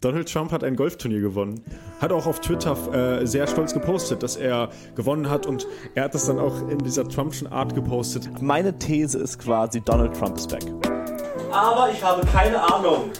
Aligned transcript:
Donald 0.00 0.32
Trump 0.32 0.50
hat 0.50 0.64
ein 0.64 0.76
Golfturnier 0.76 1.20
gewonnen. 1.20 1.62
Hat 2.00 2.10
auch 2.10 2.26
auf 2.26 2.40
Twitter 2.40 3.20
äh, 3.20 3.26
sehr 3.26 3.46
stolz 3.46 3.74
gepostet, 3.74 4.22
dass 4.22 4.36
er 4.36 4.70
gewonnen 4.94 5.28
hat 5.28 5.44
und 5.44 5.66
er 5.94 6.04
hat 6.04 6.14
das 6.14 6.24
dann 6.24 6.38
auch 6.38 6.70
in 6.70 6.78
dieser 6.78 7.06
Trumpschen 7.06 7.46
Art 7.48 7.74
gepostet. 7.74 8.40
Meine 8.40 8.78
These 8.78 9.18
ist 9.18 9.38
quasi, 9.38 9.82
Donald 9.82 10.16
Trump 10.16 10.38
ist 10.38 10.48
back. 10.48 10.64
Aber 11.52 11.90
ich 11.92 12.02
habe 12.02 12.26
keine 12.28 12.62
Ahnung. 12.62 13.10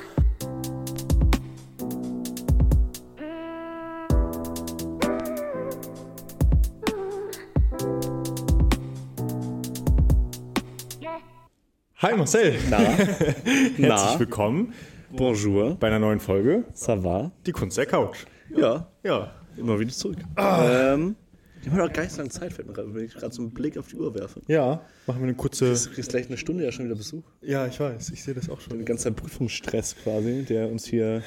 Hi 11.99 12.17
Marcel. 12.17 12.59
Na? 12.71 12.79
Herzlich 12.79 13.79
Na? 13.79 14.19
willkommen 14.19 14.73
Bonjour. 15.12 15.77
bei 15.79 15.88
einer 15.88 15.98
neuen 15.98 16.20
Folge. 16.20 16.64
Ça 16.74 17.02
va? 17.02 17.32
Die 17.46 17.52
Kunst 17.52 17.77
der 17.77 17.86
Couch. 17.86 18.18
Ja, 18.56 18.88
Ja. 19.02 19.32
immer 19.56 19.78
wieder 19.78 19.91
zurück. 19.92 20.18
Ähm, 20.37 21.16
ich 21.62 21.68
habe 21.68 21.78
noch 21.78 21.92
gar 21.92 22.02
nicht 22.02 22.12
so 22.12 22.18
lange 22.18 22.30
Zeit, 22.30 22.52
fällt 22.52 22.68
mir 22.68 22.74
gerade, 22.74 22.95
wenn 22.95 23.05
ich 23.05 23.15
gerade 23.15 23.34
so 23.34 23.42
einen 23.42 23.51
Blick 23.52 23.77
auf 23.77 23.88
die 23.88 23.96
Uhr 23.96 24.15
werfe. 24.15 24.41
Ja. 24.46 24.80
Machen 25.06 25.20
wir 25.20 25.24
eine 25.24 25.34
kurze. 25.34 25.74
Du 25.74 25.91
kriegst 25.91 26.10
gleich 26.10 26.27
eine 26.28 26.37
Stunde 26.37 26.65
ja 26.65 26.73
schon 26.73 26.87
wieder 26.87 26.95
Besuch. 26.95 27.24
Ja, 27.42 27.66
ich 27.66 27.78
weiß. 27.78 28.10
Ich 28.10 28.23
sehe 28.23 28.34
das 28.34 28.48
auch 28.48 28.59
Ein 28.59 28.70
schon. 28.70 28.84
ganzer 28.84 29.10
Prüfungsstress 29.10 29.96
quasi, 30.02 30.45
der 30.45 30.68
uns 30.70 30.87
hier, 30.87 31.23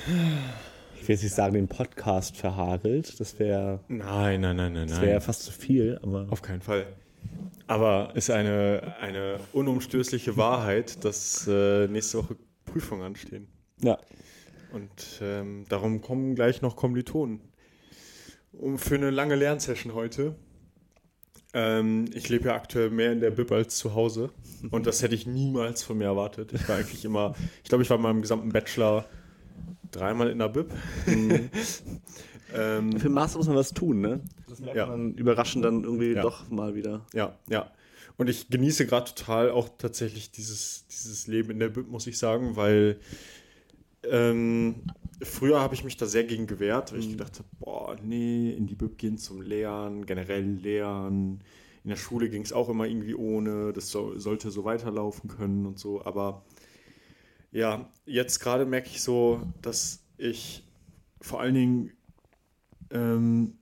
ich 0.99 1.07
will 1.07 1.15
jetzt 1.15 1.23
nicht 1.23 1.35
sagen, 1.35 1.53
den 1.53 1.67
Podcast 1.67 2.37
verhagelt. 2.37 3.19
Das 3.19 3.37
wäre 3.37 3.81
Nein, 3.89 4.41
nein, 4.41 4.55
nein, 4.55 4.73
nein, 4.73 4.87
das 4.87 5.01
wär 5.01 5.11
ja 5.11 5.19
fast 5.19 5.43
zu 5.43 5.51
viel, 5.51 5.99
aber 6.01 6.27
Auf 6.29 6.41
keinen 6.41 6.61
Fall. 6.61 6.85
Aber 7.67 8.11
ist 8.15 8.29
eine, 8.31 8.95
eine 8.99 9.37
unumstößliche 9.53 10.35
Wahrheit, 10.35 11.03
dass 11.05 11.47
äh, 11.47 11.87
nächste 11.87 12.17
Woche 12.19 12.35
Prüfungen 12.65 13.03
anstehen. 13.03 13.47
Ja. 13.83 13.97
Und 14.71 15.19
ähm, 15.21 15.65
darum 15.69 16.01
kommen 16.01 16.33
gleich 16.33 16.61
noch 16.63 16.75
Kommilitonen. 16.75 17.41
Um, 18.53 18.77
für 18.79 18.95
eine 18.95 19.11
lange 19.11 19.35
Lernsession 19.35 19.93
heute. 19.93 20.35
Ähm, 21.53 22.05
ich 22.13 22.29
lebe 22.29 22.45
ja 22.49 22.55
aktuell 22.55 22.89
mehr 22.89 23.11
in 23.11 23.19
der 23.19 23.29
Bib 23.31 23.51
als 23.51 23.77
zu 23.77 23.93
Hause. 23.93 24.31
Und 24.71 24.87
das 24.87 25.03
hätte 25.03 25.13
ich 25.13 25.27
niemals 25.27 25.83
von 25.83 25.97
mir 25.99 26.05
erwartet. 26.05 26.53
Ich 26.53 26.67
war 26.67 26.77
eigentlich 26.77 27.05
immer, 27.05 27.35
ich 27.63 27.69
glaube, 27.69 27.83
ich 27.83 27.89
war 27.91 27.97
in 27.97 28.03
meinem 28.03 28.21
gesamten 28.23 28.49
Bachelor 28.49 29.05
dreimal 29.91 30.29
in 30.31 30.39
der 30.39 30.49
Bib. 30.49 30.71
ähm, 32.55 32.99
Für 32.99 33.09
Master 33.09 33.37
muss 33.37 33.47
man 33.47 33.55
was 33.55 33.73
tun, 33.73 34.01
ne? 34.01 34.21
Das 34.47 34.59
merkt 34.59 34.75
Ja. 34.75 34.87
man 34.87 35.13
überraschend 35.13 35.63
dann 35.65 35.83
irgendwie 35.83 36.13
Ja. 36.13 36.21
doch 36.21 36.49
mal 36.49 36.75
wieder. 36.75 37.05
Ja, 37.13 37.37
ja. 37.49 37.71
Und 38.17 38.29
ich 38.29 38.49
genieße 38.49 38.85
gerade 38.85 39.13
total 39.13 39.51
auch 39.51 39.69
tatsächlich 39.77 40.31
dieses, 40.31 40.85
dieses 40.87 41.27
Leben 41.27 41.51
in 41.51 41.59
der 41.59 41.69
Bib, 41.69 41.87
muss 41.87 42.07
ich 42.07 42.17
sagen, 42.17 42.55
weil 42.55 42.99
ähm, 44.09 44.83
früher 45.21 45.59
habe 45.59 45.73
ich 45.73 45.83
mich 45.83 45.97
da 45.97 46.05
sehr 46.05 46.23
gegen 46.23 46.47
gewehrt, 46.47 46.91
weil 46.91 46.99
ich 46.99 47.09
gedacht 47.09 47.39
habe, 47.39 47.49
boah, 47.59 47.95
nee, 48.01 48.51
in 48.51 48.67
die 48.67 48.75
Bib 48.75 48.97
gehen 48.97 49.17
zum 49.17 49.41
Lernen, 49.41 50.05
generell 50.05 50.45
Lernen. 50.45 51.43
In 51.83 51.89
der 51.89 51.97
Schule 51.97 52.29
ging 52.29 52.43
es 52.43 52.53
auch 52.53 52.69
immer 52.69 52.85
irgendwie 52.85 53.15
ohne, 53.15 53.73
das 53.73 53.89
so, 53.89 54.17
sollte 54.17 54.51
so 54.51 54.63
weiterlaufen 54.63 55.29
können 55.29 55.65
und 55.65 55.79
so. 55.79 56.03
Aber 56.05 56.45
ja, 57.51 57.89
jetzt 58.05 58.39
gerade 58.39 58.65
merke 58.65 58.87
ich 58.87 59.01
so, 59.01 59.41
dass 59.61 60.03
ich 60.17 60.63
vor 61.21 61.41
allen 61.41 61.55
Dingen 61.55 61.91
ähm, 62.91 63.57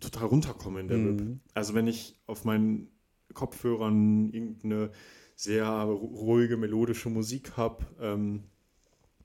total 0.00 0.26
runterkomme 0.26 0.80
in 0.80 0.88
der 0.88 0.96
Bib. 0.96 1.38
Also 1.54 1.74
wenn 1.74 1.86
ich 1.86 2.18
auf 2.26 2.44
meinen 2.44 2.88
Kopfhörern 3.34 4.30
irgendeine 4.30 4.90
sehr 5.34 5.66
ruhige, 5.66 6.56
melodische 6.56 7.10
Musik 7.10 7.56
habe, 7.56 7.84
ähm, 8.00 8.44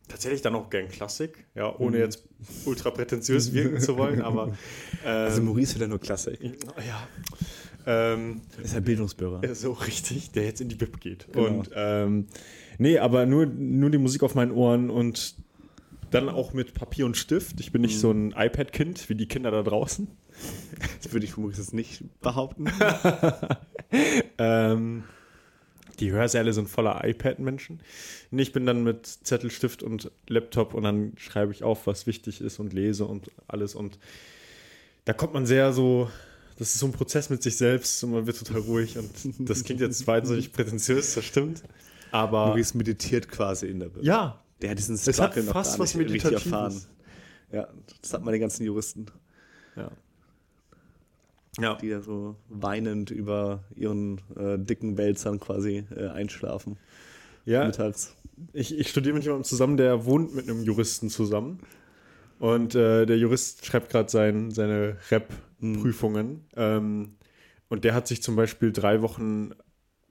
tatsächlich 0.07 0.41
dann 0.41 0.55
auch 0.55 0.69
gern 0.69 0.87
Klassik, 0.89 1.45
ja, 1.55 1.73
ohne 1.77 1.97
jetzt 1.99 2.27
ultra 2.65 2.91
prätentiös 2.91 3.53
wirken 3.53 3.79
zu 3.79 3.97
wollen, 3.97 4.21
aber 4.29 4.47
ähm, 4.47 4.53
Also 5.05 5.41
Maurice 5.41 5.75
will 5.75 5.81
ja 5.83 5.87
nur 5.87 5.99
Klassik. 5.99 6.39
ja, 6.41 7.07
ähm, 7.85 8.41
Ist 8.63 8.73
ja 8.73 8.79
Bildungsbürger. 8.79 9.53
so 9.55 9.71
richtig, 9.73 10.31
der 10.31 10.45
jetzt 10.45 10.61
in 10.61 10.69
die 10.69 10.75
Bib 10.75 10.99
geht. 11.01 11.27
Genau. 11.31 11.47
Und 11.47 11.69
ähm, 11.75 12.27
nee, 12.77 12.97
aber 12.99 13.25
nur, 13.25 13.45
nur 13.45 13.89
die 13.89 13.97
Musik 13.97 14.23
auf 14.23 14.35
meinen 14.35 14.51
Ohren 14.51 14.89
und 14.89 15.35
dann 16.11 16.29
auch 16.29 16.53
mit 16.53 16.73
Papier 16.75 17.05
und 17.07 17.17
Stift. 17.17 17.59
Ich 17.59 17.71
bin 17.71 17.81
nicht 17.81 17.99
so 17.99 18.11
ein 18.11 18.33
iPad-Kind 18.37 19.09
wie 19.09 19.15
die 19.15 19.27
Kinder 19.27 19.49
da 19.49 19.63
draußen. 19.63 20.07
Das 21.01 21.11
würde 21.11 21.25
ich 21.25 21.31
von 21.33 21.43
Maurice 21.43 21.61
jetzt 21.61 21.73
nicht 21.73 22.03
behaupten. 22.21 22.67
Ähm, 24.39 25.03
die 25.99 26.11
Hörsäle 26.11 26.53
sind 26.53 26.69
voller 26.69 27.03
iPad-Menschen. 27.03 27.79
Ich 28.31 28.51
bin 28.51 28.65
dann 28.65 28.83
mit 28.83 29.05
Zettel, 29.05 29.51
Stift 29.51 29.83
und 29.83 30.11
Laptop 30.27 30.73
und 30.73 30.83
dann 30.83 31.13
schreibe 31.17 31.51
ich 31.51 31.63
auf, 31.63 31.87
was 31.87 32.07
wichtig 32.07 32.41
ist 32.41 32.59
und 32.59 32.73
lese 32.73 33.05
und 33.05 33.29
alles. 33.47 33.75
Und 33.75 33.99
da 35.05 35.13
kommt 35.13 35.33
man 35.33 35.45
sehr 35.45 35.73
so, 35.73 36.09
das 36.57 36.69
ist 36.73 36.79
so 36.79 36.87
ein 36.87 36.91
Prozess 36.91 37.29
mit 37.29 37.43
sich 37.43 37.57
selbst 37.57 38.03
und 38.03 38.11
man 38.11 38.25
wird 38.27 38.37
total 38.37 38.61
ruhig. 38.61 38.97
Und 38.97 39.11
das 39.49 39.63
klingt 39.63 39.81
jetzt 39.81 40.05
wahnsinnig 40.07 40.51
prätentiös, 40.51 41.13
das 41.15 41.25
stimmt. 41.25 41.63
Aber 42.11 42.47
Maurice 42.47 42.77
meditiert 42.77 43.27
quasi 43.27 43.67
in 43.67 43.79
der 43.79 43.87
Bibel. 43.87 44.05
ja, 44.05 44.39
Der 44.61 44.69
hat 44.71 44.77
diesen 44.77 44.97
Struggle 44.97 45.43
noch 45.43 45.53
fast 45.53 45.71
gar 45.73 45.79
was 45.79 45.95
nicht 45.95 46.05
richtig 46.09 46.23
Meditatives. 46.23 46.45
erfahren. 46.53 46.81
Ja, 47.51 47.67
das 48.01 48.13
hat 48.13 48.23
man 48.23 48.33
die 48.33 48.39
ganzen 48.39 48.65
Juristen, 48.65 49.05
ja. 49.75 49.91
Ja, 51.59 51.75
die 51.75 51.89
da 51.89 52.01
so 52.01 52.35
weinend 52.49 53.11
über 53.11 53.63
ihren 53.75 54.19
äh, 54.35 54.57
dicken 54.57 54.97
Wälzern 54.97 55.39
quasi 55.39 55.83
äh, 55.95 56.07
einschlafen. 56.07 56.77
ja 57.45 57.65
Mittags. 57.65 58.15
ich, 58.53 58.77
ich 58.77 58.89
studiere 58.89 59.13
mit 59.15 59.23
jemandem 59.23 59.43
zusammen, 59.45 59.77
der 59.77 60.05
wohnt 60.05 60.33
mit 60.33 60.49
einem 60.49 60.63
Juristen 60.63 61.09
zusammen. 61.09 61.59
Und 62.39 62.73
äh, 62.75 63.05
der 63.05 63.17
Jurist 63.17 63.65
schreibt 63.65 63.89
gerade 63.91 64.09
sein, 64.09 64.51
seine 64.51 64.97
Rep-Prüfungen. 65.11 66.41
Ähm, 66.55 67.15
und 67.69 67.83
der 67.83 67.93
hat 67.93 68.07
sich 68.07 68.21
zum 68.23 68.35
Beispiel 68.35 68.71
drei 68.71 69.01
Wochen 69.01 69.51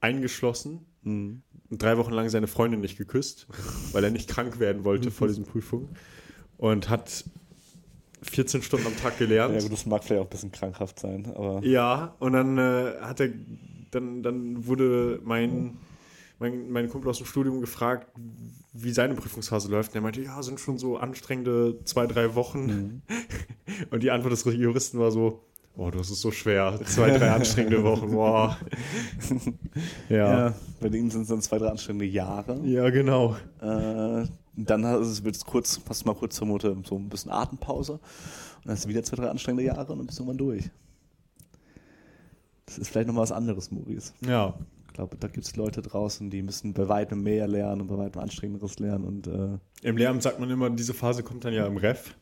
eingeschlossen 0.01 0.85
Mhm. 1.05 1.41
und 1.69 1.81
drei 1.81 1.97
Wochen 1.97 2.13
lang 2.13 2.29
seine 2.29 2.47
Freundin 2.47 2.79
nicht 2.79 2.97
geküsst, 2.97 3.47
weil 3.91 4.05
er 4.05 4.09
nicht 4.09 4.29
krank 4.29 4.59
werden 4.59 4.85
wollte 4.85 5.11
vor 5.11 5.27
diesen 5.27 5.43
Prüfungen. 5.43 5.89
Und 6.57 6.89
hat 6.89 7.25
14 8.23 8.61
Stunden 8.61 8.87
am 8.87 8.97
Tag 8.97 9.17
gelernt. 9.17 9.53
Ja, 9.55 9.61
gut, 9.61 9.71
das 9.71 9.85
mag 9.85 10.03
vielleicht 10.03 10.21
auch 10.21 10.25
ein 10.25 10.29
bisschen 10.29 10.51
krankhaft 10.51 10.99
sein, 10.99 11.31
aber 11.35 11.63
Ja, 11.63 12.15
und 12.19 12.33
dann 12.33 12.57
äh, 12.57 12.93
hat 13.01 13.19
er, 13.19 13.29
dann, 13.91 14.23
dann 14.23 14.65
wurde 14.65 15.19
mein, 15.23 15.77
mein, 16.39 16.71
mein 16.71 16.89
Kumpel 16.89 17.09
aus 17.09 17.17
dem 17.17 17.27
Studium 17.27 17.61
gefragt, 17.61 18.07
wie 18.73 18.91
seine 18.91 19.13
Prüfungsphase 19.13 19.69
läuft. 19.69 19.91
Und 19.91 19.95
er 19.95 20.01
meinte, 20.01 20.21
ja, 20.21 20.41
sind 20.41 20.59
schon 20.59 20.77
so 20.77 20.97
anstrengende 20.97 21.79
zwei, 21.85 22.07
drei 22.07 22.35
Wochen. 22.35 23.03
Und 23.91 24.03
die 24.03 24.11
Antwort 24.11 24.33
des 24.33 24.43
Juristen 24.45 24.99
war 24.99 25.11
so, 25.11 25.43
oh, 25.75 25.91
das 25.91 26.09
ist 26.09 26.21
so 26.21 26.31
schwer. 26.31 26.79
Zwei, 26.85 27.11
drei 27.17 27.31
anstrengende 27.31 27.83
Wochen, 27.83 28.11
boah. 28.11 28.57
Ja. 30.09 30.15
ja, 30.17 30.45
Ja, 30.47 30.53
bei 30.79 30.87
ihm 30.87 31.09
sind 31.09 31.23
es 31.23 31.27
dann 31.27 31.41
zwei, 31.41 31.59
drei 31.59 31.69
anstrengende 31.69 32.05
Jahre. 32.05 32.59
genau. 32.89 33.35
Äh, 33.61 34.25
dann 34.55 34.83
wird 34.83 35.35
es 35.35 35.45
kurz, 35.45 35.77
fast 35.77 36.05
mal 36.05 36.15
kurz 36.15 36.35
zur 36.35 36.47
Mutter, 36.47 36.75
so 36.85 36.95
ein 36.95 37.09
bisschen 37.09 37.31
Atempause. 37.31 37.93
Und 37.93 38.01
dann 38.65 38.75
hast 38.75 38.85
du 38.85 38.89
wieder 38.89 39.03
zwei, 39.03 39.17
drei 39.17 39.29
anstrengende 39.29 39.63
Jahre 39.63 39.91
und 39.91 39.99
dann 39.99 40.07
bist 40.07 40.19
du 40.19 40.23
irgendwann 40.23 40.37
durch. 40.37 40.69
Das 42.65 42.77
ist 42.77 42.89
vielleicht 42.89 43.07
nochmal 43.07 43.23
was 43.23 43.31
anderes, 43.31 43.71
Maurice. 43.71 44.13
Ja. 44.25 44.53
Ich 44.87 44.93
glaube, 44.93 45.17
da 45.17 45.27
gibt 45.27 45.45
es 45.45 45.55
Leute 45.55 45.81
draußen, 45.81 46.29
die 46.29 46.43
müssen 46.43 46.73
bei 46.73 46.87
weitem 46.87 47.23
mehr 47.23 47.47
lernen 47.47 47.81
und 47.81 47.87
bei 47.87 47.97
weitem 47.97 48.21
anstrengenderes 48.21 48.77
lernen. 48.77 49.05
Und 49.05 49.27
äh, 49.27 49.57
Im 49.81 49.97
Lehramt 49.97 50.21
sagt 50.21 50.39
man 50.39 50.49
immer, 50.49 50.69
diese 50.69 50.93
Phase 50.93 51.23
kommt 51.23 51.45
dann 51.45 51.53
ja 51.53 51.65
im 51.65 51.77
Ref. 51.77 52.15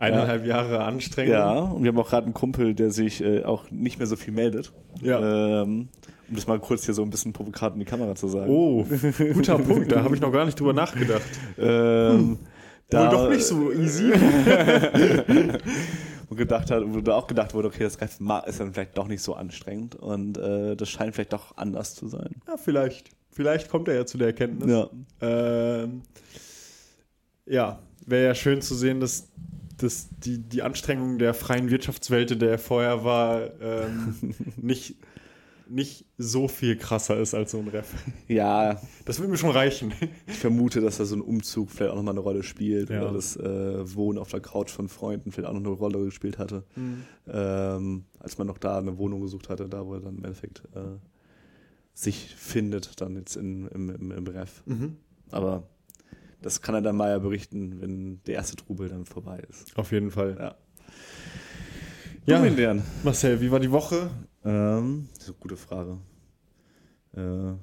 Eineinhalb 0.00 0.46
Jahre 0.46 0.80
Anstrengung. 0.84 1.32
ja, 1.32 1.52
und 1.60 1.82
wir 1.84 1.88
haben 1.88 1.98
auch 1.98 2.08
gerade 2.08 2.24
einen 2.24 2.34
Kumpel, 2.34 2.74
der 2.74 2.90
sich 2.90 3.22
äh, 3.22 3.44
auch 3.44 3.70
nicht 3.70 3.98
mehr 3.98 4.06
so 4.06 4.16
viel 4.16 4.32
meldet. 4.32 4.72
Ja. 5.02 5.62
Ähm, 5.62 5.88
um 6.28 6.36
das 6.36 6.46
mal 6.46 6.58
kurz 6.60 6.84
hier 6.84 6.94
so 6.94 7.02
ein 7.02 7.10
bisschen 7.10 7.32
provokant 7.32 7.74
in 7.74 7.80
die 7.80 7.86
Kamera 7.86 8.14
zu 8.14 8.28
sagen. 8.28 8.50
Oh, 8.50 8.86
guter 9.34 9.58
Punkt. 9.58 9.90
Da 9.92 10.02
habe 10.04 10.14
ich 10.14 10.20
noch 10.20 10.32
gar 10.32 10.44
nicht 10.46 10.58
drüber 10.58 10.72
nachgedacht. 10.72 11.22
Ähm, 11.58 12.38
Wohl 12.92 13.08
doch 13.08 13.28
nicht 13.28 13.44
so 13.44 13.72
easy. 13.72 14.12
und 16.28 16.36
gedacht 16.36 16.70
hat, 16.70 16.82
wo 16.86 17.00
da 17.00 17.14
auch 17.14 17.26
gedacht 17.26 17.54
wurde, 17.54 17.68
okay, 17.68 17.84
das 17.84 18.20
ma- 18.20 18.40
ist 18.40 18.60
dann 18.60 18.72
vielleicht 18.72 18.96
doch 18.98 19.08
nicht 19.08 19.22
so 19.22 19.34
anstrengend 19.34 19.94
und 19.96 20.38
äh, 20.38 20.76
das 20.76 20.88
scheint 20.88 21.14
vielleicht 21.14 21.32
doch 21.32 21.56
anders 21.56 21.94
zu 21.94 22.08
sein. 22.08 22.36
Ja, 22.46 22.56
vielleicht. 22.56 23.10
Vielleicht 23.32 23.68
kommt 23.70 23.88
er 23.88 23.94
ja 23.94 24.06
zu 24.06 24.18
der 24.18 24.28
Erkenntnis. 24.28 24.70
Ja. 24.70 24.88
Ähm, 25.20 26.02
ja, 27.46 27.78
wäre 28.06 28.24
ja 28.26 28.34
schön 28.34 28.60
zu 28.60 28.74
sehen, 28.74 29.00
dass, 29.00 29.28
dass 29.82 30.08
die, 30.24 30.38
die 30.38 30.62
Anstrengung 30.62 31.18
der 31.18 31.34
freien 31.34 31.70
Wirtschaftswelt, 31.70 32.30
in 32.30 32.38
der 32.38 32.50
er 32.52 32.58
vorher 32.58 33.04
war, 33.04 33.50
ähm, 33.60 34.14
nicht, 34.56 34.96
nicht 35.68 36.04
so 36.18 36.48
viel 36.48 36.76
krasser 36.76 37.16
ist 37.18 37.32
als 37.34 37.52
so 37.52 37.58
ein 37.58 37.68
Ref. 37.68 37.92
Ja, 38.28 38.80
Das 39.04 39.18
würde 39.20 39.30
mir 39.30 39.38
schon 39.38 39.50
reichen. 39.50 39.92
ich 40.26 40.36
vermute, 40.38 40.80
dass 40.80 40.98
da 40.98 41.04
so 41.04 41.14
ein 41.14 41.20
Umzug 41.20 41.70
vielleicht 41.70 41.92
auch 41.92 41.96
nochmal 41.96 42.14
eine 42.14 42.20
Rolle 42.20 42.42
spielt 42.42 42.90
Ja. 42.90 43.02
oder 43.02 43.12
das 43.12 43.36
äh, 43.36 43.94
Wohnen 43.94 44.18
auf 44.18 44.30
der 44.30 44.40
Couch 44.40 44.70
von 44.70 44.88
Freunden 44.88 45.30
vielleicht 45.32 45.48
auch 45.48 45.54
noch 45.54 45.60
eine 45.60 45.70
Rolle 45.70 46.04
gespielt 46.04 46.38
hatte, 46.38 46.64
ähm, 47.28 48.04
als 48.18 48.38
man 48.38 48.46
noch 48.46 48.58
da 48.58 48.78
eine 48.78 48.98
Wohnung 48.98 49.20
gesucht 49.20 49.48
hatte, 49.48 49.68
da 49.68 49.86
wo 49.86 49.94
er 49.94 50.00
dann 50.00 50.16
im 50.18 50.24
Endeffekt 50.24 50.62
äh, 50.74 50.98
sich 51.94 52.34
findet, 52.36 53.00
dann 53.00 53.14
jetzt 53.16 53.36
in, 53.36 53.66
im, 53.68 53.90
im, 53.90 54.10
im 54.10 54.26
Ref. 54.26 54.62
Mhm. 54.66 54.96
Aber 55.30 55.68
das 56.42 56.62
kann 56.62 56.74
er 56.74 56.82
dann 56.82 56.96
mal 56.96 57.10
ja 57.10 57.18
berichten, 57.18 57.80
wenn 57.80 58.22
der 58.24 58.36
erste 58.36 58.56
Trubel 58.56 58.88
dann 58.88 59.04
vorbei 59.04 59.42
ist. 59.48 59.76
Auf 59.76 59.92
jeden 59.92 60.10
Fall. 60.10 60.36
Ja. 60.38 60.54
Ja, 62.26 62.44
Indian. 62.44 62.82
Marcel, 63.02 63.40
wie 63.40 63.50
war 63.50 63.60
die 63.60 63.70
Woche? 63.70 64.10
Ähm, 64.44 65.08
das 65.14 65.24
ist 65.24 65.28
eine 65.30 65.38
gute 65.40 65.56
Frage. 65.56 65.98
Äh, 67.16 67.54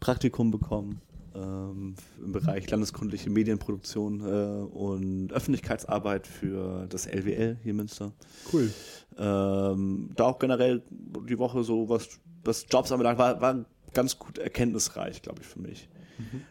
Praktikum 0.00 0.50
bekommen 0.50 1.00
ähm, 1.34 1.94
im 2.22 2.32
Bereich 2.32 2.68
landeskundliche 2.70 3.30
Medienproduktion 3.30 4.20
äh, 4.20 4.64
und 4.74 5.32
Öffentlichkeitsarbeit 5.32 6.26
für 6.26 6.86
das 6.88 7.06
LWL 7.06 7.58
hier 7.62 7.70
in 7.70 7.76
Münster. 7.76 8.12
Cool. 8.52 8.72
Ähm, 9.18 10.10
da 10.16 10.24
auch 10.24 10.38
generell 10.38 10.82
die 11.28 11.38
Woche 11.38 11.64
so, 11.64 11.88
was, 11.88 12.20
was 12.44 12.66
Jobs 12.70 12.92
anbelangt, 12.92 13.18
war, 13.18 13.40
war 13.40 13.64
ganz 13.92 14.18
gut 14.18 14.38
erkenntnisreich, 14.38 15.22
glaube 15.22 15.42
ich, 15.42 15.46
für 15.46 15.60
mich. 15.60 15.88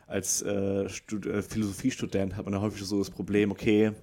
Als 0.07 0.41
äh, 0.41 0.85
äh, 0.85 1.41
Philosophiestudent 1.41 2.35
hat 2.35 2.45
man 2.45 2.53
ja 2.53 2.61
häufig 2.61 2.83
so 2.83 2.99
das 2.99 3.09
Problem, 3.09 3.51
okay, 3.51 3.93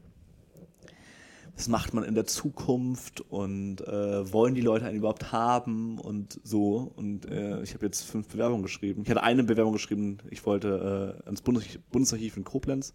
was 1.59 1.67
macht 1.67 1.93
man 1.93 2.05
in 2.05 2.15
der 2.15 2.25
Zukunft 2.25 3.21
und 3.21 3.81
äh, 3.81 4.33
wollen 4.33 4.55
die 4.55 4.61
Leute 4.61 4.87
einen 4.87 4.99
überhaupt 4.99 5.33
haben 5.33 5.99
und 5.99 6.41
so. 6.45 6.93
Und 6.95 7.27
äh, 7.27 7.61
ich 7.63 7.75
habe 7.75 7.85
jetzt 7.85 8.03
fünf 8.03 8.29
Bewerbungen 8.29 8.63
geschrieben. 8.63 9.03
Ich 9.03 9.11
hatte 9.11 9.25
eine 9.25 9.43
Bewerbung 9.43 9.73
geschrieben, 9.73 10.19
ich 10.31 10.47
wollte 10.47 11.19
äh, 11.19 11.27
ans 11.27 11.43
Bundes 11.43 11.65
Bundesarchiv 11.91 12.37
in 12.37 12.45
Koblenz, 12.45 12.95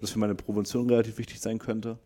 was 0.00 0.10
für 0.10 0.20
meine 0.20 0.36
Promotion 0.36 0.88
relativ 0.88 1.18
wichtig 1.18 1.40
sein 1.40 1.58
könnte. 1.58 1.98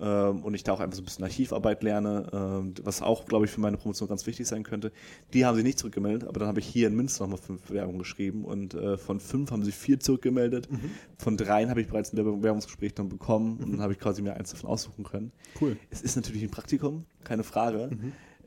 Ähm, 0.00 0.42
und 0.42 0.54
ich 0.54 0.64
da 0.64 0.72
auch 0.72 0.80
einfach 0.80 0.96
so 0.96 1.02
ein 1.02 1.04
bisschen 1.04 1.24
Archivarbeit 1.24 1.82
lerne, 1.82 2.26
ähm, 2.32 2.74
was 2.82 3.02
auch, 3.02 3.26
glaube 3.26 3.44
ich, 3.44 3.50
für 3.50 3.60
meine 3.60 3.76
Promotion 3.76 4.08
ganz 4.08 4.26
wichtig 4.26 4.46
sein 4.46 4.62
könnte. 4.62 4.92
Die 5.34 5.44
haben 5.44 5.56
sie 5.56 5.62
nicht 5.62 5.78
zurückgemeldet, 5.78 6.26
aber 6.26 6.40
dann 6.40 6.48
habe 6.48 6.60
ich 6.60 6.66
hier 6.66 6.88
in 6.88 6.94
Münster 6.94 7.24
nochmal 7.24 7.38
fünf 7.38 7.62
Bewerbungen 7.62 7.98
geschrieben 7.98 8.44
und 8.44 8.74
äh, 8.74 8.96
von 8.96 9.20
fünf 9.20 9.50
haben 9.50 9.62
sie 9.62 9.72
vier 9.72 10.00
zurückgemeldet. 10.00 10.68
Von 11.18 11.36
dreien 11.36 11.68
habe 11.68 11.82
ich 11.82 11.88
bereits 11.88 12.12
ein 12.12 12.16
Bewerbungsgespräch 12.16 12.94
dann 12.94 13.08
bekommen 13.08 13.58
und 13.58 13.72
dann 13.72 13.82
habe 13.82 13.92
ich 13.92 13.98
quasi 13.98 14.22
mir 14.22 14.34
eins 14.34 14.50
davon 14.50 14.70
aussuchen 14.70 15.04
können. 15.04 15.32
Cool. 15.60 15.76
Es 15.90 16.00
ist 16.00 16.16
natürlich 16.16 16.42
ein 16.42 16.50
Praktikum, 16.50 17.04
keine 17.24 17.44
Frage. 17.44 17.90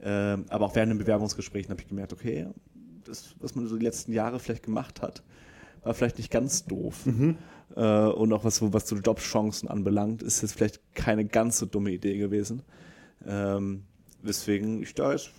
Ähm, 0.02 0.46
aber 0.50 0.66
auch 0.66 0.76
während 0.76 0.92
den 0.92 0.98
Bewerbungsgesprächen 0.98 1.70
habe 1.70 1.82
ich 1.82 1.88
gemerkt, 1.88 2.14
okay, 2.14 2.48
das, 3.04 3.36
was 3.40 3.56
man 3.56 3.68
so 3.68 3.78
die 3.78 3.86
letzten 3.86 4.12
Jahre 4.12 4.40
vielleicht 4.40 4.64
gemacht 4.64 5.02
hat, 5.02 5.24
war 5.84 5.94
vielleicht 5.94 6.18
nicht 6.18 6.32
ganz 6.32 6.66
doof. 6.66 7.06
Äh, 7.76 8.08
und 8.08 8.32
auch 8.34 8.44
was, 8.44 8.58
so- 8.58 8.74
was 8.74 8.88
so 8.88 8.96
Jobchancen 8.96 9.68
anbelangt, 9.70 10.22
ist 10.24 10.42
jetzt 10.42 10.54
vielleicht 10.56 10.80
keine 10.96 11.26
ganz 11.26 11.58
so 11.60 11.66
dumme 11.66 11.92
Idee 11.92 12.18
gewesen. 12.18 12.62
Ähm, 13.26 13.84
weswegen 14.22 14.82
ich 14.82 14.94
da 14.96 15.12
ist, 15.12 15.32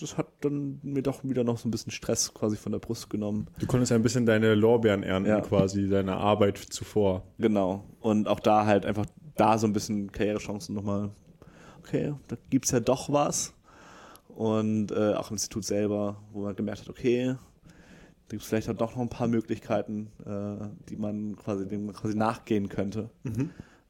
das 0.00 0.16
hat 0.16 0.26
dann 0.40 0.80
mir 0.82 1.02
doch 1.02 1.22
wieder 1.22 1.44
noch 1.44 1.58
so 1.58 1.68
ein 1.68 1.70
bisschen 1.70 1.92
Stress 1.92 2.32
quasi 2.34 2.56
von 2.56 2.72
der 2.72 2.78
Brust 2.80 3.08
genommen. 3.10 3.46
Du 3.58 3.66
konntest 3.66 3.92
ein 3.92 4.02
bisschen 4.02 4.26
deine 4.26 4.54
Lorbeeren 4.54 5.02
ernten, 5.02 5.28
Ja. 5.30 5.40
quasi, 5.40 5.88
deine 5.88 6.16
Arbeit 6.16 6.58
zuvor. 6.58 7.22
Genau. 7.38 7.84
Und 8.00 8.26
auch 8.26 8.40
da 8.40 8.66
halt 8.66 8.84
einfach 8.86 9.06
da 9.36 9.58
so 9.58 9.66
ein 9.66 9.72
bisschen 9.72 10.10
Karrierechancen 10.10 10.74
nochmal, 10.74 11.10
okay, 11.80 12.14
da 12.28 12.36
gibt 12.50 12.64
es 12.64 12.70
ja 12.72 12.80
doch 12.80 13.12
was. 13.12 13.52
Und 14.28 14.90
äh, 14.92 15.12
auch 15.14 15.30
im 15.30 15.34
Institut 15.34 15.64
selber, 15.64 16.16
wo 16.32 16.42
man 16.42 16.56
gemerkt 16.56 16.80
hat, 16.80 16.88
okay, 16.88 17.36
gibt 18.32 18.42
es 18.44 18.48
vielleicht 18.48 18.68
doch 18.80 18.96
noch 18.96 19.02
ein 19.02 19.10
paar 19.10 19.28
Möglichkeiten, 19.28 20.08
äh, 20.24 20.66
die 20.88 20.96
man 20.96 21.36
quasi, 21.36 21.68
dem 21.68 21.84
man 21.84 21.94
quasi 21.94 22.16
nachgehen 22.16 22.70
könnte. 22.70 23.10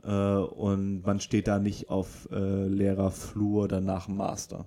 Äh, 0.03 0.11
und 0.11 1.03
man 1.07 1.21
steht 1.21 1.47
da 1.47 1.61
nicht 1.61 1.91
auf 1.91 2.29
äh, 2.33 2.67
leerer 2.67 3.13
Flur 3.13 3.69
dann 3.69 3.85
nach 3.85 4.07
dem 4.07 4.17
Master. 4.17 4.67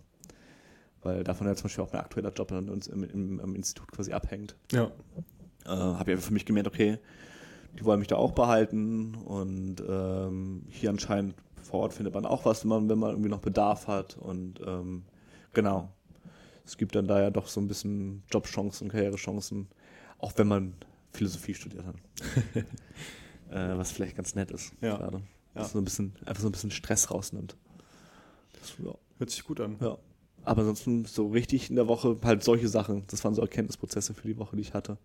Weil 1.03 1.25
davon 1.25 1.45
ja 1.47 1.55
zum 1.55 1.63
Beispiel 1.63 1.83
auch 1.83 1.91
mein 1.91 2.01
aktueller 2.03 2.31
Job 2.31 2.53
an 2.53 2.69
uns 2.69 2.87
im, 2.87 3.03
im, 3.03 3.39
im 3.41 3.53
Institut 3.53 3.91
quasi 3.91 4.13
abhängt 4.13 4.55
Ja. 4.71 4.85
äh, 5.65 5.69
habe 5.69 6.09
ich 6.11 6.15
einfach 6.15 6.27
für 6.27 6.33
mich 6.33 6.45
gemerkt, 6.45 6.69
okay, 6.69 6.97
die 7.77 7.83
wollen 7.83 7.99
mich 7.99 8.07
da 8.07 8.15
auch 8.15 8.31
behalten 8.31 9.13
und 9.15 9.83
ähm, 9.87 10.63
hier 10.69 10.89
anscheinend 10.89 11.35
vor 11.61 11.81
Ort 11.81 11.93
findet 11.93 12.13
man 12.13 12.25
auch 12.25 12.45
was, 12.45 12.63
wenn 12.63 12.69
man, 12.69 12.87
wenn 12.87 12.99
man 12.99 13.09
irgendwie 13.09 13.29
noch 13.29 13.41
Bedarf 13.41 13.87
hat 13.87 14.17
und 14.17 14.61
ähm, 14.65 15.03
genau. 15.51 15.89
Es 16.65 16.77
gibt 16.77 16.95
dann 16.95 17.07
da 17.07 17.21
ja 17.21 17.29
doch 17.29 17.47
so 17.47 17.61
ein 17.61 17.67
bisschen 17.67 18.23
Jobchancen, 18.31 18.89
Karrierechancen, 18.89 19.67
auch 20.19 20.33
wenn 20.37 20.47
man 20.47 20.73
Philosophie 21.11 21.53
studiert 21.53 21.85
hat. 21.85 21.95
äh, 23.51 23.77
was 23.77 23.91
vielleicht 23.91 24.15
ganz 24.15 24.35
nett 24.35 24.51
ist 24.51 24.73
Ja. 24.81 24.97
gerade. 24.97 25.21
Ja. 25.55 25.63
So 25.63 25.77
ein 25.77 25.85
bisschen, 25.85 26.13
einfach 26.25 26.41
so 26.41 26.49
ein 26.49 26.51
bisschen 26.51 26.71
Stress 26.71 27.11
rausnimmt. 27.11 27.55
Das, 28.59 28.73
ja. 28.83 28.93
Hört 29.17 29.29
sich 29.29 29.43
gut 29.43 29.61
an. 29.61 29.77
Ja. 29.79 29.97
Aber 30.43 30.61
ansonsten 30.61 31.05
so 31.05 31.27
richtig 31.29 31.69
in 31.69 31.75
der 31.75 31.87
Woche 31.87 32.17
halt 32.23 32.43
solche 32.43 32.67
Sachen. 32.67 33.03
Das 33.07 33.23
waren 33.23 33.33
so 33.33 33.41
Erkenntnisprozesse 33.41 34.13
für 34.13 34.27
die 34.27 34.37
Woche, 34.37 34.55
die 34.55 34.61
ich 34.63 34.73
hatte. 34.73 34.97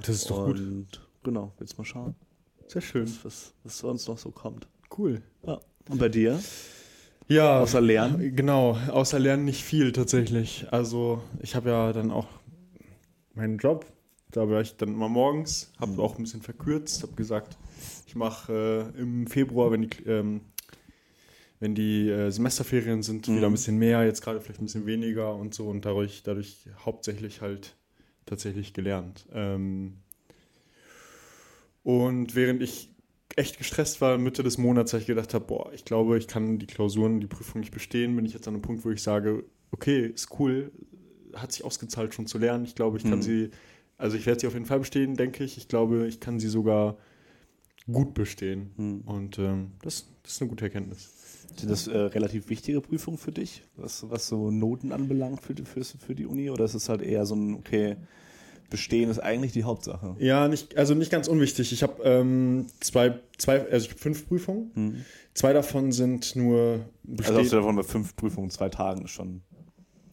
Das 0.00 0.08
ist 0.16 0.30
doch 0.30 0.46
gut. 0.46 0.58
Und 0.58 1.00
genau, 1.22 1.52
jetzt 1.60 1.76
mal 1.78 1.84
schauen, 1.84 2.14
Sehr 2.66 2.80
schön. 2.82 3.06
was, 3.06 3.24
was, 3.24 3.54
was 3.62 3.78
sonst 3.78 4.08
noch 4.08 4.18
so 4.18 4.30
kommt. 4.30 4.66
Cool. 4.96 5.22
Ja. 5.46 5.60
Und 5.88 5.98
bei 5.98 6.08
dir? 6.08 6.40
Ja. 7.28 7.60
Außer 7.60 7.80
Lernen? 7.80 8.36
Genau, 8.36 8.72
außer 8.88 9.18
Lernen 9.18 9.44
nicht 9.44 9.64
viel 9.64 9.92
tatsächlich. 9.92 10.66
Also 10.70 11.22
ich 11.40 11.54
habe 11.54 11.70
ja 11.70 11.92
dann 11.92 12.10
auch 12.10 12.28
meinen 13.34 13.58
Job. 13.58 13.86
Da 14.30 14.48
war 14.48 14.60
ich 14.60 14.76
dann 14.76 14.88
immer 14.90 15.08
morgens, 15.08 15.72
habe 15.80 16.02
auch 16.02 16.18
ein 16.18 16.24
bisschen 16.24 16.42
verkürzt, 16.42 17.02
habe 17.04 17.12
gesagt, 17.14 17.56
ich 18.06 18.16
mache 18.16 18.92
äh, 18.96 19.00
im 19.00 19.28
Februar, 19.28 19.70
wenn 19.70 19.82
die, 19.82 20.02
ähm, 20.06 20.40
wenn 21.60 21.76
die 21.76 22.08
äh, 22.10 22.30
Semesterferien 22.30 23.02
sind, 23.04 23.28
Mhm. 23.28 23.36
wieder 23.36 23.46
ein 23.46 23.52
bisschen 23.52 23.78
mehr, 23.78 24.04
jetzt 24.04 24.22
gerade 24.22 24.40
vielleicht 24.40 24.60
ein 24.60 24.64
bisschen 24.64 24.86
weniger 24.86 25.34
und 25.36 25.54
so 25.54 25.68
und 25.68 25.84
dadurch, 25.84 26.24
dadurch 26.24 26.66
hauptsächlich 26.84 27.42
halt 27.42 27.76
tatsächlich 28.26 28.74
gelernt. 28.74 29.24
Ähm, 29.32 29.98
und 31.84 32.34
während 32.34 32.60
ich 32.62 32.90
echt 33.36 33.58
gestresst 33.58 34.00
war, 34.00 34.18
Mitte 34.18 34.42
des 34.42 34.58
Monats, 34.58 34.92
habe 34.92 35.00
ich 35.00 35.06
gedacht 35.06 35.34
habe, 35.34 35.44
boah, 35.44 35.72
ich 35.72 35.84
glaube, 35.84 36.18
ich 36.18 36.28
kann 36.28 36.58
die 36.58 36.66
Klausuren, 36.66 37.20
die 37.20 37.26
Prüfung 37.26 37.60
nicht 37.60 37.72
bestehen, 37.72 38.14
bin 38.16 38.24
ich 38.24 38.32
jetzt 38.32 38.46
an 38.48 38.54
einem 38.54 38.62
Punkt, 38.62 38.84
wo 38.84 38.90
ich 38.90 39.02
sage, 39.02 39.44
okay, 39.72 40.06
ist 40.06 40.38
cool, 40.38 40.70
hat 41.34 41.52
sich 41.52 41.64
ausgezahlt 41.64 42.14
schon 42.14 42.26
zu 42.26 42.38
lernen. 42.38 42.64
Ich 42.64 42.74
glaube, 42.74 42.96
ich 42.96 43.02
kann 43.02 43.18
Mhm. 43.18 43.22
sie, 43.22 43.50
also 43.98 44.16
ich 44.16 44.26
werde 44.26 44.40
sie 44.40 44.46
auf 44.46 44.54
jeden 44.54 44.66
Fall 44.66 44.78
bestehen, 44.78 45.16
denke 45.16 45.42
ich. 45.44 45.56
Ich 45.58 45.68
glaube, 45.68 46.06
ich 46.06 46.20
kann 46.20 46.38
sie 46.38 46.48
sogar 46.48 46.96
gut 47.90 48.14
bestehen. 48.14 48.70
Hm. 48.76 49.00
Und 49.02 49.38
ähm, 49.38 49.72
das, 49.82 50.06
das 50.22 50.32
ist 50.32 50.40
eine 50.42 50.50
gute 50.50 50.64
Erkenntnis. 50.66 51.10
Sind 51.56 51.70
das 51.70 51.86
äh, 51.86 51.96
relativ 51.96 52.48
wichtige 52.48 52.80
Prüfungen 52.80 53.18
für 53.18 53.30
dich, 53.32 53.62
was, 53.76 54.08
was 54.10 54.28
so 54.28 54.50
Noten 54.50 54.92
anbelangt 54.92 55.40
für, 55.40 55.54
für, 55.64 55.84
für 55.84 56.14
die 56.14 56.26
Uni? 56.26 56.50
Oder 56.50 56.64
ist 56.64 56.74
es 56.74 56.88
halt 56.88 57.02
eher 57.02 57.26
so 57.26 57.34
ein, 57.34 57.54
okay, 57.54 57.96
bestehen 58.70 59.10
ist 59.10 59.18
eigentlich 59.18 59.52
die 59.52 59.64
Hauptsache? 59.64 60.16
Ja, 60.18 60.48
nicht, 60.48 60.76
also 60.76 60.94
nicht 60.94 61.10
ganz 61.10 61.28
unwichtig. 61.28 61.72
Ich 61.72 61.82
habe 61.82 62.02
ähm, 62.02 62.66
zwei, 62.80 63.18
zwei, 63.38 63.68
also 63.70 63.90
habe 63.90 63.98
fünf 63.98 64.28
Prüfungen. 64.28 64.70
Hm. 64.74 65.04
Zwei 65.34 65.52
davon 65.52 65.92
sind 65.92 66.36
nur 66.36 66.84
Also 67.18 67.38
hast 67.38 67.52
du 67.52 67.56
davon 67.56 67.76
bei 67.76 67.82
fünf 67.82 68.16
Prüfungen, 68.16 68.50
zwei 68.50 68.68
Tagen 68.68 69.04
ist 69.04 69.10
schon, 69.10 69.42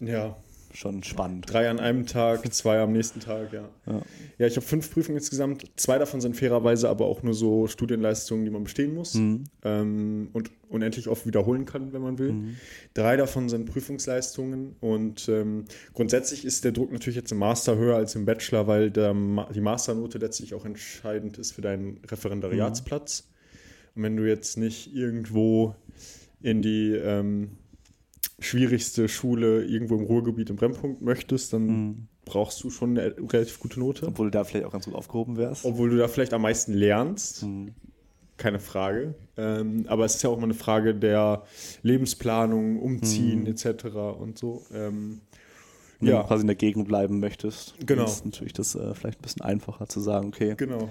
ja, 0.01 0.35
schon 0.73 1.03
spannend. 1.03 1.51
Drei 1.51 1.69
an 1.69 1.79
einem 1.79 2.05
Tag, 2.05 2.51
zwei 2.53 2.79
am 2.79 2.91
nächsten 2.91 3.19
Tag, 3.19 3.51
ja. 3.53 3.69
Ja. 3.85 4.01
Ja, 4.37 4.47
ich 4.47 4.55
habe 4.55 4.65
fünf 4.65 4.91
Prüfungen 4.91 5.17
insgesamt. 5.17 5.65
Zwei 5.75 5.97
davon 5.97 6.21
sind 6.21 6.35
fairerweise 6.35 6.89
aber 6.89 7.05
auch 7.05 7.23
nur 7.23 7.33
so 7.33 7.67
Studienleistungen, 7.67 8.45
die 8.45 8.51
man 8.51 8.63
bestehen 8.63 8.93
muss 8.93 9.13
Mhm. 9.15 9.43
ähm, 9.63 10.29
und 10.33 10.51
unendlich 10.69 11.07
oft 11.07 11.25
wiederholen 11.25 11.65
kann, 11.65 11.93
wenn 11.93 12.01
man 12.01 12.17
will. 12.17 12.31
Mhm. 12.33 12.55
Drei 12.93 13.17
davon 13.17 13.49
sind 13.49 13.65
Prüfungsleistungen 13.69 14.75
und 14.79 15.27
ähm, 15.29 15.65
grundsätzlich 15.93 16.45
ist 16.45 16.63
der 16.63 16.71
Druck 16.71 16.91
natürlich 16.91 17.17
jetzt 17.17 17.31
im 17.31 17.39
Master 17.39 17.77
höher 17.77 17.95
als 17.97 18.15
im 18.15 18.25
Bachelor, 18.25 18.67
weil 18.67 18.89
der, 18.91 19.13
die 19.53 19.61
Masternote 19.61 20.17
letztlich 20.17 20.53
auch 20.53 20.65
entscheidend 20.65 21.37
ist 21.37 21.51
für 21.51 21.61
deinen 21.61 21.99
Referendariatsplatz. 22.09 23.27
Und 23.95 24.03
wenn 24.03 24.15
du 24.15 24.27
jetzt 24.27 24.57
nicht 24.57 24.95
irgendwo 24.95 25.75
in 26.41 26.61
die 26.61 26.93
ähm, 26.93 27.51
schwierigste 28.41 29.07
Schule 29.07 29.63
irgendwo 29.63 29.95
im 29.97 30.03
Ruhrgebiet 30.03 30.49
im 30.49 30.55
Brennpunkt 30.57 31.01
möchtest, 31.01 31.53
dann 31.53 31.65
Mhm. 31.67 32.07
brauchst 32.25 32.63
du 32.63 32.69
schon 32.69 32.97
eine 32.97 33.15
relativ 33.17 33.59
gute 33.59 33.79
Note. 33.79 34.07
Obwohl 34.07 34.27
du 34.27 34.31
da 34.31 34.43
vielleicht 34.43 34.65
auch 34.65 34.71
ganz 34.71 34.85
gut 34.85 34.95
aufgehoben 34.95 35.37
wärst. 35.37 35.63
Obwohl 35.65 35.89
du 35.89 35.97
da 35.97 36.07
vielleicht 36.07 36.33
am 36.33 36.41
meisten 36.41 36.73
lernst, 36.73 37.43
Mhm. 37.43 37.73
keine 38.37 38.59
Frage. 38.59 39.15
Ähm, 39.37 39.85
aber 39.87 40.05
es 40.05 40.15
ist 40.15 40.23
ja 40.23 40.29
auch 40.29 40.37
immer 40.37 40.45
eine 40.45 40.53
Frage 40.55 40.95
der 40.95 41.43
Lebensplanung, 41.83 42.79
Umziehen 42.79 43.41
Mhm. 43.41 43.47
etc. 43.47 43.85
und 44.19 44.37
so. 44.37 44.63
Ähm, 44.73 45.21
Wenn 45.99 46.09
ja, 46.09 46.21
du 46.23 46.27
quasi 46.27 46.41
in 46.41 46.47
der 46.47 46.55
Gegend 46.55 46.87
bleiben 46.87 47.19
möchtest, 47.19 47.75
Genau. 47.85 48.05
ist 48.05 48.25
natürlich 48.25 48.53
das 48.53 48.73
äh, 48.73 48.95
vielleicht 48.95 49.19
ein 49.19 49.21
bisschen 49.21 49.43
einfacher 49.43 49.87
zu 49.87 49.99
sagen, 49.99 50.29
okay, 50.29 50.55
genau. 50.57 50.89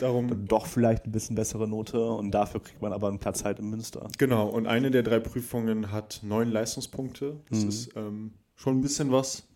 Darum, 0.00 0.46
doch 0.46 0.66
vielleicht 0.66 1.04
ein 1.06 1.12
bisschen 1.12 1.36
bessere 1.36 1.68
Note 1.68 2.04
und 2.10 2.30
dafür 2.32 2.60
kriegt 2.62 2.80
man 2.82 2.92
aber 2.92 3.08
einen 3.08 3.18
Platz 3.18 3.44
halt 3.44 3.58
in 3.58 3.68
Münster. 3.70 4.08
genau. 4.18 4.48
Und 4.48 4.66
eine 4.66 4.90
der 4.90 5.02
drei 5.02 5.20
Prüfungen 5.20 5.92
hat 5.92 6.20
neun 6.22 6.50
Leistungspunkte. 6.50 7.36
Das 7.50 7.62
Mhm. 7.62 7.68
ist 7.68 7.96
ähm, 7.96 8.32
schon 8.56 8.78
ein 8.78 8.80
bisschen 8.80 9.12
was. 9.12 9.46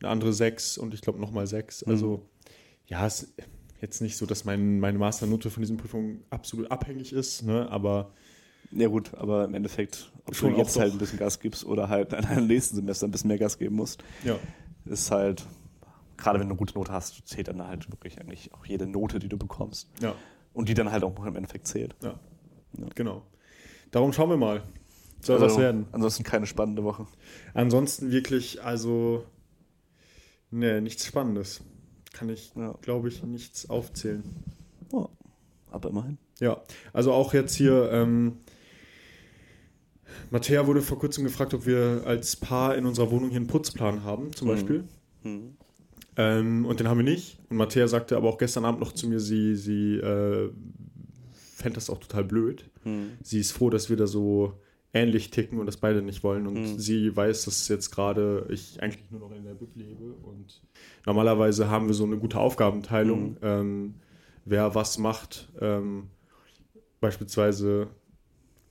Eine 0.00 0.10
andere 0.10 0.32
sechs 0.32 0.78
und 0.78 0.94
ich 0.94 1.00
glaube 1.00 1.18
nochmal 1.18 1.46
sechs. 1.46 1.84
Mhm. 1.84 1.92
Also, 1.92 2.22
ja, 2.86 3.06
es 3.06 3.22
ist 3.24 3.32
jetzt 3.80 4.00
nicht 4.00 4.16
so, 4.16 4.26
dass 4.26 4.44
mein, 4.44 4.78
meine 4.80 4.98
Masternote 4.98 5.50
von 5.50 5.62
diesen 5.62 5.76
Prüfungen 5.76 6.22
absolut 6.30 6.70
abhängig 6.70 7.12
ist, 7.12 7.42
ne? 7.44 7.68
aber 7.70 8.12
Ja 8.72 8.88
gut, 8.88 9.14
aber 9.14 9.44
im 9.44 9.54
Endeffekt, 9.54 10.12
ob 10.26 10.34
Schon 10.36 10.52
du 10.52 10.58
jetzt 10.58 10.78
halt 10.78 10.92
ein 10.92 10.98
bisschen 10.98 11.18
Gas 11.18 11.40
gibst 11.40 11.64
oder 11.64 11.88
halt 11.88 12.12
in 12.12 12.24
einem 12.26 12.46
nächsten 12.46 12.76
Semester 12.76 13.06
ein 13.06 13.10
bisschen 13.10 13.28
mehr 13.28 13.38
Gas 13.38 13.56
geben 13.58 13.76
musst, 13.76 14.02
ja. 14.24 14.36
ist 14.84 15.10
halt, 15.10 15.46
gerade 16.18 16.38
wenn 16.38 16.48
du 16.48 16.52
eine 16.52 16.58
gute 16.58 16.74
Note 16.74 16.92
hast, 16.92 17.26
zählt 17.26 17.48
dann 17.48 17.66
halt 17.66 17.90
wirklich 17.90 18.20
eigentlich 18.20 18.52
auch 18.52 18.66
jede 18.66 18.86
Note, 18.86 19.18
die 19.18 19.28
du 19.28 19.38
bekommst. 19.38 19.88
Ja. 20.02 20.14
Und 20.52 20.68
die 20.68 20.74
dann 20.74 20.90
halt 20.92 21.04
auch 21.04 21.24
im 21.24 21.36
Endeffekt 21.36 21.66
zählt. 21.66 21.94
Ja. 22.02 22.18
Genau. 22.94 23.22
Darum 23.90 24.12
schauen 24.12 24.28
wir 24.30 24.36
mal. 24.36 24.62
Soll 25.20 25.40
was 25.40 25.56
werden. 25.58 25.86
Ansonsten 25.92 26.22
keine 26.22 26.46
spannende 26.46 26.84
Woche. 26.84 27.06
Ansonsten 27.54 28.10
wirklich, 28.12 28.62
also, 28.62 29.24
ne, 30.50 30.80
nichts 30.80 31.06
Spannendes. 31.06 31.62
Kann 32.12 32.28
ich, 32.28 32.52
Ja. 32.54 32.72
glaube 32.82 33.08
ich, 33.08 33.22
nichts 33.24 33.68
aufzählen. 33.70 34.22
Ja, 34.92 35.08
aber 35.70 35.88
immerhin. 35.90 36.18
Ja, 36.40 36.60
also 36.92 37.12
auch 37.12 37.34
jetzt 37.34 37.54
hier, 37.54 37.90
ähm, 37.92 38.36
Mattea 40.30 40.66
wurde 40.66 40.82
vor 40.82 40.98
kurzem 40.98 41.24
gefragt, 41.24 41.52
ob 41.54 41.66
wir 41.66 42.02
als 42.06 42.36
Paar 42.36 42.76
in 42.76 42.86
unserer 42.86 43.10
Wohnung 43.10 43.28
hier 43.30 43.38
einen 43.38 43.46
Putzplan 43.46 44.04
haben, 44.04 44.32
zum 44.34 44.48
Mhm. 44.48 44.52
Beispiel. 44.52 44.84
Ähm, 46.18 46.66
und 46.66 46.80
den 46.80 46.88
haben 46.88 46.98
wir 46.98 47.04
nicht. 47.04 47.38
Und 47.48 47.56
Mattea 47.56 47.88
sagte 47.88 48.16
aber 48.16 48.28
auch 48.28 48.36
gestern 48.38 48.64
Abend 48.66 48.80
noch 48.80 48.92
zu 48.92 49.08
mir, 49.08 49.20
sie, 49.20 49.54
sie 49.56 49.94
äh, 49.96 50.50
fände 51.32 51.76
das 51.76 51.88
auch 51.88 51.98
total 51.98 52.24
blöd. 52.24 52.68
Sie 53.22 53.38
ist 53.40 53.52
froh, 53.52 53.68
dass 53.70 53.90
wir 53.90 53.96
da 53.98 54.06
so 54.06 54.54
ähnlich 54.94 55.30
ticken 55.30 55.58
und 55.60 55.66
das 55.66 55.76
beide 55.76 56.00
nicht 56.00 56.22
wollen. 56.24 56.46
Und 56.46 56.54
Mhm. 56.54 56.78
sie 56.78 57.14
weiß, 57.14 57.44
dass 57.44 57.68
jetzt 57.68 57.90
gerade 57.90 58.46
ich 58.50 58.82
eigentlich 58.82 59.10
nur 59.10 59.20
noch 59.20 59.30
in 59.32 59.44
der 59.44 59.54
Bib 59.54 59.76
lebe. 59.76 60.14
Und 60.22 60.62
normalerweise 61.04 61.68
haben 61.68 61.86
wir 61.86 61.94
so 61.94 62.04
eine 62.04 62.16
gute 62.16 62.38
Aufgabenteilung, 62.38 63.32
Mhm. 63.32 63.36
ähm, 63.42 63.94
wer 64.46 64.74
was 64.74 64.96
macht. 64.98 65.50
Ähm, 65.60 66.04
beispielsweise 67.00 67.88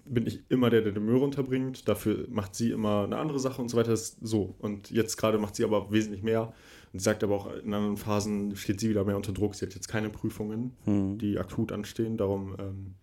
bin 0.06 0.25
ich 0.25 0.39
immer 0.50 0.70
der, 0.70 0.82
der 0.82 0.94
den 0.94 1.06
Müll 1.06 1.18
runterbringt. 1.18 1.88
Dafür 1.88 2.25
macht 2.30 2.56
sie 2.56 2.72
immer 2.72 3.04
eine 3.04 3.18
andere 3.18 3.39
Sache 3.39 3.62
und 3.62 3.70
so 3.70 3.77
weiter. 3.77 3.96
So. 3.96 4.56
Und 4.60 4.89
jetzt 4.89 5.18
gerade 5.18 5.38
macht 5.38 5.56
sie 5.56 5.63
aber 5.63 5.92
wesentlich 5.92 6.24
mehr. 6.24 6.54
Und 6.94 7.00
sie 7.00 7.03
sagt 7.03 7.24
aber 7.24 7.36
auch, 7.36 7.51
in 7.53 7.74
anderen 7.74 7.98
Phasen 7.98 8.56
steht 8.56 8.79
sie 8.79 8.89
wieder 8.89 9.03
mehr 9.03 9.17
unter 9.17 9.34
Druck. 9.34 9.56
Sie 9.56 9.65
hat 9.65 9.74
jetzt 9.75 9.88
keine 9.88 10.10
Prüfungen, 10.10 10.72
die 11.17 11.38
akut 11.38 11.72
anstehen. 11.72 12.17
Darum 12.17 12.56
ähm, 12.60 12.94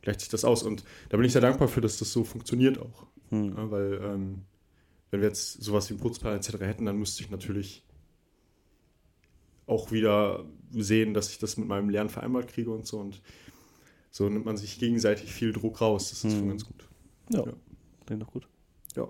gleicht 0.00 0.20
sich 0.20 0.28
das 0.28 0.44
aus. 0.44 0.62
Und 0.62 0.84
da 1.08 1.16
bin 1.16 1.26
ich 1.26 1.32
sehr 1.32 1.40
dankbar 1.42 1.68
für, 1.68 1.80
dass 1.80 1.98
das 1.98 2.12
so 2.12 2.24
funktioniert 2.24 2.78
auch. 2.78 3.06
Ja, 3.30 3.70
weil 3.70 4.00
ähm, 4.02 4.42
wenn 5.10 5.20
wir 5.20 5.28
jetzt 5.28 5.62
sowas 5.62 5.88
wie 5.90 5.94
einen 5.94 6.00
Putzplan 6.02 6.36
etc. 6.36 6.60
hätten, 6.60 6.84
dann 6.86 6.96
müsste 6.98 7.22
ich 7.22 7.30
natürlich 7.30 7.84
auch 9.66 9.90
wieder 9.92 10.44
sehen, 10.70 11.14
dass 11.14 11.30
ich 11.30 11.38
das 11.38 11.56
mit 11.56 11.66
meinem 11.68 11.88
Lernen 11.88 12.10
vereinbart 12.10 12.48
kriege 12.48 12.70
und 12.70 12.86
so. 12.86 12.98
Und 12.98 13.22
so 14.10 14.28
nimmt 14.28 14.44
man 14.44 14.56
sich 14.56 14.78
gegenseitig 14.78 15.32
viel 15.32 15.52
Druck 15.52 15.80
raus. 15.80 16.10
Das 16.10 16.24
ist 16.24 16.36
schon 16.36 16.48
ganz 16.48 16.64
gut. 16.66 16.88
Ja, 17.30 17.44
Ja. 17.46 17.52
klingt 18.06 18.22
doch 18.22 18.32
gut. 18.32 18.48
Ja. 18.96 19.08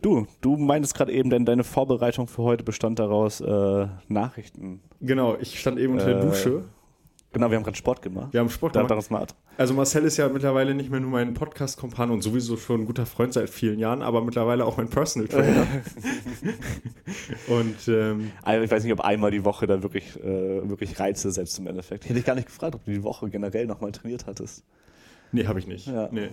Du, 0.00 0.26
du 0.40 0.56
meintest 0.56 0.94
gerade 0.94 1.12
eben, 1.12 1.28
denn 1.30 1.44
deine 1.44 1.64
Vorbereitung 1.64 2.28
für 2.28 2.42
heute 2.42 2.62
bestand 2.64 2.98
daraus, 2.98 3.40
äh, 3.40 3.86
Nachrichten. 4.08 4.80
Genau, 5.00 5.36
ich 5.40 5.58
stand 5.58 5.78
eben 5.78 5.94
unter 5.94 6.06
der 6.06 6.18
Äh, 6.18 6.26
Dusche. 6.26 6.64
Genau, 7.32 7.50
wir 7.50 7.56
haben 7.56 7.64
gerade 7.64 7.76
Sport 7.76 8.00
gemacht. 8.00 8.32
Wir 8.32 8.40
haben 8.40 8.48
Sport 8.48 8.74
Da, 8.74 8.82
gemacht. 8.84 9.10
mal. 9.10 9.26
Also 9.58 9.74
Marcel 9.74 10.04
ist 10.04 10.16
ja 10.16 10.28
mittlerweile 10.28 10.74
nicht 10.74 10.88
mehr 10.90 11.00
nur 11.00 11.10
mein 11.10 11.34
Podcast-Kompan 11.34 12.10
und 12.10 12.22
sowieso 12.22 12.56
schon 12.56 12.82
ein 12.82 12.86
guter 12.86 13.04
Freund 13.04 13.34
seit 13.34 13.50
vielen 13.50 13.78
Jahren, 13.78 14.00
aber 14.02 14.22
mittlerweile 14.24 14.64
auch 14.64 14.76
mein 14.78 14.88
Personal 14.88 15.28
Trainer. 15.28 15.66
und 17.48 17.76
ähm, 17.88 18.30
Also 18.42 18.64
Ich 18.64 18.70
weiß 18.70 18.84
nicht, 18.84 18.92
ob 18.92 19.00
einmal 19.00 19.30
die 19.30 19.44
Woche 19.44 19.66
da 19.66 19.82
wirklich, 19.82 20.16
äh, 20.20 20.68
wirklich 20.68 20.98
Reize 20.98 21.30
setzt 21.30 21.58
im 21.58 21.66
Endeffekt. 21.66 22.04
Ich 22.04 22.10
hätte 22.10 22.18
dich 22.20 22.26
gar 22.26 22.34
nicht 22.34 22.46
gefragt, 22.46 22.74
ob 22.76 22.84
du 22.84 22.92
die 22.92 23.02
Woche 23.02 23.28
generell 23.28 23.66
nochmal 23.66 23.92
trainiert 23.92 24.26
hattest. 24.26 24.64
Nee, 25.32 25.46
habe 25.46 25.58
ich 25.58 25.66
nicht. 25.66 25.86
Ja. 25.86 26.08
Nee. 26.12 26.28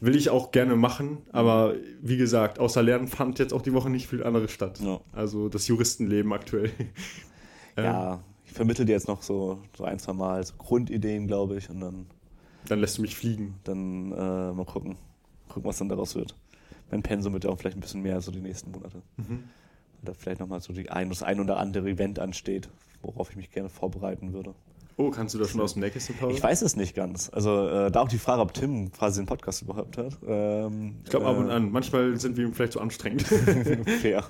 Will 0.00 0.16
ich 0.16 0.30
auch 0.30 0.50
gerne 0.50 0.76
machen, 0.76 1.18
aber 1.32 1.74
wie 2.02 2.16
gesagt, 2.16 2.58
außer 2.58 2.82
Lernen 2.82 3.08
fand 3.08 3.38
jetzt 3.38 3.52
auch 3.52 3.62
die 3.62 3.72
Woche 3.72 3.90
nicht 3.90 4.06
viel 4.08 4.22
anderes 4.22 4.50
statt. 4.52 4.80
Ja. 4.80 5.00
Also 5.12 5.48
das 5.48 5.66
Juristenleben 5.68 6.32
aktuell. 6.32 6.70
Ähm, 7.76 7.84
Ja, 7.84 8.24
ich 8.44 8.52
vermittle 8.52 8.84
dir 8.84 8.92
jetzt 8.94 9.06
noch 9.06 9.22
so, 9.22 9.60
so 9.78 9.84
ein, 9.84 10.00
zwei 10.00 10.12
Mal 10.12 10.44
so 10.44 10.54
Grundideen, 10.58 11.28
glaube 11.28 11.56
ich, 11.56 11.70
und 11.70 11.80
dann, 11.80 12.06
Dann 12.66 12.80
lässt 12.80 12.98
du 12.98 13.02
mich 13.02 13.14
fliegen. 13.14 13.54
dann 13.62 14.10
äh, 14.10 14.52
mal 14.52 14.64
gucken, 14.66 14.96
gucken, 15.48 15.64
was 15.68 15.78
dann 15.78 15.88
daraus 15.88 16.16
wird. 16.16 16.34
Mein 16.90 17.04
Pensum 17.04 17.32
wird 17.32 17.44
ja 17.44 17.50
auch 17.50 17.58
vielleicht 17.60 17.76
ein 17.76 17.80
bisschen 17.80 18.02
mehr 18.02 18.20
so 18.20 18.32
die 18.32 18.40
nächsten 18.40 18.72
Monate. 18.72 19.02
Mhm. 19.18 19.44
Da 20.02 20.12
vielleicht 20.14 20.40
nochmal 20.40 20.60
so 20.60 20.72
die 20.72 20.90
ein, 20.90 21.10
das 21.10 21.22
ein 21.22 21.38
oder 21.38 21.58
andere 21.58 21.88
Event 21.88 22.18
ansteht, 22.18 22.68
worauf 23.02 23.30
ich 23.30 23.36
mich 23.36 23.52
gerne 23.52 23.68
vorbereiten 23.68 24.32
würde. 24.32 24.52
Oh, 25.00 25.10
kannst 25.10 25.34
du 25.34 25.38
das 25.38 25.48
schon 25.50 25.62
aus 25.62 25.72
dem 25.72 25.80
Nähkästchen 25.80 26.14
plaudern? 26.14 26.36
Ich 26.36 26.42
weiß 26.42 26.60
es 26.60 26.76
nicht 26.76 26.94
ganz. 26.94 27.30
Also 27.32 27.66
äh, 27.66 27.90
da 27.90 28.02
auch 28.02 28.08
die 28.08 28.18
Frage, 28.18 28.42
ob 28.42 28.52
Tim 28.52 28.92
quasi 28.92 29.22
den 29.22 29.26
Podcast 29.26 29.62
überhaupt 29.62 29.96
hört. 29.96 30.18
Ähm, 30.26 30.96
Ich 31.04 31.08
glaube 31.10 31.24
ab 31.26 31.38
und 31.38 31.48
äh, 31.48 31.52
an. 31.52 31.72
Manchmal 31.72 32.18
sind 32.18 32.36
wir 32.36 32.44
ihm 32.44 32.52
vielleicht 32.52 32.74
zu 32.74 32.80
anstrengend. 32.80 33.22
Fair. 34.02 34.24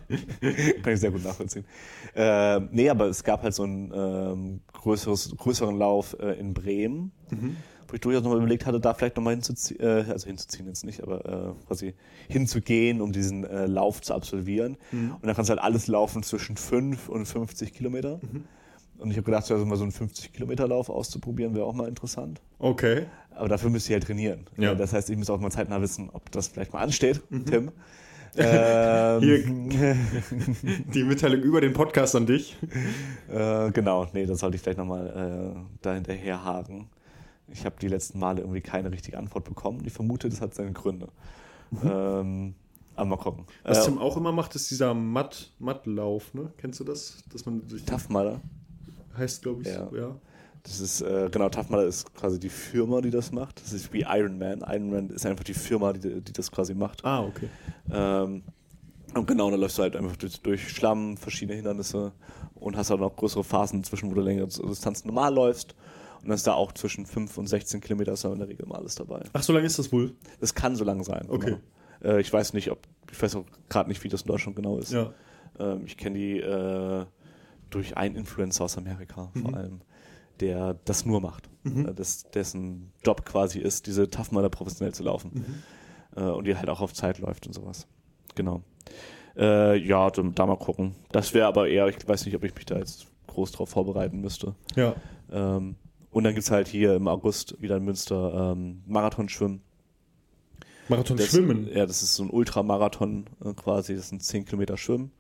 Kann 0.83 0.93
ich 0.93 1.01
sehr 1.01 1.11
gut 1.11 1.25
nachvollziehen. 1.25 1.65
Äh, 2.15 2.61
nee, 2.71 2.89
aber 2.89 3.07
es 3.07 3.25
gab 3.25 3.43
halt 3.43 3.53
so 3.53 3.65
einen 3.65 3.93
ähm, 3.93 4.61
größeres, 4.73 5.35
größeren 5.37 5.77
Lauf 5.77 6.17
äh, 6.21 6.39
in 6.39 6.55
Bremen, 6.55 7.11
wo 7.89 7.95
ich 7.95 8.01
durchaus 8.01 8.23
nochmal 8.23 8.39
überlegt 8.39 8.65
hatte, 8.65 8.79
da 8.79 8.95
vielleicht 8.95 9.17
nochmal 9.17 9.35
hinzuziehen, 9.35 9.81
äh, 9.81 10.05
also 10.09 10.29
hinzuziehen 10.29 10.69
jetzt 10.69 10.85
nicht, 10.85 11.03
aber 11.03 11.25
äh, 11.59 11.67
quasi 11.67 11.95
hinzugehen, 12.29 13.01
um 13.01 13.11
diesen 13.11 13.43
äh, 13.43 13.67
Lauf 13.67 14.03
zu 14.03 14.15
absolvieren. 14.15 14.77
Und 14.93 15.27
dann 15.27 15.35
kannst 15.35 15.49
du 15.49 15.53
halt 15.53 15.63
alles 15.63 15.89
laufen 15.89 16.23
zwischen 16.23 16.57
5 16.57 17.09
und 17.09 17.27
50 17.27 17.73
Kilometer. 17.73 18.21
Und 19.01 19.11
ich 19.11 19.17
habe 19.17 19.25
gedacht, 19.25 19.51
also 19.51 19.65
mal 19.67 19.77
so 19.77 19.85
einen 19.85 19.93
50-Kilometer-Lauf 19.93 20.91
auszuprobieren, 20.91 21.55
wäre 21.55 21.65
auch 21.65 21.75
mal 21.75 21.89
interessant. 21.89 22.41
Okay. 22.59 23.07
Aber 23.35 23.49
dafür 23.49 23.71
müsst 23.71 23.89
ihr 23.89 23.95
halt 23.95 24.05
trainieren. 24.05 24.47
Ja. 24.59 24.73
Äh, 24.73 24.77
Das 24.77 24.93
heißt, 24.93 25.09
ich 25.11 25.17
muss 25.17 25.31
auch 25.31 25.41
mal 25.41 25.51
zeitnah 25.51 25.81
wissen, 25.81 26.11
ob 26.13 26.31
das 26.33 26.49
vielleicht 26.49 26.73
mal 26.73 26.81
ansteht, 26.83 27.21
Tim. 27.47 27.73
Ähm, 28.37 29.21
Hier 29.21 29.45
die 30.95 31.03
Mitteilung 31.03 31.41
über 31.41 31.61
den 31.61 31.73
Podcast 31.73 32.15
an 32.15 32.27
dich. 32.27 32.57
Äh, 33.29 33.73
genau, 33.73 34.07
nee, 34.13 34.25
das 34.25 34.39
sollte 34.39 34.55
ich 34.55 34.63
vielleicht 34.63 34.79
nochmal 34.79 35.55
äh, 35.57 35.61
da 35.83 35.95
hinterher 35.95 36.45
haken. 36.45 36.89
Ich 37.49 37.65
habe 37.65 37.75
die 37.83 37.89
letzten 37.89 38.21
Male 38.21 38.43
irgendwie 38.43 38.61
keine 38.61 38.93
richtige 38.93 39.19
Antwort 39.19 39.43
bekommen. 39.47 39.83
Ich 39.85 39.93
vermute, 39.93 40.29
das 40.29 40.41
hat 40.41 40.55
seine 40.55 40.71
Gründe. 40.73 41.09
Ähm, 41.85 42.55
aber 42.95 43.07
mal 43.09 43.17
gucken. 43.17 43.47
Was 43.65 43.79
Äh, 43.79 43.91
Tim 43.91 43.99
auch 43.99 44.17
immer 44.17 44.31
macht, 44.31 44.55
ist 44.55 44.71
dieser 44.71 44.95
Matt, 44.95 45.51
Mattlauf, 45.59 46.33
ne? 46.33 46.53
Kennst 46.59 46.79
du 46.79 46.85
das? 46.85 47.25
Dass 47.33 47.45
man 47.47 47.67
durch 47.67 47.85
Tough 47.85 48.09
Mudder. 48.11 48.41
Heißt, 49.17 49.43
glaube 49.43 49.63
ich, 49.63 49.69
Ja. 49.69 49.89
so, 49.89 49.97
ja. 49.97 50.17
Das 50.63 50.79
ist, 50.81 51.01
äh, 51.01 51.29
genau, 51.31 51.47
Mudder 51.71 51.85
ist 51.87 52.13
quasi 52.15 52.39
die 52.39 52.51
Firma, 52.51 53.01
die 53.01 53.11
das 53.11 53.33
macht. 53.33 53.63
Das 53.63 53.73
ist 53.73 53.91
wie 53.95 54.03
Iron 54.07 54.39
Man. 54.39 54.61
Iron 54.61 54.91
Man 54.91 55.09
ist 55.09 55.25
einfach 55.25 55.45
die 55.45 55.55
Firma, 55.55 55.93
die, 55.95 56.21
die 56.21 56.33
das 56.35 56.51
quasi 56.53 56.75
macht. 56.75 57.03
Ah, 57.05 57.23
okay. 57.23 57.49
Ähm, 57.91 58.43
und 59.15 59.27
genau, 59.27 59.51
da 59.51 59.57
läufst 59.57 59.79
du 59.79 59.83
halt 59.83 59.97
einfach 59.97 60.17
durch, 60.17 60.39
durch 60.43 60.69
Schlamm, 60.69 61.17
verschiedene 61.17 61.57
Hindernisse 61.57 62.13
und 62.55 62.77
hast 62.77 62.91
halt 62.91 63.01
noch 63.01 63.17
größere 63.17 63.43
Phasen 63.43 63.83
zwischen, 63.85 64.11
wo 64.11 64.15
du 64.15 64.21
längere 64.21 64.47
Distanzen 64.49 65.07
normal 65.09 65.35
läufst. 65.35 65.75
Und 66.21 66.29
dann 66.29 66.35
ist 66.35 66.47
da 66.47 66.53
auch 66.53 66.73
zwischen 66.73 67.07
5 67.07 67.39
und 67.39 67.47
16 67.47 67.81
Kilometer 67.81 68.13
ist 68.13 68.25
da 68.27 68.33
in 68.33 68.39
der 68.39 68.49
Regel 68.49 68.67
mal 68.67 68.77
alles 68.79 68.95
dabei. 68.97 69.23
Ach, 69.33 69.43
so 69.43 69.55
lange 69.55 69.65
ist 69.67 69.79
das 69.79 69.91
wohl? 69.91 70.13
Das 70.41 70.55
kann 70.55 70.77
so 70.77 70.85
lang 70.85 71.03
sein. 71.03 71.25
Okay. 71.29 71.57
Genau. 72.03 72.17
Äh, 72.17 72.21
ich 72.21 72.31
weiß 72.31 72.53
nicht, 72.53 72.71
ob, 72.71 72.81
ich 73.11 73.21
weiß 73.21 73.37
auch 73.37 73.47
gerade 73.71 73.89
nicht, 73.89 74.05
wie 74.05 74.09
das 74.09 74.23
in 74.23 74.29
Deutschland 74.29 74.57
genau 74.57 74.77
ist. 74.79 74.93
Ja. 74.93 75.15
Ähm, 75.59 75.83
ich 75.87 75.97
kenne 75.97 76.19
die 76.19 76.39
äh, 76.39 77.07
durch 77.71 77.97
einen 77.97 78.17
Influencer 78.17 78.65
aus 78.65 78.77
Amerika 78.79 79.31
Mhm. 79.35 79.43
vor 79.43 79.55
allem, 79.55 79.81
der 80.41 80.75
das 80.85 81.05
nur 81.07 81.21
macht. 81.21 81.49
Äh, 81.65 81.95
das, 81.95 82.25
dessen 82.31 82.93
Job 83.05 83.25
quasi 83.25 83.59
ist, 83.59 83.87
diese 83.87 84.09
Tough 84.11 84.33
Mudder 84.33 84.49
professionell 84.51 84.95
zu 84.95 85.03
laufen. 85.03 85.31
Mhm. 86.15 86.23
Äh, 86.23 86.31
und 86.31 86.47
die 86.47 86.57
halt 86.57 86.69
auch 86.69 86.81
auf 86.81 86.93
Zeit 86.95 87.19
läuft 87.19 87.47
und 87.47 87.53
sowas. 87.53 87.87
Genau. 88.35 88.63
Äh, 89.37 89.77
ja, 89.79 90.11
da, 90.11 90.47
mal 90.47 90.57
gucken. 90.57 90.95
Das 91.13 91.35
wäre 91.35 91.47
aber 91.47 91.69
eher, 91.69 91.87
ich 91.89 91.97
weiß 92.07 92.27
nicht, 92.27 92.35
ob 92.35 92.45
ich 92.45 92.55
mich 92.55 92.65
da 92.67 92.79
jetzt 92.79 93.07
groß 93.29 93.53
drauf 93.53 93.69
vorbereiten 93.69 94.21
müsste. 94.21 94.55
Ja. 94.75 94.95
Ähm, 95.31 95.77
und 96.11 96.25
dann 96.25 96.35
gibt 96.35 96.45
es 96.45 96.51
halt 96.51 96.67
hier 96.67 96.95
im 96.97 97.07
August 97.07 97.61
wieder 97.63 97.77
in 97.77 97.85
Münster 97.85 98.53
ähm, 98.57 98.83
Marathonschwimmen. 98.87 99.63
Marathon 100.89 101.17
Das, 101.17 101.29
schwimmen. 101.29 101.69
Ja, 101.73 101.87
das 101.87 102.03
ist 102.03 102.17
so 102.17 102.25
ein 102.25 102.31
Ultramarathon 102.31 103.27
äh, 103.45 103.53
quasi. 103.55 103.95
Das 103.95 104.09
sind 104.09 104.23
10 104.23 104.45
Kilometer 104.47 104.77
Schwimmen. 104.77 105.13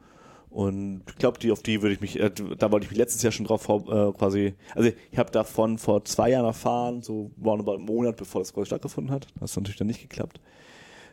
Und 0.51 1.03
ich 1.09 1.17
glaube, 1.17 1.39
die, 1.39 1.53
auf 1.53 1.63
die 1.63 1.81
würde 1.81 1.95
ich 1.95 2.01
mich, 2.01 2.19
äh, 2.19 2.31
da 2.59 2.73
wollte 2.73 2.85
ich 2.85 2.91
mich 2.91 2.99
letztes 2.99 3.23
Jahr 3.23 3.31
schon 3.31 3.47
drauf 3.47 3.69
äh, 3.69 4.13
quasi, 4.13 4.55
also 4.75 4.91
ich 5.11 5.19
habe 5.19 5.31
davon 5.31 5.79
vor 5.79 6.05
zwei 6.05 6.31
Jahren 6.31 6.45
erfahren, 6.45 7.03
so 7.03 7.31
roundabout 7.43 7.75
einen 7.75 7.85
Monat, 7.85 8.17
bevor 8.17 8.41
das 8.41 8.53
quasi 8.53 8.67
stattgefunden 8.67 9.15
hat. 9.15 9.29
Das 9.39 9.53
hat 9.53 9.63
natürlich 9.63 9.79
dann 9.79 9.87
nicht 9.87 10.03
geklappt. 10.03 10.41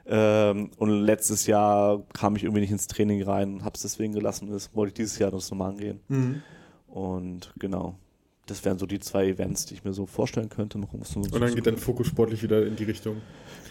Ähm, 0.08 0.72
und 0.78 0.90
letztes 0.90 1.46
Jahr 1.46 2.02
kam 2.14 2.36
ich 2.36 2.44
irgendwie 2.44 2.62
nicht 2.62 2.72
ins 2.72 2.88
Training 2.88 3.22
rein 3.24 3.64
habe 3.64 3.76
es 3.76 3.82
deswegen 3.82 4.14
gelassen. 4.14 4.50
Das 4.50 4.74
wollte 4.76 4.90
ich 4.90 4.94
dieses 4.96 5.20
Jahr 5.20 5.32
das 5.32 5.52
nochmal 5.52 5.72
angehen. 5.72 6.00
Mhm. 6.08 6.42
Und 6.88 7.54
genau, 7.60 7.96
das 8.48 8.66
wären 8.66 8.80
so 8.80 8.86
die 8.86 9.00
zwei 9.00 9.28
Events, 9.28 9.66
die 9.66 9.76
ich 9.76 9.84
mir 9.84 9.94
so 9.94 10.06
vorstellen 10.06 10.50
könnte. 10.50 10.80
Was 10.94 11.12
so 11.12 11.20
Und 11.20 11.40
dann 11.40 11.54
geht 11.54 11.68
dein 11.68 11.78
Fokus 11.78 12.08
sportlich 12.08 12.42
wieder 12.44 12.66
in 12.66 12.76
die 12.76 12.86
Richtung. 12.86 13.18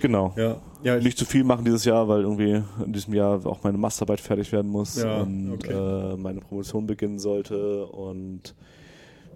Genau. 0.00 0.32
Ja. 0.36 0.60
Ja, 0.82 0.96
ich, 0.98 1.04
Nicht 1.04 1.18
zu 1.18 1.24
viel 1.24 1.42
machen 1.44 1.64
dieses 1.64 1.84
Jahr, 1.84 2.06
weil 2.08 2.20
irgendwie 2.22 2.62
in 2.84 2.92
diesem 2.92 3.14
Jahr 3.14 3.44
auch 3.46 3.62
meine 3.64 3.78
Masterarbeit 3.78 4.20
fertig 4.20 4.52
werden 4.52 4.70
muss 4.70 4.96
Ja, 5.02 5.22
und 5.22 5.52
okay. 5.54 5.72
äh, 5.72 6.16
meine 6.16 6.40
Promotion 6.40 6.86
beginnen 6.86 7.18
sollte 7.18 7.86
und 7.86 8.54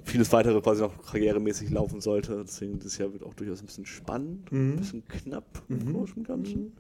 vieles 0.05 0.33
weitere 0.33 0.61
quasi 0.61 0.83
noch 0.83 0.93
karrieremäßig 1.11 1.71
laufen 1.71 2.01
sollte. 2.01 2.43
Deswegen 2.47 2.79
dieses 2.79 2.99
Jahr 2.99 3.13
wird 3.13 3.23
auch 3.25 3.35
durchaus 3.35 3.63
ein 3.63 3.67
bisschen 3.67 3.87
spannend, 3.87 4.51
Mhm. 4.53 4.73
ein 4.73 4.77
bisschen 4.77 5.05
knapp 5.09 5.63
im 5.69 5.93
Großen 5.93 6.17
und 6.17 6.27
Ganzen. 6.29 6.73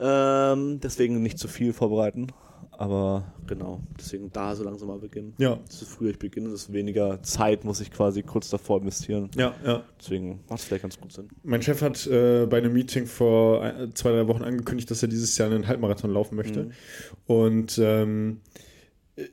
Ähm, 0.00 0.80
deswegen 0.80 1.22
nicht 1.22 1.38
zu 1.38 1.48
viel 1.48 1.72
vorbereiten. 1.72 2.28
Aber 2.82 3.32
genau, 3.46 3.80
deswegen 3.96 4.32
da 4.32 4.56
so 4.56 4.64
langsam 4.64 4.88
mal 4.88 4.98
beginnen. 4.98 5.34
Ja. 5.38 5.54
Desto 5.68 5.86
früher 5.86 6.10
ich 6.10 6.18
beginne, 6.18 6.50
desto 6.50 6.72
weniger 6.72 7.22
Zeit 7.22 7.64
muss 7.64 7.80
ich 7.80 7.92
quasi 7.92 8.24
kurz 8.24 8.50
davor 8.50 8.80
investieren. 8.80 9.30
Ja, 9.36 9.54
ja. 9.64 9.84
Deswegen 10.00 10.40
macht 10.48 10.58
es 10.58 10.64
vielleicht 10.64 10.82
ganz 10.82 10.98
gut 10.98 11.12
Sinn. 11.12 11.28
Mein 11.44 11.62
Chef 11.62 11.80
hat 11.80 12.04
äh, 12.08 12.44
bei 12.46 12.58
einem 12.58 12.72
Meeting 12.72 13.06
vor 13.06 13.62
ein, 13.62 13.94
zwei, 13.94 14.10
drei 14.10 14.26
Wochen 14.26 14.42
angekündigt, 14.42 14.90
dass 14.90 15.00
er 15.00 15.08
dieses 15.08 15.38
Jahr 15.38 15.48
einen 15.48 15.68
Halbmarathon 15.68 16.12
laufen 16.12 16.34
möchte. 16.34 16.64
Mhm. 16.64 16.72
Und 17.26 17.78
ähm, 17.80 18.40
äh, 19.14 19.26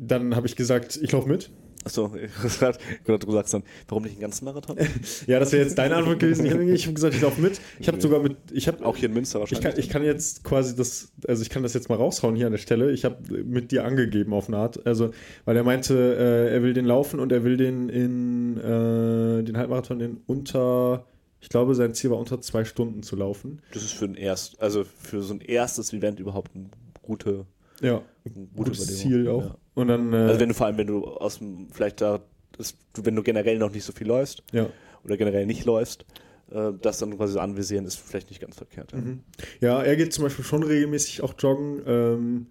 dann 0.00 0.34
habe 0.34 0.46
ich 0.46 0.56
gesagt, 0.56 0.98
ich 1.02 1.12
laufe 1.12 1.28
mit. 1.28 1.50
Achso, 1.86 2.12
ich 2.44 2.60
hab 2.60 2.78
grad- 3.04 3.22
du 3.24 3.32
sagst 3.32 3.54
dann, 3.54 3.62
warum 3.88 4.02
nicht 4.02 4.12
einen 4.14 4.20
ganzen 4.20 4.44
Marathon? 4.44 4.76
Ja, 5.26 5.38
das 5.38 5.52
wäre 5.52 5.62
jetzt 5.62 5.78
deine 5.78 5.94
Antwort 5.96 6.18
gewesen. 6.18 6.44
Ich 6.44 6.52
habe 6.52 6.64
hab 6.76 6.94
gesagt, 6.94 7.14
ich 7.14 7.20
laufe 7.22 7.40
mit. 7.40 7.60
Ich 7.78 7.86
habe 7.88 8.00
sogar 8.00 8.20
mit, 8.20 8.36
ich 8.52 8.66
habe 8.66 8.84
Auch 8.84 8.96
hier 8.96 9.08
in 9.08 9.14
Münster 9.14 9.38
Ich 9.38 9.52
wahrscheinlich. 9.52 9.72
kann, 9.74 9.80
ich 9.80 9.88
kann 9.88 10.02
jetzt 10.04 10.42
quasi 10.44 10.74
das, 10.74 11.12
also 11.28 11.42
ich 11.42 11.48
kann 11.50 11.62
das 11.62 11.74
jetzt 11.74 11.88
mal 11.88 11.94
raushauen 11.94 12.34
hier 12.34 12.46
an 12.46 12.52
der 12.52 12.58
Stelle. 12.58 12.90
Ich 12.90 13.04
habe 13.04 13.16
mit 13.44 13.70
dir 13.70 13.84
angegeben 13.84 14.32
auf 14.34 14.48
eine 14.48 14.56
Art. 14.58 14.84
Also, 14.86 15.12
weil 15.44 15.56
er 15.56 15.62
meinte, 15.64 15.94
äh, 15.94 16.54
er 16.54 16.62
will 16.64 16.74
den 16.74 16.84
laufen 16.86 17.20
und 17.20 17.30
er 17.32 17.44
will 17.44 17.56
den 17.56 17.88
in 17.88 18.56
äh, 18.58 19.42
den 19.44 19.56
Halbmarathon 19.56 20.00
in 20.00 20.16
unter, 20.26 21.06
ich 21.40 21.48
glaube, 21.48 21.74
sein 21.76 21.94
Ziel 21.94 22.10
war 22.10 22.18
unter 22.18 22.40
zwei 22.40 22.64
Stunden 22.64 23.02
zu 23.04 23.14
laufen. 23.14 23.62
das 23.72 23.84
ist 23.84 23.92
für 23.92 24.06
ein 24.06 24.14
erst, 24.16 24.60
also 24.60 24.82
für 24.84 25.22
so 25.22 25.34
ein 25.34 25.40
erstes 25.40 25.92
Event 25.92 26.18
überhaupt 26.18 26.54
ein 26.56 26.70
gute, 27.02 27.46
Ja, 27.80 28.02
eine 28.24 28.34
gute 28.56 28.70
gutes. 28.72 28.98
Ziel 28.98 29.28
auch. 29.28 29.42
Ja. 29.44 29.56
Und 29.76 29.88
dann, 29.88 30.12
äh, 30.12 30.16
Also 30.16 30.40
wenn 30.40 30.48
du 30.48 30.54
vor 30.54 30.66
allem, 30.66 30.78
wenn 30.78 30.86
du 30.86 31.04
aus 31.04 31.38
dem, 31.38 31.68
vielleicht 31.70 32.00
da, 32.00 32.20
du, 32.56 33.04
wenn 33.04 33.14
du 33.14 33.22
generell 33.22 33.58
noch 33.58 33.70
nicht 33.70 33.84
so 33.84 33.92
viel 33.92 34.06
läufst 34.06 34.42
ja. 34.50 34.68
oder 35.04 35.16
generell 35.18 35.44
nicht 35.44 35.66
läufst, 35.66 36.06
äh, 36.50 36.72
das 36.80 36.98
dann 36.98 37.14
quasi 37.16 37.34
so 37.34 37.40
anvisieren, 37.40 37.84
ist 37.84 37.96
vielleicht 37.96 38.30
nicht 38.30 38.40
ganz 38.40 38.56
verkehrt. 38.56 38.92
Ja. 38.92 38.98
Mhm. 38.98 39.20
Ja, 39.60 39.82
er 39.82 39.96
geht 39.96 40.14
zum 40.14 40.24
Beispiel 40.24 40.44
schon 40.44 40.62
regelmäßig 40.62 41.22
auch 41.22 41.34
joggen. 41.38 41.82
Ähm, 41.86 42.46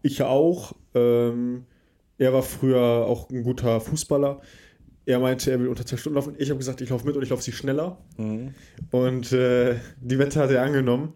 ich 0.00 0.22
auch. 0.22 0.74
Ähm, 0.94 1.64
er 2.18 2.32
war 2.32 2.44
früher 2.44 2.80
auch 2.80 3.28
ein 3.30 3.42
guter 3.42 3.80
Fußballer. 3.80 4.40
Er 5.06 5.18
meinte, 5.18 5.50
er 5.50 5.58
will 5.58 5.68
unter 5.68 5.86
zwei 5.86 5.96
Stunden 5.96 6.16
laufen. 6.16 6.36
Ich 6.38 6.50
habe 6.50 6.58
gesagt, 6.58 6.80
ich 6.80 6.90
laufe 6.90 7.04
mit 7.04 7.16
und 7.16 7.22
ich 7.22 7.30
laufe 7.30 7.42
sie 7.42 7.52
schneller. 7.52 7.98
Mhm. 8.16 8.54
Und 8.92 9.32
äh, 9.32 9.74
die 10.00 10.18
Wette 10.18 10.38
hat 10.38 10.50
er 10.50 10.62
angenommen. 10.62 11.14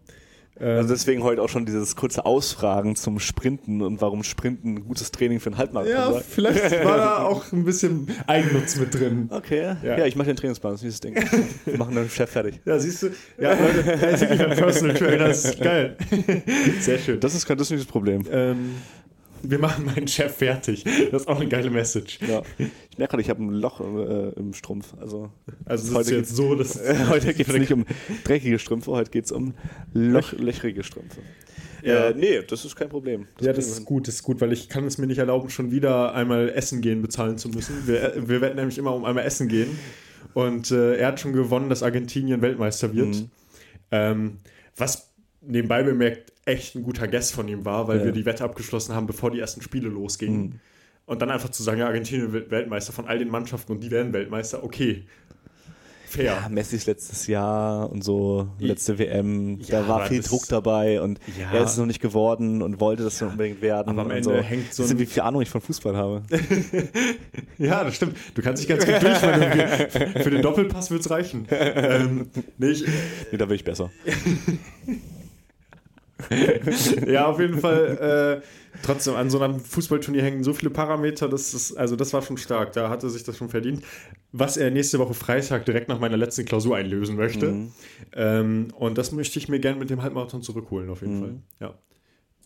Ähm, 0.61 0.77
Also 0.79 0.91
deswegen 0.91 1.23
heute 1.23 1.41
auch 1.43 1.49
schon 1.49 1.65
dieses 1.67 1.97
kurze 1.97 2.27
Ausfragen 2.27 2.95
zum 2.95 3.19
Sprinten 3.21 3.81
und 3.83 4.01
warum 4.01 4.23
Sprinten 4.23 4.75
ein 4.75 4.85
gutes 4.87 5.11
Training 5.11 5.41
für 5.41 5.49
einen 5.51 5.59
Halbmarathon 5.59 5.93
ja, 5.95 6.13
sei. 6.13 6.21
vielleicht 6.29 6.73
war 6.85 6.97
da 6.99 7.19
auch 7.23 7.51
ein 7.53 7.65
bisschen 7.65 8.09
Eigennutz 8.27 8.77
mit 8.77 8.93
drin. 8.95 9.29
Okay, 9.31 9.77
Ja. 9.83 9.99
ja, 9.99 10.07
ich 10.07 10.15
mache 10.17 10.27
den 10.29 10.37
Trainingsplan, 10.37 10.75
das 10.75 10.83
ist 10.83 11.03
dieses 11.05 11.15
Ding. 11.15 11.15
Wir 11.65 11.79
machen 11.79 11.95
den 11.95 12.09
Chef 12.11 12.31
fertig. 12.31 12.61
Ja, 12.65 12.79
siehst 12.79 13.03
du? 13.03 13.09
Ja, 13.39 13.55
Leute, 13.55 13.93
er 13.93 14.11
ist 14.11 14.21
wirklich 14.21 14.41
ein 14.41 14.57
Personal 14.57 14.97
Trainer. 14.97 15.29
Das 15.29 15.45
ist 15.45 15.61
geil. 15.61 15.97
Sehr 16.81 16.99
schön. 16.99 17.19
Das 17.21 17.35
ist, 17.35 17.47
kein- 17.47 17.57
das 17.57 17.69
ist 17.69 17.71
nicht 17.73 17.85
das 17.85 17.91
Problem. 17.91 18.25
Ähm, 18.31 18.75
wir 19.43 19.59
machen 19.59 19.85
meinen 19.85 20.09
Chef 20.09 20.37
fertig. 20.37 20.85
Das 21.11 21.23
ist 21.23 21.29
auch 21.29 21.41
eine 21.41 21.49
geile 21.49 21.71
Message. 21.71 22.19
Ja. 22.27 22.43
Ich 22.59 22.99
merke 22.99 23.13
gerade, 23.13 23.23
ich 23.23 23.31
habe 23.31 23.43
ein 23.43 23.51
Loch 23.51 23.81
äh, 23.81 24.31
im 24.39 24.55
Strumpf. 24.55 24.95
Also 25.01 25.31
Also 25.65 25.89
es 25.89 25.95
Heute 25.95 26.11
ist 26.11 26.17
jetzt 26.17 26.37
so, 26.37 26.55
dass 26.55 26.77
äh, 26.81 27.07
heute 27.09 27.35
geht 27.35 27.49
es 27.49 27.55
nicht 27.55 27.73
um 27.73 27.85
dreckige 28.25 28.59
Strümpfe, 28.59 28.91
heute 28.93 29.11
geht 29.11 29.25
es 29.25 29.33
um 29.33 29.55
Loch, 29.93 30.33
löchrige 30.33 30.83
Strümpfe. 30.85 31.21
Ja. 31.83 32.11
Äh, 32.11 32.15
nee, 32.15 32.43
das 32.43 32.65
ist 32.65 32.77
kein 32.77 32.89
Problem. 32.89 33.23
ja, 33.23 33.27
kriegen 33.37 33.57
das 33.57 33.67
ist 33.67 33.77
hin. 33.79 33.85
gut, 33.85 34.09
das 34.09 34.17
ist 34.17 34.23
gut, 34.23 34.41
weil 34.41 34.53
ich 34.53 34.69
kann 34.69 34.87
es 34.87 34.99
mir 34.99 35.07
nicht 35.07 35.19
erlauben, 35.19 35.51
schon 35.51 35.71
wieder 35.71 36.15
einmal 36.15 36.49
Essen 36.51 36.81
gehen 36.81 37.03
bezahlen 37.03 37.39
zu 37.39 37.49
müssen. 37.49 37.87
Wir, 37.87 38.15
wir 38.29 38.41
wetten 38.41 38.57
nämlich 38.57 38.79
immer 38.79 38.95
um 38.95 39.05
einmal 39.05 39.25
Essen 39.25 39.49
gehen. 39.49 39.79
Und 40.35 40.71
äh, 40.71 40.97
er 40.97 41.09
hat 41.09 41.21
schon 41.21 41.33
gewonnen, 41.33 41.69
dass 41.69 41.83
Argentinien 41.83 42.41
Weltmeister 42.41 42.95
wird. 42.95 43.17
Mhm. 43.17 43.31
Ähm, 43.91 44.39
was 44.77 45.13
nebenbei 45.41 45.83
bemerkt 45.83 46.32
echt 46.45 46.75
ein 46.75 46.83
guter 46.83 47.07
Guess 47.09 47.31
von 47.31 47.47
ihm 47.49 47.65
war, 47.65 47.89
weil 47.89 47.99
Ja. 48.01 48.05
wir 48.07 48.13
die 48.13 48.25
Wette 48.27 48.45
abgeschlossen 48.45 48.95
haben, 48.95 49.07
bevor 49.07 49.31
die 49.31 49.41
ersten 49.41 49.63
Spiele 49.63 49.89
losgingen. 49.89 50.43
Mhm. 50.43 50.53
Und 51.07 51.21
dann 51.23 51.31
einfach 51.31 51.51
zu 51.51 51.63
sagen, 51.63 51.79
ja, 51.81 51.87
Argentinien 51.87 52.33
wird 52.33 52.51
Weltmeister 52.51 52.93
von 52.93 53.07
all 53.07 53.19
den 53.19 53.29
Mannschaften 53.29 53.73
und 53.73 53.81
die 53.83 53.91
werden 53.91 54.13
Weltmeister, 54.13 54.63
okay. 54.65 55.05
Fair. 56.07 56.25
Ja, 56.43 56.49
Messis 56.51 56.85
letztes 56.85 57.27
Jahr 57.27 57.91
und 57.91 58.05
so, 58.05 58.47
letzte 58.59 58.99
WM, 58.99 59.59
Ja, 59.61 59.81
da 59.81 59.89
war 59.89 60.07
viel 60.07 60.21
Druck 60.21 60.47
dabei 60.47 61.01
und 61.01 61.19
Ja. 61.41 61.51
er 61.53 61.65
ist 61.65 61.71
es 61.73 61.79
noch 61.79 61.87
nicht 61.87 62.01
geworden 62.03 62.61
und 62.61 62.81
wollte 62.81 63.03
das 63.03 63.23
unbedingt 63.23 63.63
werden. 63.63 63.89
aber 63.89 64.03
am 64.03 64.11
Ende 64.11 64.25
so. 64.25 64.35
hängt 64.35 64.75
so 64.75 64.83
ein- 64.85 64.99
wie 64.99 65.07
viel 65.07 65.23
Ahnung 65.23 65.41
ich 65.41 65.49
von 65.49 65.61
Fußball 65.63 65.97
habe. 65.97 66.23
Ja, 67.59 67.83
das 67.85 67.97
stimmt. 67.97 68.17
Du 68.35 68.43
kannst 68.43 68.63
dich 68.63 68.69
ganz 68.69 68.85
gut 68.85 69.01
durchmanövrieren. 69.03 70.23
Für 70.23 70.31
den 70.31 70.43
Doppelpass 70.43 70.91
wird 70.91 71.01
es 71.01 71.11
reichen. 71.11 71.47
ähm, 71.51 72.29
nee, 72.59 72.71
ich, 72.71 72.85
Nee, 73.31 73.39
da 73.39 73.47
bin 73.47 73.55
ich 73.57 73.65
besser. 73.65 73.91
ja, 77.07 77.27
auf 77.27 77.41
jeden 77.41 77.59
Fall. 77.59 78.41
Äh, 78.43 78.47
trotzdem, 78.83 79.15
an 79.15 79.31
so 79.31 79.41
einem 79.41 79.61
Fußballturnier 79.61 80.23
hängen 80.23 80.45
so 80.45 80.53
viele 80.55 80.71
Parameter, 80.71 81.29
das 81.29 81.55
ist, 81.55 81.77
also 81.77 81.97
das 81.97 82.13
war 82.13 82.23
schon 82.23 82.37
stark. 82.37 82.73
Da 82.73 82.89
hatte 82.89 83.09
sich 83.11 83.25
das 83.25 83.37
schon 83.37 83.49
verdient. 83.49 83.83
Was 84.33 84.57
er 84.57 84.71
nächste 84.71 84.99
Woche 84.99 85.15
Freitag 85.15 85.65
direkt 85.67 85.89
nach 85.89 85.99
meiner 86.01 86.17
letzten 86.17 86.45
Klausur 86.45 86.77
einlösen 86.77 87.17
möchte. 87.17 87.49
Mhm. 87.53 87.73
Ähm, 88.15 88.69
und 88.79 88.99
das 88.99 89.13
möchte 89.13 89.39
ich 89.39 89.49
mir 89.49 89.61
gerne 89.61 89.79
mit 89.79 89.91
dem 89.91 90.03
Halbmarathon 90.03 90.43
zurückholen, 90.43 90.89
auf 90.91 91.01
jeden 91.03 91.17
Mhm. 91.19 91.21
Fall. 91.21 91.35
Ja. 91.61 91.75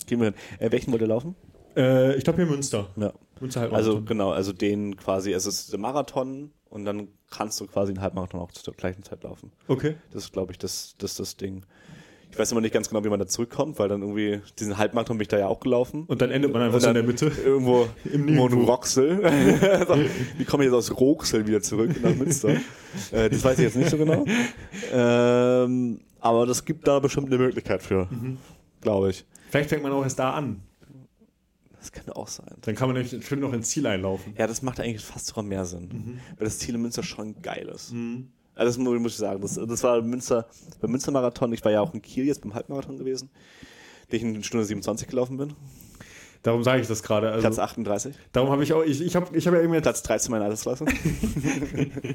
Gehen 0.07 0.19
wir 0.21 0.27
hin. 0.27 0.35
Äh, 0.59 0.73
welchen 0.73 0.93
wollt 0.93 1.03
ihr 1.03 1.09
laufen? 1.09 1.35
Äh, 1.77 2.17
ich 2.17 2.25
glaube 2.25 2.43
hier 2.43 2.51
Münster. 2.51 2.89
Ja. 2.97 3.12
Münster 3.41 3.61
Also 3.61 3.75
Halbmarathon. 3.75 4.07
genau, 4.07 4.31
also 4.31 4.53
den 4.53 4.97
quasi, 4.97 5.33
es 5.33 5.47
ist 5.47 5.71
der 5.73 5.79
Marathon 5.79 6.51
und 6.71 6.85
dann 6.85 7.09
kannst 7.31 7.61
du 7.61 7.67
quasi 7.67 7.91
einen 7.93 8.01
Halbmarathon 8.01 8.41
auch 8.41 8.51
zur 8.53 8.75
gleichen 8.75 9.03
Zeit 9.03 9.23
laufen. 9.25 9.53
okay. 9.69 9.97
Das 10.12 10.25
ist, 10.25 10.33
glaube 10.33 10.53
ich, 10.53 10.59
das, 10.59 10.95
das 10.99 11.17
das 11.17 11.37
Ding. 11.37 11.65
Ich 12.37 12.40
weiß 12.40 12.53
immer 12.53 12.61
nicht 12.61 12.75
ganz 12.75 12.90
genau, 12.90 13.03
wie 13.03 13.09
man 13.09 13.18
da 13.18 13.27
zurückkommt, 13.27 13.79
weil 13.79 13.88
dann 13.88 14.03
irgendwie 14.03 14.42
diesen 14.59 14.77
Halbmarathon 14.77 15.16
bin 15.16 15.22
ich 15.22 15.29
da 15.29 15.38
ja 15.38 15.46
auch 15.46 15.59
gelaufen. 15.59 16.05
Und 16.07 16.20
dann 16.20 16.31
endet 16.31 16.53
man 16.53 16.61
einfach 16.61 16.83
so 16.83 16.88
in 16.88 16.92
der 16.92 17.03
Mitte. 17.03 17.33
Irgendwo 17.42 17.88
Im 18.12 18.27
Nirgendwo. 18.27 18.70
Roxel. 18.70 19.22
wie 20.37 20.44
komme 20.44 20.64
ich 20.64 20.70
jetzt 20.70 20.77
aus 20.77 21.01
Roxel 21.01 21.46
wieder 21.46 21.62
zurück 21.62 21.99
nach 22.03 22.14
Münster? 22.14 22.51
äh, 23.11 23.31
das 23.31 23.42
weiß 23.42 23.57
ich 23.57 23.64
jetzt 23.64 23.77
nicht 23.77 23.88
so 23.88 23.96
genau. 23.96 24.27
Ähm, 24.92 26.01
aber 26.20 26.44
das 26.44 26.62
gibt 26.66 26.87
da 26.87 26.99
bestimmt 26.99 27.29
eine 27.29 27.38
Möglichkeit 27.38 27.83
für, 27.83 28.07
glaube 28.83 29.09
ich. 29.09 29.25
Vielleicht 29.49 29.70
fängt 29.70 29.83
man 29.83 29.92
auch 29.92 30.03
erst 30.03 30.18
da 30.18 30.35
an. 30.35 30.61
Das 31.79 31.90
könnte 31.90 32.16
auch 32.16 32.29
sein. 32.29 32.55
Dann 32.61 32.75
kann 32.75 32.88
man 32.92 33.03
nämlich 33.03 33.27
schön 33.27 33.40
noch 33.40 33.55
ins 33.55 33.70
Ziel 33.70 33.87
einlaufen. 33.87 34.35
Ja, 34.37 34.46
das 34.46 34.61
macht 34.61 34.79
eigentlich 34.79 35.03
fast 35.03 35.29
sogar 35.29 35.42
mehr 35.42 35.64
Sinn. 35.64 35.88
Mhm. 35.88 36.20
Weil 36.37 36.44
das 36.44 36.59
Ziel 36.59 36.75
in 36.75 36.83
Münster 36.83 37.03
schon 37.03 37.40
geil 37.40 37.72
ist. 37.75 37.94
Also 38.57 38.71
das 38.71 38.79
mu- 38.79 38.99
muss 38.99 39.12
ich 39.12 39.19
sagen. 39.19 39.40
Das, 39.40 39.55
das 39.55 39.83
war 39.85 40.03
Münster, 40.03 40.47
beim 40.81 40.90
Münster-Marathon, 40.90 41.53
ich 41.53 41.64
war 41.64 41.71
ja 41.73 41.81
auch 41.81 41.95
in 41.95 42.03
Kiel 42.03 42.25
jetzt 42.25 42.40
beim 42.42 42.55
Halbmarathon 42.55 42.97
gewesen, 42.99 43.31
den 44.11 44.16
ich 44.16 44.23
in 44.37 44.42
Stunde 44.42 44.64
27 44.66 45.07
gelaufen 45.07 45.37
bin. 45.37 45.53
Darum 46.42 46.62
sage 46.62 46.81
ich 46.81 46.87
das 46.87 47.03
gerade. 47.03 47.33
Platz 47.33 47.45
Also, 47.59 47.62
38. 47.62 48.14
darum 48.33 48.51
habe 48.51 48.62
ich 48.62 48.73
auch, 48.73 48.83
ich, 48.85 49.01
ich 49.01 49.16
habe 49.16 49.37
ich 49.37 49.47
hab 49.49 49.55
ja 49.55 49.61
eben 49.62 49.75
jetzt 49.75 49.83
Platz 49.83 50.03
13 50.05 50.31
meiner 50.31 50.45
Altersklasse. 50.45 50.85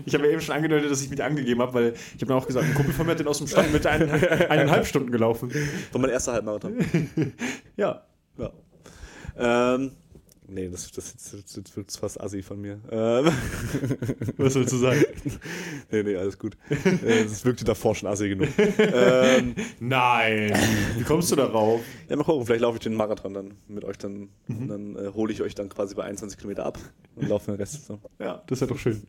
Ich 0.06 0.14
habe 0.14 0.26
ja 0.26 0.32
eben 0.32 0.42
schon 0.42 0.56
angedeutet, 0.56 0.90
dass 0.90 1.02
ich 1.02 1.10
mich 1.10 1.22
angegeben 1.24 1.62
habe, 1.62 1.74
weil 1.74 1.94
ich 2.16 2.22
habe 2.22 2.32
mir 2.34 2.36
auch 2.40 2.48
gesagt, 2.48 2.66
ein 2.66 2.74
Kumpel 2.74 2.94
von 2.94 3.06
mir 3.06 3.12
hat 3.12 3.20
den 3.20 3.28
aus 3.28 3.38
dem 3.40 3.48
Stand 3.48 3.72
mit 3.74 3.86
ein, 3.86 4.10
eineinhalb 4.10 4.86
Stunden 4.88 5.12
gelaufen. 5.12 5.52
War 5.92 6.02
mein 6.02 6.10
erster 6.12 6.34
Halbmarathon. 6.34 6.74
Ja. 7.78 8.04
Ja. 8.38 8.52
Ähm, 9.76 9.92
nee, 10.52 10.70
das, 10.70 10.92
das, 10.92 11.14
das, 11.14 11.64
das 11.64 11.76
wird 11.76 11.92
fast 11.92 12.20
assi 12.22 12.44
von 12.44 12.60
mir. 12.62 12.80
Ähm, 12.92 13.26
Was 14.38 14.54
sollst 14.54 14.74
du 14.74 14.78
sagen? 14.78 15.04
nee, 15.92 16.04
nee, 16.04 16.16
alles 16.16 16.38
gut. 16.38 16.58
Äh, 16.70 17.24
Das 17.24 17.44
wirkte 17.46 17.66
davor 17.66 17.96
schon 17.96 18.10
assi 18.10 18.30
genug. 18.30 18.50
ähm, 18.78 19.56
Nein. 19.80 20.54
Wie 20.98 21.04
kommst 21.04 21.32
du 21.32 21.36
darauf? 21.36 21.82
ja, 22.10 22.16
mal 22.16 22.24
gucken, 22.24 22.46
vielleicht 22.46 22.62
laufe 22.62 22.78
ich 22.78 22.84
den 22.84 22.94
Marathon 22.94 23.34
dann 23.34 23.54
mit 23.68 23.84
euch 23.86 23.98
dann. 23.98 24.30
Und 24.48 24.68
dann 24.68 24.96
äh, 24.96 25.08
hole 25.14 25.32
ich 25.34 25.42
euch 25.42 25.56
dann 25.56 25.70
quasi 25.70 25.96
bei 25.96 26.04
21 26.04 26.38
Kilometer 26.38 26.66
ab 26.66 26.78
und 27.16 27.28
laufe 27.30 27.52
den 27.52 27.56
Rest 27.56 27.82
zusammen. 27.82 28.02
Ja, 28.20 28.44
das 28.48 28.58
ist 28.58 28.62
ja 28.62 28.68
doch 28.68 28.80
schön. 28.80 29.02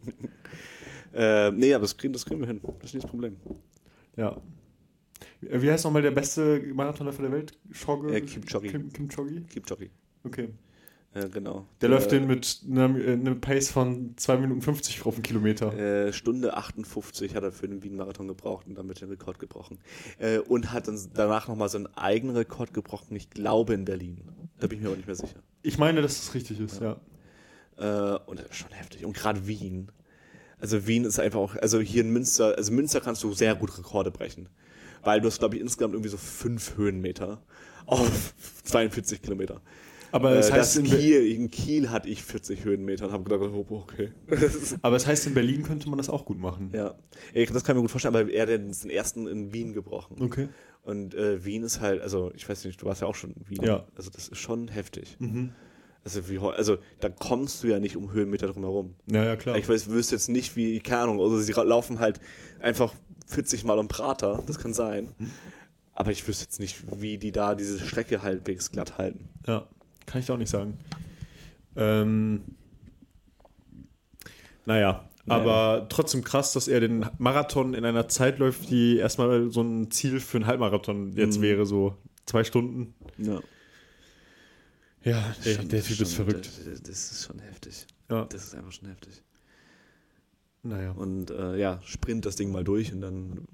Äh, 1.14 1.50
nee, 1.52 1.74
aber 1.74 1.82
das 1.82 1.96
kriegen, 1.96 2.12
das 2.12 2.24
kriegen 2.24 2.40
wir 2.40 2.46
hin. 2.46 2.60
Das 2.80 2.90
ist 2.90 2.94
nicht 2.94 3.04
das 3.04 3.10
Problem. 3.10 3.36
Ja. 4.16 4.40
Wie 5.40 5.70
heißt 5.70 5.84
nochmal 5.84 6.02
der 6.02 6.10
beste 6.12 6.60
Marathonläufer 6.74 7.22
der 7.22 7.32
Welt? 7.32 7.58
Schogge? 7.70 8.14
Äh, 8.14 8.20
Kipchoge. 8.22 8.68
Kim, 8.68 8.92
Kipchoge? 8.92 9.42
Keep 9.42 9.68
Jockey. 9.68 9.90
Okay. 10.24 10.48
Äh, 11.14 11.28
genau. 11.28 11.66
Der 11.80 11.88
äh, 11.88 11.92
läuft 11.92 12.12
den 12.12 12.26
mit 12.26 12.62
einem, 12.70 12.96
äh, 12.96 13.12
einem 13.12 13.40
Pace 13.40 13.70
von 13.70 14.14
2 14.16 14.38
Minuten 14.38 14.62
50 14.62 15.04
auf 15.04 15.14
den 15.14 15.22
Kilometer. 15.22 15.72
Äh, 15.76 16.12
Stunde 16.12 16.56
58 16.56 17.34
hat 17.34 17.42
er 17.42 17.52
für 17.52 17.68
den 17.68 17.82
Wien-Marathon 17.82 18.28
gebraucht 18.28 18.66
und 18.66 18.76
damit 18.76 19.00
den 19.00 19.10
Rekord 19.10 19.38
gebrochen. 19.38 19.78
Äh, 20.18 20.38
und 20.38 20.72
hat 20.72 20.88
dann 20.88 20.98
danach 21.14 21.48
nochmal 21.48 21.68
so 21.68 21.78
einen 21.78 21.88
eigenen 21.96 22.36
Rekord 22.36 22.72
gebrochen, 22.72 23.14
ich 23.14 23.30
glaube 23.30 23.74
in 23.74 23.84
Berlin. 23.84 24.22
Da 24.58 24.66
bin 24.66 24.78
ich 24.78 24.82
mir 24.82 24.88
aber 24.88 24.96
nicht 24.96 25.06
mehr 25.06 25.16
sicher. 25.16 25.40
Ich 25.62 25.78
meine, 25.78 26.00
dass 26.00 26.16
das 26.16 26.34
richtig 26.34 26.60
ist, 26.60 26.80
ja. 26.80 26.96
Äh, 27.76 28.18
und 28.26 28.38
das 28.38 28.46
ist 28.46 28.56
schon 28.56 28.72
heftig. 28.72 29.04
Und 29.04 29.14
gerade 29.14 29.46
Wien. 29.46 29.90
Also 30.60 30.86
Wien 30.86 31.04
ist 31.04 31.18
einfach 31.18 31.40
auch, 31.40 31.56
also 31.56 31.80
hier 31.80 32.02
in 32.02 32.10
Münster, 32.10 32.56
also 32.56 32.72
Münster 32.72 33.00
kannst 33.00 33.22
du 33.22 33.32
sehr 33.32 33.54
gut 33.54 33.76
Rekorde 33.76 34.10
brechen. 34.10 34.48
Weil 35.02 35.20
du 35.20 35.26
hast, 35.26 35.40
glaube 35.40 35.56
ich, 35.56 35.60
insgesamt 35.60 35.94
irgendwie 35.94 36.10
so 36.10 36.16
fünf 36.16 36.76
Höhenmeter 36.76 37.42
auf 37.86 38.34
42 38.62 39.20
Kilometer. 39.20 39.60
Aber 40.12 40.32
äh, 40.34 40.38
es 40.38 40.52
heißt 40.52 40.76
das 40.76 40.76
in 40.76 40.84
Kiel, 40.84 41.26
in 41.26 41.50
Kiel 41.50 41.90
hatte 41.90 42.08
ich 42.08 42.22
40 42.22 42.64
Höhenmeter 42.64 43.06
und 43.06 43.12
habe 43.12 43.24
gedacht, 43.24 43.50
oh, 43.52 43.66
okay. 43.70 44.12
Aber 44.82 44.96
es 44.96 45.06
heißt, 45.06 45.26
in 45.26 45.34
Berlin 45.34 45.62
könnte 45.62 45.88
man 45.88 45.96
das 45.98 46.08
auch 46.08 46.24
gut 46.24 46.38
machen. 46.38 46.70
ja, 46.74 46.94
Ich- 47.34 47.50
das 47.50 47.64
kann 47.64 47.74
ich 47.74 47.78
mir 47.78 47.82
gut 47.82 47.90
vorstellen, 47.90 48.14
aber 48.14 48.30
er 48.30 48.42
hat 48.42 48.48
den 48.50 48.70
ersten 48.90 49.26
in 49.26 49.52
Wien 49.52 49.72
gebrochen. 49.72 50.16
Okay. 50.22 50.48
Und 50.84 51.14
äh, 51.14 51.44
Wien 51.44 51.62
ist 51.62 51.80
halt, 51.80 52.00
also 52.02 52.30
ich 52.34 52.48
weiß 52.48 52.64
nicht, 52.64 52.80
du 52.82 52.86
warst 52.86 53.00
ja 53.00 53.06
auch 53.06 53.14
schon 53.14 53.32
in 53.32 53.48
Wien. 53.48 53.62
Ja. 53.62 53.86
Also 53.96 54.10
das 54.10 54.28
ist 54.28 54.38
schon 54.38 54.68
heftig. 54.68 55.16
Mhm. 55.18 55.52
Also, 56.04 56.28
wie, 56.28 56.38
also 56.38 56.78
da 56.98 57.08
kommst 57.08 57.62
du 57.62 57.68
ja 57.68 57.78
nicht 57.78 57.96
um 57.96 58.12
Höhenmeter 58.12 58.48
drum 58.48 58.64
herum. 58.64 58.94
Ja, 59.10 59.24
ja, 59.24 59.36
klar. 59.36 59.56
Ich 59.56 59.68
weiß, 59.68 59.88
wüsste 59.88 60.16
jetzt 60.16 60.28
nicht, 60.28 60.56
wie, 60.56 60.80
keine 60.80 61.02
Ahnung, 61.02 61.20
also 61.20 61.38
sie 61.38 61.52
laufen 61.52 62.00
halt 62.00 62.18
einfach 62.60 62.92
40 63.28 63.62
Mal 63.62 63.78
um 63.78 63.86
Prater, 63.86 64.42
das 64.46 64.58
kann 64.58 64.74
sein. 64.74 65.10
Aber 65.94 66.10
ich 66.10 66.26
wüsste 66.26 66.44
jetzt 66.46 66.58
nicht, 66.58 67.00
wie 67.00 67.18
die 67.18 67.30
da 67.30 67.54
diese 67.54 67.78
Strecke 67.78 68.22
halbwegs 68.22 68.72
glatt 68.72 68.98
halten. 68.98 69.28
Ja, 69.46 69.68
kann 70.06 70.20
ich 70.20 70.30
auch 70.30 70.36
nicht 70.38 70.50
sagen. 70.50 70.78
Ähm, 71.76 72.42
naja, 74.64 75.08
Naja. 75.24 75.40
aber 75.42 75.88
trotzdem 75.88 76.22
krass, 76.22 76.52
dass 76.52 76.68
er 76.68 76.80
den 76.80 77.06
Marathon 77.18 77.74
in 77.74 77.84
einer 77.84 78.08
Zeit 78.08 78.38
läuft, 78.38 78.70
die 78.70 78.96
erstmal 78.98 79.50
so 79.50 79.62
ein 79.62 79.90
Ziel 79.90 80.20
für 80.20 80.38
einen 80.38 80.46
Halbmarathon 80.46 81.12
jetzt 81.16 81.38
Mhm. 81.38 81.42
wäre, 81.42 81.66
so 81.66 81.96
zwei 82.26 82.44
Stunden. 82.44 82.94
Ja. 83.18 83.40
Ja, 85.04 85.34
der, 85.44 85.54
Schon- 85.56 85.68
der 85.68 85.82
Typ 85.82 85.96
schon- 85.96 86.06
ist 86.06 86.14
verrückt. 86.14 86.46
Das, 86.66 86.82
das 86.82 87.10
ist 87.12 87.24
schon 87.26 87.40
heftig. 87.40 87.86
Ja, 88.08 88.24
Das 88.26 88.44
ist 88.44 88.54
einfach 88.54 88.70
schon 88.70 88.88
heftig. 88.88 89.22
naja. 90.62 90.92
Und 90.92 91.30
äh, 91.32 91.56
ja, 91.56 91.80
sprint 91.84 92.24
das 92.24 92.36
Ding 92.36 92.52
mal 92.52 92.62
durch 92.62 92.92
und 92.92 93.00
dann. 93.00 93.46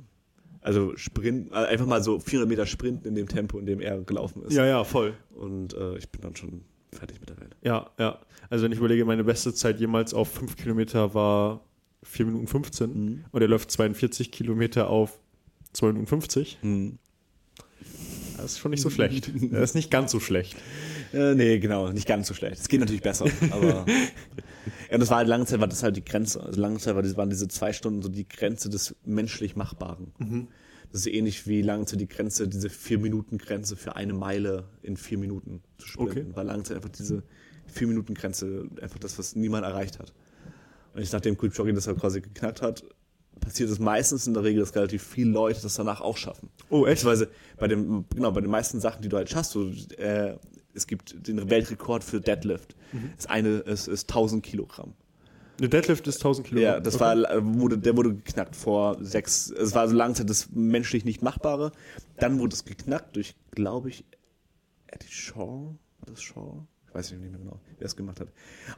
Also 0.61 0.97
Sprint, 0.97 1.51
äh, 1.53 1.55
einfach 1.55 1.87
mal 1.87 2.03
so 2.03 2.19
400 2.19 2.49
Meter 2.49 2.67
sprinten 2.67 3.07
in 3.09 3.15
dem 3.15 3.29
Tempo, 3.29 3.59
in 3.59 3.67
dem 3.67 3.81
er 3.81 4.01
gelaufen 4.03 4.43
ist. 4.45 4.55
Ja, 4.55 4.67
ja, 4.67 4.85
voll. 4.85 5.15
Und 5.35 5.75
äh, 5.75 5.97
ich 5.99 6.09
bin 6.11 6.21
dann 6.23 6.35
schon 6.37 6.63
fertig 6.93 7.21
mit 7.21 7.29
der 7.29 7.39
Welt. 7.41 7.57
Ja, 7.63 7.91
ja. 7.99 8.19
Also 8.51 8.65
wenn 8.65 8.73
ich 8.73 8.79
überlege, 8.79 9.05
meine 9.05 9.25
beste 9.25 9.53
Zeit 9.55 9.79
jemals 9.79 10.15
auf 10.15 10.29
5 10.33 10.57
Kilometer 10.57 11.15
war 11.15 11.61
4 12.03 12.27
Minuten 12.27 12.47
15 12.47 12.91
Mhm. 12.91 13.25
und 13.31 13.43
er 13.43 13.49
läuft 13.49 13.71
42 13.71 14.31
Kilometer 14.33 14.89
auf 14.89 15.19
2 15.75 15.89
Minuten 15.89 16.07
50. 16.07 16.59
Mhm. 16.63 16.99
Das 18.37 18.53
ist 18.53 18.59
schon 18.59 18.71
nicht 18.71 18.83
so 18.83 18.91
schlecht. 18.91 19.31
Das 19.53 19.71
ist 19.71 19.75
nicht 19.75 19.91
ganz 19.91 20.13
so 20.13 20.21
schlecht. 20.21 20.57
Äh, 21.13 21.35
nee, 21.35 21.59
genau, 21.59 21.91
nicht 21.91 22.07
ganz 22.07 22.29
so 22.29 22.35
schlecht. 22.35 22.61
Es 22.61 22.69
geht 22.69 22.81
natürlich 22.81 23.03
besser, 23.03 23.27
aber. 23.51 23.87
ja, 24.91 24.99
das 24.99 25.11
war 25.11 25.19
halt 25.19 25.29
lange 25.29 25.47
Zeit 25.47 25.61
war 25.61 25.69
das 25.69 25.83
halt 25.83 25.97
die 25.97 26.05
Grenze. 26.05 26.43
Also 26.43 26.61
lange 26.61 26.79
Zeit 26.79 26.95
waren 26.95 27.31
diese 27.31 27.49
zwei 27.49 27.73
Stunden 27.73 28.03
so 28.03 28.09
die 28.09 28.29
Grenze 28.29 28.69
des 28.69 28.95
menschlich 29.05 29.57
Machbaren. 29.57 30.13
Das 30.93 31.03
ist 31.03 31.07
ähnlich 31.07 31.47
wie 31.47 31.63
lange 31.63 31.85
Zeit 31.87 32.01
die 32.01 32.09
Grenze, 32.09 32.49
diese 32.49 32.71
vier 32.71 32.99
Minuten 32.99 33.39
Grenze 33.39 33.77
für 33.77 33.97
eine 33.97 34.15
Meile 34.15 34.65
in 34.83 34.97
vier 34.97 35.19
Minuten 35.19 35.63
zu 35.79 35.89
sprinten. 35.89 36.19
Okay. 36.21 36.37
War 36.37 36.45
lange 36.45 36.63
Zeit 36.63 36.77
einfach 36.77 36.91
diese 36.91 37.23
vier 37.67 37.87
Minuten 37.87 38.15
Grenze 38.15 38.69
einfach 38.81 38.99
das, 38.99 39.19
was 39.19 39.37
niemand 39.37 39.65
erreicht 39.65 39.99
hat. 39.99 40.13
Und 40.95 41.03
ich 41.03 41.13
nachdem 41.13 41.37
Kultjogging 41.37 41.75
das 41.75 41.87
halt 41.87 41.99
quasi 41.99 42.21
geknackt 42.21 42.63
hat, 42.63 42.85
passiert 43.39 43.71
es 43.71 43.79
meistens 43.79 44.27
in 44.27 44.35
der 44.35 44.43
Regel, 44.43 44.61
dass 44.61 44.75
relativ 44.75 45.03
viele 45.03 45.31
Leute 45.31 45.61
das 45.63 45.75
danach 45.75 46.01
auch 46.01 46.17
schaffen. 46.17 46.51
Oh, 46.71 46.87
echt? 46.87 47.03
Beziehungsweise 47.03 47.31
bei 47.57 47.69
dem, 47.69 48.05
genau, 48.15 48.33
bei 48.33 48.41
den 48.41 48.51
meisten 48.51 48.81
Sachen, 48.81 49.03
die 49.03 49.09
du 49.09 49.17
halt 49.17 49.31
schaffst, 49.31 49.53
so, 49.53 49.69
äh, 49.97 50.37
es 50.79 50.87
gibt 50.87 51.27
den 51.29 51.51
Weltrekord 51.51 52.03
für 52.03 52.21
Deadlift. 52.21 52.75
Das 53.17 53.27
eine 53.27 53.59
ist, 53.59 53.89
ist 53.89 54.09
1000 54.09 54.43
Kilogramm. 54.43 54.95
Der 55.61 55.69
Deadlift 55.69 56.07
ist 56.07 56.19
1000 56.19 56.47
Kilo. 56.47 56.61
Ja, 56.61 56.81
das 56.81 57.01
war, 57.01 57.17
äh, 57.17 57.41
wurde, 57.43 57.79
der 57.79 57.97
wurde 57.97 58.15
geknackt 58.15 58.55
vor 58.55 58.97
sechs, 59.01 59.51
es 59.51 59.75
war 59.75 59.89
so 59.89 59.97
langsam 59.97 60.27
das 60.27 60.51
menschlich 60.53 61.05
nicht 61.05 61.21
Machbare. 61.21 61.73
Dann 62.17 62.39
wurde 62.39 62.55
es 62.55 62.65
geknackt 62.65 63.17
durch, 63.17 63.35
glaube 63.51 63.89
ich, 63.89 64.05
Eddie 64.87 65.11
Shaw, 65.11 65.75
das 66.07 66.23
Shaw? 66.23 66.65
Ich 66.89 66.95
weiß 66.95 67.11
nicht 67.13 67.21
mehr 67.21 67.31
genau, 67.31 67.61
wer 67.79 67.87
es 67.87 67.97
gemacht 67.97 68.21
hat. 68.21 68.29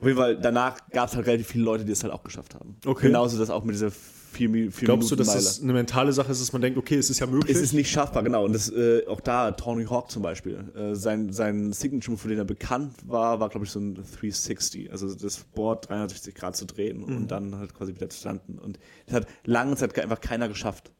Auf 0.01 0.07
jeden 0.07 0.19
Fall, 0.19 0.37
danach 0.37 0.77
gab 0.91 1.09
es 1.09 1.17
halt 1.17 1.27
relativ 1.27 1.49
viele 1.49 1.65
Leute, 1.65 1.85
die 1.85 1.93
es 1.93 2.03
halt 2.03 2.13
auch 2.13 2.25
geschafft 2.25 2.55
haben. 2.55 2.77
Okay. 2.85 3.07
Genauso 3.07 3.39
das 3.39 3.51
auch 3.51 3.63
mit 3.63 3.75
dieser 3.75 3.91
vier, 3.91 4.51
vier 4.73 4.87
Glaubst 4.87 5.11
du, 5.11 5.15
Minuten 5.15 5.19
dass 5.19 5.27
Meile. 5.29 5.39
das 5.39 5.63
eine 5.63 5.73
mentale 5.73 6.13
Sache 6.13 6.33
ist, 6.33 6.41
dass 6.41 6.53
man 6.53 6.63
denkt, 6.63 6.79
okay, 6.79 6.97
es 6.97 7.11
ist 7.11 7.21
ja 7.21 7.27
möglich? 7.27 7.57
Es 7.57 7.63
ist 7.63 7.73
nicht 7.73 7.91
schaffbar, 7.91 8.23
genau. 8.23 8.45
Und 8.45 8.53
das, 8.53 8.71
äh, 8.71 9.07
auch 9.07 9.21
da, 9.21 9.53
Tony 9.53 9.85
Hawk 9.85 10.11
zum 10.11 10.23
Beispiel, 10.23 10.65
äh, 10.75 10.95
sein, 10.95 11.33
sein 11.33 11.73
Signature, 11.73 12.17
für 12.17 12.29
den 12.29 12.39
er 12.39 12.45
bekannt 12.45 12.95
war, 13.07 13.41
war, 13.41 13.49
glaube 13.49 13.67
ich, 13.67 13.73
so 13.73 13.81
ein 13.81 13.95
360. 13.95 14.91
Also 14.91 15.15
das 15.15 15.39
Board 15.39 15.89
360 15.89 16.35
Grad 16.35 16.57
zu 16.57 16.67
drehen 16.67 17.03
und 17.03 17.31
dann 17.31 17.57
halt 17.57 17.75
quasi 17.75 17.95
wieder 17.95 18.09
zu 18.09 18.27
landen. 18.27 18.59
Und 18.59 18.79
das 19.07 19.17
hat 19.17 19.27
lange 19.45 19.77
Zeit 19.77 19.99
einfach 19.99 20.21
keiner 20.21 20.49
geschafft. 20.49 20.93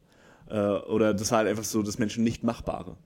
Äh, 0.49 0.59
oder 0.59 1.15
das 1.15 1.31
war 1.31 1.39
halt 1.39 1.49
einfach 1.49 1.65
so 1.65 1.83
das 1.83 1.99
Menschen 1.99 2.25
nicht 2.25 2.43
Machbare. 2.43 2.97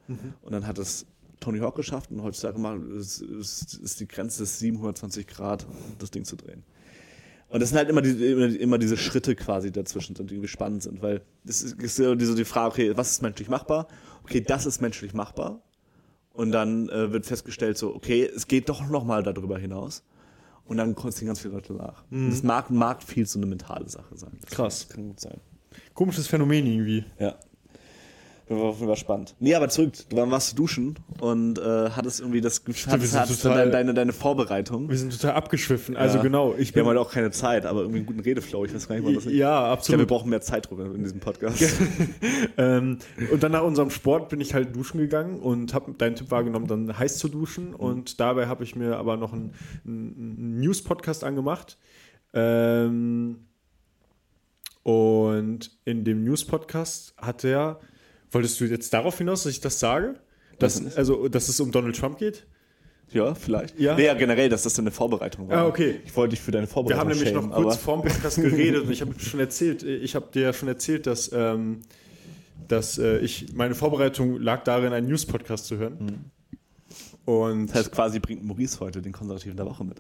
Und 0.43 0.53
dann 0.53 0.67
hat 0.67 0.79
es 0.79 1.07
Tony 1.41 1.59
Hawk 1.59 1.77
geschafft 1.77 2.11
und 2.11 2.23
heutzutage 2.23 2.59
mal 2.59 2.81
ist, 2.93 3.21
ist, 3.21 3.75
ist 3.75 4.01
die 4.01 4.09
Grenze 4.09 4.43
des 4.43 4.59
720 4.59 5.27
Grad, 5.27 5.67
das 5.99 6.11
Ding 6.11 6.25
zu 6.25 6.37
drehen. 6.37 6.65
Und 7.49 7.61
das 7.61 7.69
sind 7.69 7.79
halt 7.79 7.89
immer, 7.89 8.03
die, 8.03 8.11
immer, 8.11 8.47
immer 8.47 8.79
diese 8.79 8.97
Schritte 8.97 9.37
quasi 9.37 9.71
dazwischen, 9.71 10.15
die 10.15 10.23
irgendwie 10.35 10.49
spannend 10.49 10.83
sind, 10.83 11.03
weil 11.03 11.23
das 11.45 11.63
ist, 11.63 11.81
ist 11.81 11.99
diese 11.99 12.35
die 12.35 12.45
Frage, 12.45 12.71
okay, 12.73 12.97
was 12.97 13.13
ist 13.13 13.23
menschlich 13.23 13.49
machbar? 13.49 13.87
Okay, 14.25 14.41
das 14.41 14.67
ist 14.67 14.81
menschlich 14.81 15.15
machbar. 15.15 15.63
Und 16.33 16.51
dann 16.51 16.89
äh, 16.89 17.13
wird 17.13 17.27
festgestellt, 17.27 17.79
so, 17.79 17.95
okay, 17.95 18.25
es 18.25 18.49
geht 18.49 18.69
doch 18.69 18.89
noch 18.89 19.05
mal 19.05 19.23
darüber 19.23 19.57
hinaus. 19.59 20.03
Und 20.65 20.79
dann 20.79 20.97
ziehen 21.13 21.27
ganz 21.27 21.41
viele 21.41 21.55
Leute 21.55 21.75
nach. 21.75 22.05
Und 22.11 22.31
Das 22.31 22.43
mag, 22.43 22.71
mag 22.71 23.03
viel 23.03 23.27
so 23.27 23.39
eine 23.39 23.47
mentale 23.47 23.89
Sache 23.89 24.17
sein. 24.17 24.37
Das 24.41 24.51
Krass. 24.51 24.89
kann 24.89 25.09
gut 25.09 25.21
sein. 25.21 25.39
Komisches 25.93 26.27
Phänomen 26.27 26.67
irgendwie. 26.67 27.05
Ja. 27.19 27.37
War, 28.47 28.79
war 28.81 28.97
spannend. 28.97 29.35
Nee, 29.41 29.55
aber 29.55 29.71
zurück, 29.71 29.93
du 30.11 30.17
warst 30.31 30.53
du 30.53 30.57
duschen 30.57 30.99
und 31.21 31.59
äh, 31.59 31.63
hattest 31.91 32.21
irgendwie 32.21 32.43
das 32.43 32.63
total- 32.63 32.99
deine, 33.57 33.71
deine, 33.71 33.95
deine 33.95 34.13
Vorbereitung. 34.13 34.91
Wir 34.91 34.99
sind 34.99 35.13
total 35.19 35.35
abgeschwiffen. 35.37 35.97
Also 35.97 36.19
Ja. 36.19 36.23
genau, 36.23 36.55
ich 36.59 36.75
Wir 36.75 36.83
haben 36.83 36.89
halt 36.89 36.99
auch 36.99 37.11
keine 37.11 37.31
Zeit, 37.31 37.65
aber 37.65 37.81
irgendwie 37.81 37.99
einen 38.01 38.07
guten 38.07 38.21
Redeflow. 38.21 38.67
Ich 38.67 38.75
weiß 38.75 38.87
gar 38.87 38.97
nicht, 38.97 39.07
wann 39.07 39.15
das 39.15 39.25
ist. 39.25 39.33
ja, 39.33 39.33
Ich 39.33 39.39
glaube, 39.39 39.67
wir 39.67 39.73
absolut. 39.73 40.09
brauchen 40.09 40.29
mehr 40.31 40.43
Zeitdruck 40.43 40.79
in 40.81 41.03
diesem 41.03 41.21
Podcast. 41.21 41.63
ähm, 42.59 42.99
und 43.33 43.43
dann 43.43 43.53
nach 43.53 43.63
unserem 43.63 43.89
Sport 43.91 44.29
bin 44.29 44.43
ich 44.43 44.53
halt 44.53 44.77
duschen 44.77 44.99
gegangen 44.99 45.41
und 45.41 45.73
habe 45.73 45.93
deinen 45.95 46.15
Tipp 46.17 46.31
wahrgenommen, 46.31 46.67
dann 46.67 46.99
heiß 46.99 47.17
zu 47.17 47.29
duschen. 47.29 47.73
Und 47.75 48.21
dabei 48.21 48.47
habe 48.47 48.63
ich 48.65 48.77
mir 48.77 48.99
aber 48.99 49.17
noch 49.17 49.33
einen, 49.33 49.55
einen 49.87 50.61
News-Podcast 50.61 51.25
angemacht. 51.25 51.79
Ähm, 52.35 53.39
und 54.83 55.71
in 55.87 56.05
dem 56.05 56.25
News-Podcast 56.25 57.15
hat 57.17 57.43
er, 57.45 57.81
wolltest 58.35 58.61
du 58.61 58.65
jetzt 58.65 58.93
darauf 58.93 59.19
hinaus, 59.19 59.45
dass 59.45 59.53
ich 59.53 59.61
das 59.61 59.79
sage? 59.81 60.17
Dass, 60.59 60.97
also, 60.97 61.29
dass 61.29 61.49
es 61.49 61.59
um 61.61 61.73
Donald 61.73 61.97
Trump 61.97 62.19
geht? 62.19 62.47
Ja, 63.11 63.35
vielleicht. 63.35 63.79
Ja. 63.79 63.95
Nee, 63.97 64.07
ja, 64.07 64.15
generell, 64.15 64.49
dass 64.49 64.63
das 64.63 64.75
deine 64.75 64.91
Vorbereitung 64.91 65.49
war. 65.49 65.59
Ah, 65.59 65.67
okay. 65.67 66.01
Ich 66.05 66.17
wollte 66.17 66.31
dich 66.31 66.41
für 66.41 66.51
deine 66.51 66.67
Wir 66.67 66.73
Vorbereitung 66.73 67.01
haben 67.01 67.09
nämlich 67.11 67.29
schämen, 67.29 67.49
noch 67.51 67.57
kurz 67.57 67.75
aber 67.75 67.77
vor 67.83 68.03
dem 68.03 68.11
Podcast 68.11 68.37
geredet 68.37 68.83
und 68.87 68.91
ich 68.91 69.01
habe 69.03 69.15
schon 69.19 69.41
erzählt, 69.41 69.83
ich 69.83 70.15
habe 70.15 70.27
dir 70.33 70.43
ja 70.43 70.53
schon 70.53 70.69
erzählt, 70.69 71.07
dass, 71.07 71.31
ähm, 71.33 71.81
dass 72.69 72.99
äh, 72.99 73.19
ich 73.19 73.53
meine 73.55 73.75
Vorbereitung 73.75 74.41
lag 74.41 74.65
darin, 74.65 74.93
einen 74.93 75.09
News-Podcast 75.09 75.67
zu 75.67 75.77
hören. 75.77 76.31
Und 77.25 77.69
das 77.69 77.77
heißt 77.77 77.93
quasi 77.93 78.21
bringt 78.21 78.45
Maurice 78.45 78.81
heute 78.81 79.01
den 79.01 79.13
Konservativen 79.13 79.57
der 79.57 79.67
Woche 79.67 79.85
mit. 79.85 79.97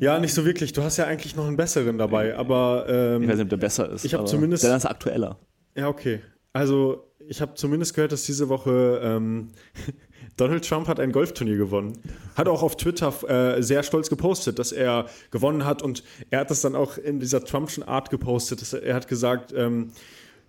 ja, 0.00 0.18
nicht 0.18 0.34
so 0.34 0.44
wirklich. 0.44 0.72
Du 0.72 0.82
hast 0.82 0.96
ja 0.96 1.06
eigentlich 1.06 1.36
noch 1.36 1.46
einen 1.46 1.56
besseren 1.56 1.98
dabei, 1.98 2.36
aber 2.36 2.86
ähm, 2.88 3.22
Ich 3.22 3.28
weiß 3.28 3.36
nicht, 3.36 3.44
ob 3.44 3.50
der 3.50 3.56
besser 3.58 3.90
ist. 3.90 4.04
Ich 4.04 4.12
hab 4.14 4.20
aber 4.20 4.28
zumindest- 4.28 4.64
Der 4.64 4.76
ist 4.76 4.86
aktueller. 4.86 5.38
ja, 5.74 5.88
okay. 5.88 6.20
Also 6.54 7.10
ich 7.18 7.42
habe 7.42 7.54
zumindest 7.54 7.94
gehört, 7.94 8.12
dass 8.12 8.22
diese 8.22 8.48
Woche 8.48 9.00
ähm, 9.02 9.48
Donald 10.36 10.66
Trump 10.66 10.86
hat 10.86 11.00
ein 11.00 11.10
Golfturnier 11.10 11.56
gewonnen. 11.56 11.98
Hat 12.36 12.48
auch 12.48 12.62
auf 12.62 12.76
Twitter 12.76 13.12
äh, 13.28 13.62
sehr 13.62 13.82
stolz 13.82 14.08
gepostet, 14.08 14.58
dass 14.58 14.70
er 14.70 15.06
gewonnen 15.32 15.64
hat 15.64 15.82
und 15.82 16.04
er 16.30 16.40
hat 16.40 16.50
das 16.50 16.60
dann 16.60 16.76
auch 16.76 16.96
in 16.96 17.18
dieser 17.18 17.44
Trumpschen 17.44 17.82
Art 17.82 18.08
gepostet. 18.08 18.72
Er, 18.72 18.82
er 18.84 18.94
hat 18.94 19.08
gesagt, 19.08 19.52
ähm, 19.54 19.90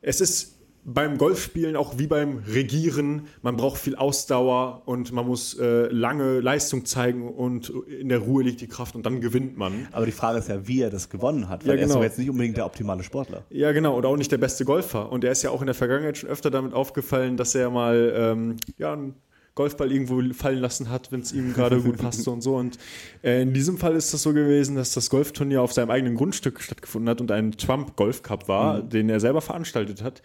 es 0.01 0.21
ist 0.21 0.54
beim 0.85 1.17
Golfspielen 1.17 1.75
auch 1.75 1.97
wie 1.97 2.05
beim 2.05 2.43
Regieren, 2.47 3.23
man 3.41 3.57
braucht 3.57 3.79
viel 3.79 3.95
Ausdauer 3.95 4.83
und 4.85 5.11
man 5.11 5.25
muss 5.25 5.57
äh, 5.57 5.87
lange 5.87 6.39
Leistung 6.39 6.85
zeigen 6.85 7.27
und 7.27 7.73
in 7.87 8.09
der 8.09 8.19
Ruhe 8.19 8.43
liegt 8.43 8.61
die 8.61 8.67
Kraft 8.67 8.95
und 8.95 9.03
dann 9.03 9.19
gewinnt 9.19 9.57
man. 9.57 9.87
Aber 9.91 10.05
die 10.05 10.11
Frage 10.11 10.37
ist 10.37 10.47
ja, 10.47 10.67
wie 10.67 10.81
er 10.81 10.91
das 10.91 11.09
gewonnen 11.09 11.49
hat. 11.49 11.63
Ja, 11.63 11.69
Weil 11.69 11.79
er 11.79 11.85
ist 11.85 11.91
genau. 11.91 12.03
jetzt 12.03 12.19
nicht 12.19 12.29
unbedingt 12.29 12.57
der 12.57 12.67
optimale 12.67 13.03
Sportler. 13.03 13.43
Ja, 13.49 13.71
genau, 13.71 13.97
und 13.97 14.05
auch 14.05 14.15
nicht 14.15 14.31
der 14.31 14.37
beste 14.37 14.63
Golfer. 14.63 15.11
Und 15.11 15.23
er 15.23 15.31
ist 15.31 15.41
ja 15.41 15.49
auch 15.49 15.61
in 15.61 15.65
der 15.65 15.75
Vergangenheit 15.75 16.19
schon 16.19 16.29
öfter 16.29 16.51
damit 16.51 16.73
aufgefallen, 16.73 17.35
dass 17.35 17.55
er 17.55 17.71
mal 17.71 18.13
ähm, 18.15 18.57
ja, 18.77 18.93
einen 18.93 19.15
Golfball 19.55 19.91
irgendwo 19.91 20.21
fallen 20.33 20.59
lassen 20.59 20.89
hat, 20.89 21.11
wenn 21.11 21.21
es 21.21 21.31
ihm 21.31 21.53
gerade 21.53 21.81
gut 21.81 21.97
passte 21.97 22.29
und 22.29 22.41
so. 22.41 22.57
Und 22.57 22.77
äh, 23.23 23.41
in 23.41 23.53
diesem 23.53 23.77
Fall 23.77 23.95
ist 23.95 24.13
das 24.13 24.21
so 24.21 24.33
gewesen, 24.33 24.75
dass 24.75 24.91
das 24.91 25.09
Golfturnier 25.09 25.61
auf 25.61 25.71
seinem 25.73 25.89
eigenen 25.89 26.15
Grundstück 26.15 26.61
stattgefunden 26.61 27.09
hat 27.09 27.21
und 27.21 27.31
ein 27.31 27.53
Trump 27.53 27.95
Golf 27.95 28.21
Cup 28.21 28.47
war, 28.49 28.81
den 28.81 29.09
er 29.09 29.21
selber 29.21 29.41
veranstaltet 29.41 30.03
hat. 30.03 30.21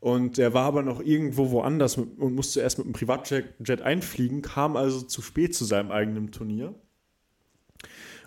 Und 0.00 0.38
er 0.38 0.54
war 0.54 0.64
aber 0.64 0.82
noch 0.82 1.00
irgendwo 1.00 1.50
woanders 1.50 1.98
mit, 1.98 2.18
und 2.18 2.34
musste 2.34 2.60
erst 2.60 2.78
mit 2.78 2.86
einem 2.86 2.94
Privatjet 2.94 3.54
Jet 3.64 3.82
einfliegen, 3.82 4.40
kam 4.42 4.76
also 4.76 5.02
zu 5.02 5.20
spät 5.20 5.54
zu 5.54 5.64
seinem 5.66 5.90
eigenen 5.92 6.32
Turnier. 6.32 6.74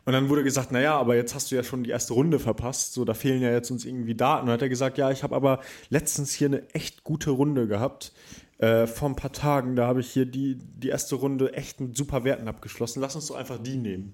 Und 0.06 0.14
dann 0.14 0.30
wurde 0.30 0.44
gesagt, 0.44 0.72
naja, 0.72 0.98
aber 0.98 1.16
jetzt 1.16 1.34
hast 1.34 1.50
du 1.52 1.56
ja 1.56 1.64
schon 1.64 1.84
die 1.84 1.90
erste 1.90 2.14
Runde 2.14 2.38
verpasst, 2.38 2.94
so 2.94 3.06
da 3.06 3.14
fehlen 3.14 3.42
ja 3.42 3.52
jetzt 3.52 3.72
uns 3.72 3.86
irgendwie 3.86 4.16
Daten. 4.16 4.42
Und 4.42 4.48
dann 4.48 4.54
hat 4.56 4.62
er 4.62 4.70
gesagt, 4.70 4.98
ja, 4.98 5.10
ich 5.12 5.24
habe 5.24 5.36
aber 5.36 5.62
letztens 5.90 6.34
hier 6.34 6.48
eine 6.48 6.70
echt 6.74 7.04
gute 7.04 7.32
Runde 7.32 7.68
gehabt. 7.68 8.14
äh, 8.60 8.88
vor 8.88 9.10
ein 9.10 9.16
paar 9.16 9.32
Tagen, 9.32 9.76
da 9.76 9.88
habe 9.88 10.00
ich 10.02 10.12
hier 10.12 10.26
die, 10.26 10.58
die 10.58 10.90
erste 10.90 11.16
Runde 11.16 11.54
echt 11.54 11.82
mit 11.82 11.98
super 11.98 12.24
Werten 12.24 12.48
abgeschlossen. 12.48 13.02
Lass 13.02 13.16
uns 13.16 13.28
doch 13.28 13.36
einfach 13.36 13.58
die 13.58 13.78
nehmen. 13.78 14.14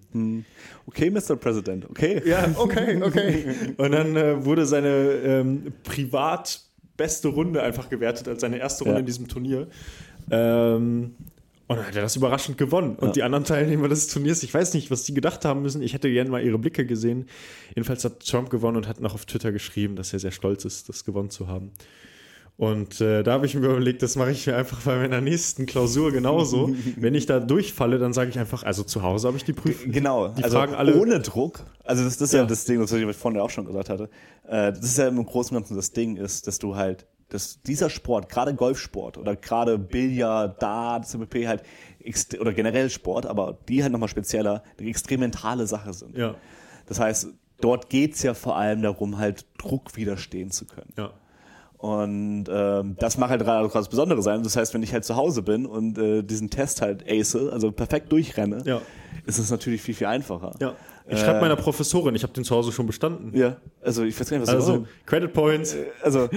Okay, 0.85 1.09
Mr. 1.09 1.35
President, 1.35 1.89
okay. 1.89 2.21
Ja, 2.25 2.49
okay, 2.55 3.01
okay. 3.01 3.45
Und 3.77 3.91
dann 3.91 4.15
äh, 4.15 4.45
wurde 4.45 4.65
seine 4.65 4.89
ähm, 5.23 5.73
privat 5.83 6.68
beste 6.99 7.29
Runde 7.29 7.63
einfach 7.63 7.89
gewertet 7.89 8.27
als 8.27 8.41
seine 8.41 8.57
erste 8.59 8.83
Runde 8.83 8.97
Ja. 8.97 8.99
in 8.99 9.05
diesem 9.07 9.27
Turnier. 9.27 9.67
Ähm, 10.29 11.15
und 11.67 11.75
dann 11.77 11.85
hat 11.88 11.95
er 11.95 12.01
das 12.01 12.15
überraschend 12.15 12.57
gewonnen. 12.57 12.95
Und 12.95 13.07
Ja. 13.09 13.13
die 13.13 13.23
anderen 13.23 13.43
Teilnehmer 13.45 13.88
des 13.88 14.07
Turniers, 14.07 14.43
ich 14.43 14.53
weiß 14.53 14.73
nicht, 14.73 14.91
was 14.91 15.03
die 15.03 15.13
gedacht 15.13 15.45
haben 15.45 15.62
müssen. 15.62 15.81
Ich 15.81 15.93
hätte 15.93 16.12
gerne 16.12 16.29
mal 16.29 16.43
ihre 16.43 16.57
Blicke 16.59 16.85
gesehen. 16.85 17.27
Jedenfalls 17.69 18.03
hat 18.05 18.25
Trump 18.25 18.49
gewonnen 18.49 18.77
und 18.77 18.88
hat 18.88 18.99
noch 18.99 19.13
auf 19.13 19.25
Twitter 19.25 19.51
geschrieben, 19.51 19.95
dass 19.95 20.12
er 20.13 20.19
sehr 20.19 20.31
stolz 20.31 20.65
ist, 20.65 20.89
das 20.89 21.05
gewonnen 21.05 21.29
zu 21.29 21.47
haben. 21.47 21.71
Und 22.59 22.99
äh, 22.99 23.23
da 23.23 23.31
habe 23.31 23.45
ich 23.45 23.55
mir 23.55 23.65
überlegt, 23.67 24.03
das 24.03 24.17
mache 24.17 24.31
ich 24.31 24.45
mir 24.45 24.57
einfach 24.57 24.81
bei 24.81 24.97
meiner 24.97 25.21
nächsten 25.21 25.65
Klausur 25.65 26.11
genauso. 26.11 26.75
Wenn 26.97 27.15
ich 27.15 27.25
da 27.25 27.39
durchfalle, 27.39 27.99
dann 27.99 28.11
sage 28.11 28.31
ich 28.31 28.37
einfach, 28.37 28.63
also 28.63 28.83
zu 28.83 29.01
Hause 29.01 29.27
habe 29.29 29.37
ich 29.37 29.45
die 29.45 29.53
Prüfung. 29.53 29.93
Genau, 29.93 30.27
Die 30.27 30.43
also 30.43 30.57
fragen 30.57 30.75
alle. 30.75 30.99
ohne 30.99 31.21
Druck. 31.21 31.63
Also 31.85 32.03
das, 32.03 32.17
das 32.17 32.27
ist 32.27 32.33
ja. 32.33 32.41
Ja. 32.41 32.45
das 32.45 32.65
Ding, 32.65 32.81
was 32.81 32.91
ich 32.91 33.15
vorhin 33.15 33.39
auch 33.39 33.49
schon 33.49 33.63
gesagt 33.63 33.87
hatte. 33.89 34.09
Äh, 34.45 34.73
das 34.73 34.83
ist 34.83 34.97
ja 34.97 35.07
im 35.07 35.25
Großen 35.25 35.55
und 35.55 35.63
Ganzen 35.63 35.77
das 35.77 35.93
Ding 35.93 36.17
ist, 36.17 36.47
dass 36.47 36.59
du 36.59 36.75
halt, 36.75 37.05
dass 37.29 37.61
dieser 37.61 37.89
Sport, 37.89 38.27
gerade 38.27 38.53
Golfsport 38.53 39.17
oder 39.17 39.37
gerade 39.37 39.79
Billard, 39.79 40.61
Darts, 40.61 41.11
CPP 41.11 41.47
halt, 41.47 41.63
oder 42.41 42.51
generell 42.51 42.89
Sport, 42.89 43.25
aber 43.25 43.57
die 43.69 43.83
halt 43.83 43.93
nochmal 43.93 44.09
spezieller, 44.09 44.63
eine 44.77 44.89
extrem 44.89 45.21
mentale 45.21 45.65
Sache 45.65 45.93
sind. 45.93 46.17
Ja, 46.17 46.35
Das 46.87 46.99
heißt, 46.99 47.29
dort 47.61 47.89
geht's 47.89 48.21
ja 48.21 48.33
vor 48.33 48.57
allem 48.57 48.81
darum, 48.81 49.17
halt 49.17 49.45
Druck 49.57 49.95
widerstehen 49.95 50.51
zu 50.51 50.65
können. 50.65 50.91
ja. 50.97 51.11
Und 51.79 52.45
ähm, 52.51 52.97
das 52.99 53.17
macht 53.17 53.29
halt 53.29 53.41
gerade 53.41 53.65
auch 53.65 53.71
das 53.71 53.87
Besondere 53.87 54.21
sein. 54.21 54.43
Das 54.43 54.57
heißt, 54.57 54.73
wenn 54.73 54.83
ich 54.83 54.91
halt 54.91 55.05
zu 55.05 55.15
Hause 55.15 55.41
bin 55.43 55.65
und 55.65 55.97
äh, 55.97 56.21
diesen 56.23 56.49
Test 56.49 56.81
halt 56.81 57.05
ace, 57.09 57.35
also 57.37 57.71
perfekt 57.71 58.11
durchrenne, 58.11 58.61
Ja. 58.65 58.81
ist 59.25 59.39
es 59.39 59.49
natürlich 59.49 59.81
viel, 59.81 59.95
viel 59.95 60.07
einfacher. 60.07 60.51
Ja. 60.59 60.73
Ich 61.07 61.13
Äh, 61.13 61.17
schreibe 61.23 61.39
meiner 61.39 61.55
Professorin, 61.55 62.13
ich 62.15 62.23
habe 62.23 62.33
den 62.33 62.43
zu 62.43 62.53
Hause 62.53 62.73
schon 62.73 62.85
bestanden. 62.85 63.31
Ja, 63.35 63.55
also 63.81 64.03
ich 64.03 64.19
weiß 64.19 64.29
gar 64.29 64.37
nicht, 64.39 64.47
was 64.47 64.53
Also, 64.53 64.85
Credit 65.05 65.31
Points. 65.31 65.73
also 66.03 66.27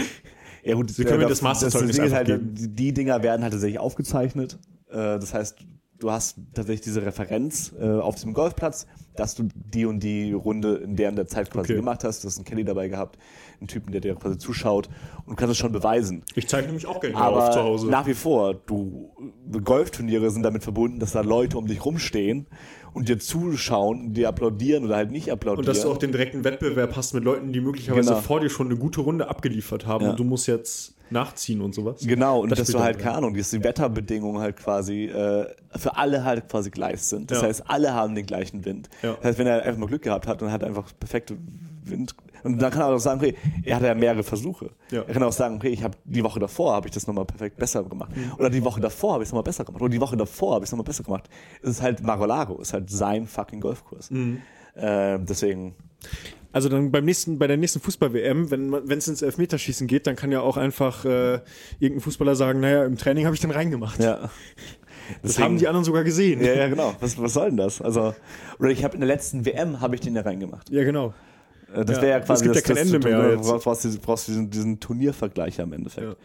ja 0.64 0.74
gut, 0.74 0.90
Sie 0.90 1.04
können 1.04 1.20
mir 1.20 1.28
das 1.28 1.40
Masterzeugnis 1.40 1.94
Ding 1.96 2.04
ist 2.06 2.12
einfach 2.12 2.28
halt, 2.28 2.58
die, 2.58 2.68
die 2.74 2.92
Dinger 2.92 3.22
werden 3.22 3.42
halt 3.42 3.52
tatsächlich 3.52 3.78
aufgezeichnet. 3.78 4.58
Äh, 4.90 5.20
das 5.20 5.32
heißt, 5.32 5.56
du 6.00 6.10
hast 6.10 6.36
tatsächlich 6.52 6.80
diese 6.80 7.02
Referenz 7.06 7.72
äh, 7.80 7.84
auf 7.88 8.16
diesem 8.16 8.32
Golfplatz, 8.34 8.88
dass 9.16 9.34
du 9.34 9.48
die 9.54 9.84
und 9.86 10.00
die 10.00 10.32
Runde 10.32 10.76
in 10.76 10.96
der 10.96 11.08
und 11.10 11.16
der 11.16 11.26
Zeit 11.26 11.50
quasi 11.50 11.72
Okay. 11.72 11.74
gemacht 11.80 12.04
hast. 12.04 12.22
Du 12.24 12.28
hast 12.28 12.36
einen 12.38 12.44
Kelly 12.44 12.64
dabei 12.64 12.88
gehabt, 12.88 13.18
einen 13.60 13.66
Typen, 13.68 13.92
der 13.92 14.00
dir 14.00 14.14
quasi 14.14 14.38
zuschaut 14.38 14.88
und 15.26 15.30
du 15.30 15.34
kannst 15.36 15.52
es 15.52 15.58
schon 15.58 15.72
beweisen. 15.72 16.22
Ich 16.34 16.48
zeige 16.48 16.66
nämlich 16.68 16.86
auch 16.86 17.00
gerne 17.00 17.16
Aber 17.16 17.48
auf 17.48 17.50
zu 17.54 17.62
Hause. 17.62 17.88
nach 17.88 18.06
wie 18.06 18.14
vor, 18.14 18.54
du 18.54 19.10
Golfturniere 19.64 20.30
sind 20.30 20.42
damit 20.42 20.62
verbunden, 20.62 20.98
dass 21.00 21.12
da 21.12 21.20
Leute 21.22 21.58
um 21.58 21.66
dich 21.66 21.84
rumstehen 21.84 22.46
und 22.94 23.08
dir 23.08 23.18
zuschauen, 23.18 24.14
dir 24.14 24.28
applaudieren 24.28 24.84
oder 24.84 24.96
halt 24.96 25.10
nicht 25.10 25.30
applaudieren. 25.30 25.60
und 25.60 25.68
dass 25.68 25.82
du 25.82 25.90
auch 25.90 25.98
den 25.98 26.12
direkten 26.12 26.44
Wettbewerb 26.44 26.96
hast 26.96 27.12
mit 27.14 27.24
Leuten, 27.24 27.52
die 27.52 27.60
möglicherweise 27.60 28.10
Genau. 28.10 28.20
vor 28.22 28.40
dir 28.40 28.48
schon 28.50 28.66
eine 28.68 28.76
gute 28.76 29.00
Runde 29.00 29.28
abgeliefert 29.28 29.86
haben 29.86 30.04
Ja. 30.04 30.10
und 30.12 30.18
du 30.20 30.24
musst 30.24 30.46
jetzt 30.46 30.94
nachziehen 31.10 31.60
und 31.60 31.74
sowas. 31.74 32.00
Genau, 32.06 32.40
und 32.40 32.50
Das 32.50 32.58
dass 32.60 32.68
du 32.68 32.80
halt, 32.80 32.98
keine 32.98 33.16
Ahnung, 33.16 33.34
dass 33.34 33.50
die 33.50 33.62
Wetterbedingungen 33.62 34.40
halt 34.40 34.56
quasi 34.56 35.04
äh, 35.06 35.46
für 35.76 35.96
alle 35.96 36.24
halt 36.24 36.48
quasi 36.48 36.70
gleich 36.70 37.02
sind. 37.02 37.30
Das 37.30 37.42
Ja. 37.42 37.48
heißt, 37.48 37.64
alle 37.68 37.94
haben 37.94 38.14
den 38.14 38.26
gleichen 38.26 38.64
Wind. 38.64 38.88
Ja. 39.02 39.14
Das 39.14 39.24
heißt, 39.24 39.38
wenn 39.38 39.46
er 39.46 39.62
einfach 39.64 39.78
mal 39.80 39.86
Glück 39.86 40.02
gehabt 40.02 40.26
hat 40.26 40.42
und 40.42 40.50
hat 40.52 40.64
einfach 40.64 40.92
perfekte 40.98 41.36
Wind. 41.84 42.14
Und 42.42 42.60
dann 42.62 42.70
kann 42.70 42.80
er 42.82 42.88
auch 42.94 42.98
sagen, 42.98 43.20
okay, 43.20 43.34
er 43.64 43.76
hatte 43.76 43.86
ja 43.86 43.94
mehrere 43.94 44.22
Versuche. 44.22 44.70
Ja. 44.90 45.02
Er 45.02 45.12
kann 45.12 45.22
auch 45.22 45.32
sagen, 45.32 45.56
okay, 45.56 45.68
ich 45.68 45.82
habe 45.82 45.96
die 46.04 46.24
Woche 46.24 46.40
davor 46.40 46.72
habe 46.74 46.88
ich 46.88 46.94
das 46.94 47.06
nochmal 47.06 47.26
perfekt 47.26 47.58
besser 47.58 47.82
gemacht. 47.84 48.16
Mhm. 48.16 48.32
Oder 48.38 48.48
die 48.48 48.64
Woche 48.64 48.80
davor 48.80 49.12
habe 49.14 49.22
ich 49.22 49.28
es 49.28 49.32
nochmal 49.32 49.42
besser 49.44 49.64
gemacht. 49.64 49.82
Oder 49.82 49.90
die 49.90 50.00
Woche 50.00 50.16
davor 50.16 50.54
habe 50.54 50.64
ich 50.64 50.68
es 50.68 50.72
nochmal 50.72 50.84
besser 50.86 51.04
gemacht. 51.04 51.28
Es 51.62 51.68
ist 51.70 51.82
halt 51.82 52.02
Marolago, 52.02 52.58
ist 52.60 52.72
halt 52.72 52.88
sein 52.90 53.26
fucking 53.26 53.60
Golfkurs. 53.60 54.10
Mhm. 54.10 54.40
Äh, 54.74 55.18
deswegen, 55.18 55.74
Also 56.52 56.68
dann 56.68 56.90
beim 56.90 57.04
nächsten, 57.04 57.38
bei 57.38 57.46
der 57.46 57.56
nächsten 57.56 57.80
Fußball-WM, 57.80 58.50
wenn 58.50 58.98
es 58.98 59.06
ins 59.08 59.22
Elfmeterschießen 59.22 59.86
geht, 59.86 60.06
dann 60.06 60.16
kann 60.16 60.32
ja 60.32 60.40
auch 60.40 60.56
einfach 60.56 61.04
äh, 61.04 61.40
irgendein 61.78 62.00
Fußballer 62.00 62.34
sagen, 62.34 62.60
naja, 62.60 62.84
im 62.84 62.96
Training 62.98 63.24
habe 63.24 63.34
ich 63.34 63.40
den 63.40 63.50
reingemacht. 63.52 64.00
ja. 64.02 64.30
Das 65.22 65.32
Deswegen- 65.32 65.44
haben 65.44 65.58
die 65.58 65.66
anderen 65.66 65.84
sogar 65.84 66.04
gesehen. 66.04 66.40
Ja, 66.40 66.52
ja, 66.54 66.68
genau. 66.68 66.94
Was, 67.00 67.20
was 67.20 67.32
soll 67.32 67.48
denn 67.48 67.56
das? 67.56 67.80
Also, 67.82 68.14
oder 68.60 68.70
ich 68.70 68.84
habe 68.84 68.94
in 68.94 69.00
der 69.00 69.08
letzten 69.08 69.44
WM 69.44 69.80
habe 69.80 69.96
ich 69.96 70.00
den 70.00 70.14
ja 70.14 70.22
reingemacht. 70.22 70.70
Ja, 70.70 70.84
genau. 70.84 71.14
Äh, 71.74 71.84
Das 71.84 71.96
Ja, 71.96 72.02
wäre 72.02 72.12
ja 72.12 72.18
es 72.18 72.26
quasi 72.26 72.44
gibt 72.44 72.54
ja 72.54 72.60
das, 72.60 72.68
kein 72.68 72.76
das, 72.76 72.92
Ende 72.94 73.08
mehr 73.08 73.36
Du 73.36 73.58
brauchst, 73.58 73.82
diesen, 73.84 74.00
brauchst 74.00 74.28
diesen, 74.28 74.50
diesen 74.50 74.78
Turniervergleich 74.78 75.60
am 75.60 75.72
Endeffekt. 75.72 76.16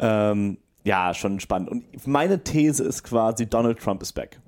Ja. 0.00 0.30
Ähm, 0.32 0.58
ja, 0.82 1.14
schon 1.14 1.38
spannend. 1.38 1.68
Und 1.70 2.06
meine 2.06 2.42
These 2.42 2.82
ist 2.84 3.04
quasi, 3.04 3.46
Donald 3.46 3.78
Trump 3.78 4.02
ist 4.02 4.12
back. 4.12 4.40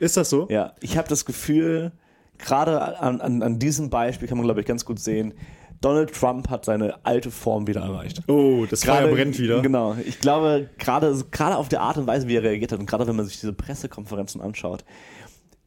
Ist 0.00 0.16
das 0.18 0.28
so? 0.28 0.46
Ja, 0.50 0.74
ich 0.80 0.98
habe 0.98 1.08
das 1.08 1.24
Gefühl, 1.24 1.92
gerade 2.38 2.98
an, 3.00 3.20
an, 3.20 3.42
an 3.42 3.58
diesem 3.58 3.90
Beispiel 3.90 4.28
kann 4.28 4.38
man, 4.38 4.44
glaube 4.46 4.60
ich, 4.60 4.66
ganz 4.66 4.84
gut 4.84 4.98
sehen, 4.98 5.34
Donald 5.80 6.12
Trump 6.12 6.48
hat 6.50 6.64
seine 6.64 7.04
alte 7.04 7.30
Form 7.30 7.66
wieder 7.68 7.82
erreicht. 7.82 8.22
Oh, 8.26 8.66
das 8.68 8.84
Feuer 8.84 9.06
brennt 9.08 9.38
wieder. 9.38 9.62
Genau. 9.62 9.96
Ich 10.04 10.18
glaube, 10.18 10.68
gerade 10.78 11.24
gerade 11.30 11.56
auf 11.56 11.68
der 11.68 11.82
Art 11.82 11.96
und 11.98 12.06
Weise, 12.08 12.26
wie 12.26 12.34
er 12.36 12.42
reagiert 12.42 12.72
hat 12.72 12.80
und 12.80 12.86
gerade 12.86 13.06
wenn 13.06 13.14
man 13.14 13.26
sich 13.26 13.38
diese 13.38 13.52
Pressekonferenzen 13.52 14.40
anschaut, 14.40 14.84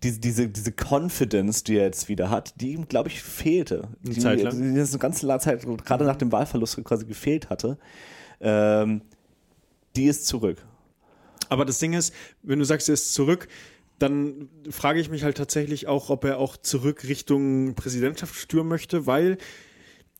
diese, 0.03 0.19
diese, 0.19 0.49
diese 0.49 0.71
Confidence, 0.73 1.63
die 1.63 1.77
er 1.77 1.85
jetzt 1.85 2.09
wieder 2.09 2.29
hat, 2.29 2.59
die 2.59 2.73
ihm, 2.73 2.87
glaube 2.87 3.07
ich, 3.09 3.21
fehlte. 3.21 3.87
Die 4.01 4.17
Zeit 4.19 4.39
ihm- 4.39 4.45
lang. 4.45 4.73
Die 4.73 4.79
jetzt 4.79 4.91
eine 4.93 4.99
ganze 4.99 5.25
lange 5.27 5.39
Zeit, 5.39 5.65
gerade 5.85 6.03
nach 6.05 6.15
dem 6.17 6.31
Wahlverlust 6.31 6.83
quasi 6.83 7.05
gefehlt 7.05 7.49
hatte, 7.49 7.77
ähm, 8.41 9.01
die 9.95 10.05
ist 10.05 10.25
zurück. 10.27 10.57
Aber 11.49 11.65
das 11.65 11.79
Ding 11.79 11.93
ist, 11.93 12.13
wenn 12.43 12.59
du 12.59 12.65
sagst, 12.65 12.89
er 12.89 12.93
ist 12.93 13.13
zurück, 13.13 13.47
dann 14.01 14.49
frage 14.69 14.99
ich 14.99 15.09
mich 15.09 15.23
halt 15.23 15.37
tatsächlich 15.37 15.87
auch, 15.87 16.09
ob 16.09 16.23
er 16.25 16.37
auch 16.37 16.57
zurück 16.57 17.07
Richtung 17.07 17.75
Präsidentschaft 17.75 18.35
stürmen 18.35 18.69
möchte, 18.69 19.05
weil 19.05 19.37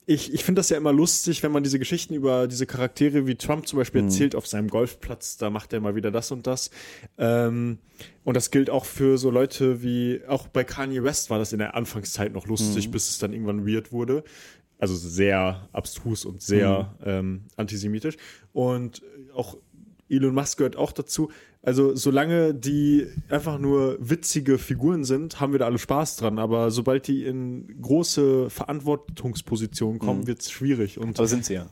ich, 0.06 0.34
ich 0.34 0.44
finde 0.44 0.60
das 0.60 0.70
ja 0.70 0.78
immer 0.78 0.92
lustig, 0.92 1.44
wenn 1.44 1.52
man 1.52 1.64
diese 1.64 1.80
Geschichten 1.80 2.14
über 2.14 2.48
diese 2.48 2.66
Charaktere 2.66 3.28
wie 3.28 3.36
Trump 3.36 3.68
zum 3.68 3.78
Beispiel 3.78 4.02
erzählt 4.02 4.36
auf 4.36 4.48
seinem 4.48 4.68
Golfplatz, 4.68 5.38
da 5.38 5.50
macht 5.50 5.74
er 5.74 5.80
mal 5.80 5.96
wieder 5.96 6.12
das 6.12 6.32
und 6.32 6.48
das. 6.48 6.72
Ähm, 7.18 7.78
und 8.24 8.36
das 8.36 8.52
gilt 8.52 8.70
auch 8.70 8.86
für 8.86 9.18
so 9.18 9.30
Leute 9.30 9.84
wie, 9.84 10.22
auch 10.28 10.48
bei 10.48 10.64
Kanye 10.64 11.04
West 11.04 11.30
war 11.30 11.40
das 11.40 11.54
in 11.54 11.60
der 11.60 11.76
Anfangszeit 11.76 12.34
noch 12.34 12.48
lustig, 12.48 12.90
bis 12.92 13.10
es 13.10 13.20
dann 13.20 13.32
irgendwann 13.32 13.66
weird 13.68 13.92
wurde. 13.92 14.24
Also 14.80 14.96
sehr 14.96 15.70
abstrus 15.72 16.26
und 16.26 16.42
sehr 16.42 16.96
ähm, 17.06 17.44
antisemitisch. 17.56 18.18
Und 18.52 19.04
auch 19.36 19.58
Elon 20.10 20.34
Musk 20.34 20.58
gehört 20.58 20.76
auch 20.76 20.92
dazu. 20.92 21.32
Also 21.64 21.96
solange 21.96 22.56
die 22.56 23.06
einfach 23.30 23.60
nur 23.60 23.98
witzige 24.00 24.58
Figuren 24.58 25.04
sind, 25.04 25.40
haben 25.40 25.52
wir 25.52 25.60
da 25.60 25.66
alle 25.66 25.78
Spaß 25.78 26.16
dran. 26.18 26.40
Aber 26.40 26.72
sobald 26.72 27.08
die 27.08 27.24
in 27.24 27.80
große 27.82 28.50
Verantwortungspositionen 28.50 30.00
kommen, 30.00 30.28
wird 30.28 30.42
es 30.42 30.52
schwierig. 30.52 30.98
Und 30.98 31.20
Aber 31.20 31.28
sind 31.28 31.46
sie 31.46 31.56
ja. 31.56 31.68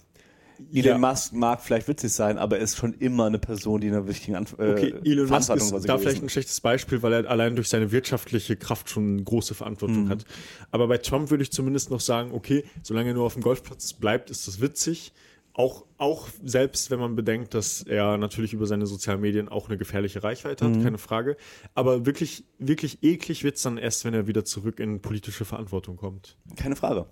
Elon 0.74 1.02
Ja. 1.02 1.10
Musk 1.10 1.32
mag 1.34 1.62
vielleicht 1.62 1.88
witzig 1.88 2.12
sein, 2.12 2.38
aber 2.38 2.58
er 2.58 2.64
ist 2.64 2.76
schon 2.76 2.94
immer 2.96 3.26
eine 3.28 3.40
Person, 3.40 3.80
die 3.80 3.88
in 3.88 3.94
einer 3.94 4.08
wichtigen 4.10 4.36
Anf 4.36 4.54
okay, 4.54 4.94
äh, 5.04 5.10
Elon 5.10 5.30
Musk 5.30 5.46
Verantwortung 5.46 5.78
ist 5.80 5.88
da 5.88 5.98
vielleicht 5.98 6.22
ein 6.22 6.28
schlechtes 6.28 6.60
Beispiel, 6.60 7.02
weil 7.02 7.14
er 7.14 7.30
allein 7.30 7.56
durch 7.56 7.70
seine 7.70 7.94
wirtschaftliche 7.94 8.58
Kraft 8.58 8.90
schon 8.90 9.24
große 9.24 9.54
Verantwortung 9.56 10.04
Mhm. 10.06 10.10
hat. 10.10 10.26
Aber 10.72 10.88
bei 10.90 10.98
Trump 10.98 11.30
würde 11.32 11.44
ich 11.44 11.52
zumindest 11.54 11.92
noch 11.92 12.02
sagen, 12.02 12.32
okay, 12.34 12.66
solange 12.84 13.10
er 13.12 13.14
nur 13.14 13.24
auf 13.24 13.34
dem 13.36 13.42
Golfplatz 13.42 13.94
bleibt, 13.94 14.30
ist 14.30 14.48
das 14.50 14.60
witzig. 14.60 15.14
Auch, 15.54 15.86
auch 15.98 16.28
selbst 16.44 16.90
wenn 16.90 17.00
man 17.00 17.16
bedenkt, 17.16 17.54
dass 17.54 17.82
er 17.82 18.18
natürlich 18.18 18.54
über 18.54 18.66
seine 18.66 18.86
sozialen 18.86 19.20
Medien 19.20 19.50
auch 19.50 19.68
eine 19.68 19.78
gefährliche 19.78 20.24
Reichweite 20.24 20.66
Mhm. 20.66 20.76
hat, 20.78 20.84
keine 20.84 20.98
Frage. 20.98 21.36
Aber 21.74 22.06
wirklich, 22.06 22.46
wirklich 22.60 23.04
eklig 23.04 23.44
wird 23.44 23.58
es 23.58 23.64
dann 23.64 23.78
erst, 23.78 24.06
wenn 24.06 24.14
er 24.14 24.28
wieder 24.28 24.46
zurück 24.46 24.80
in 24.80 25.02
politische 25.02 25.44
Verantwortung 25.46 25.98
kommt. 25.98 26.38
Keine 26.56 26.76
Frage. 26.76 27.08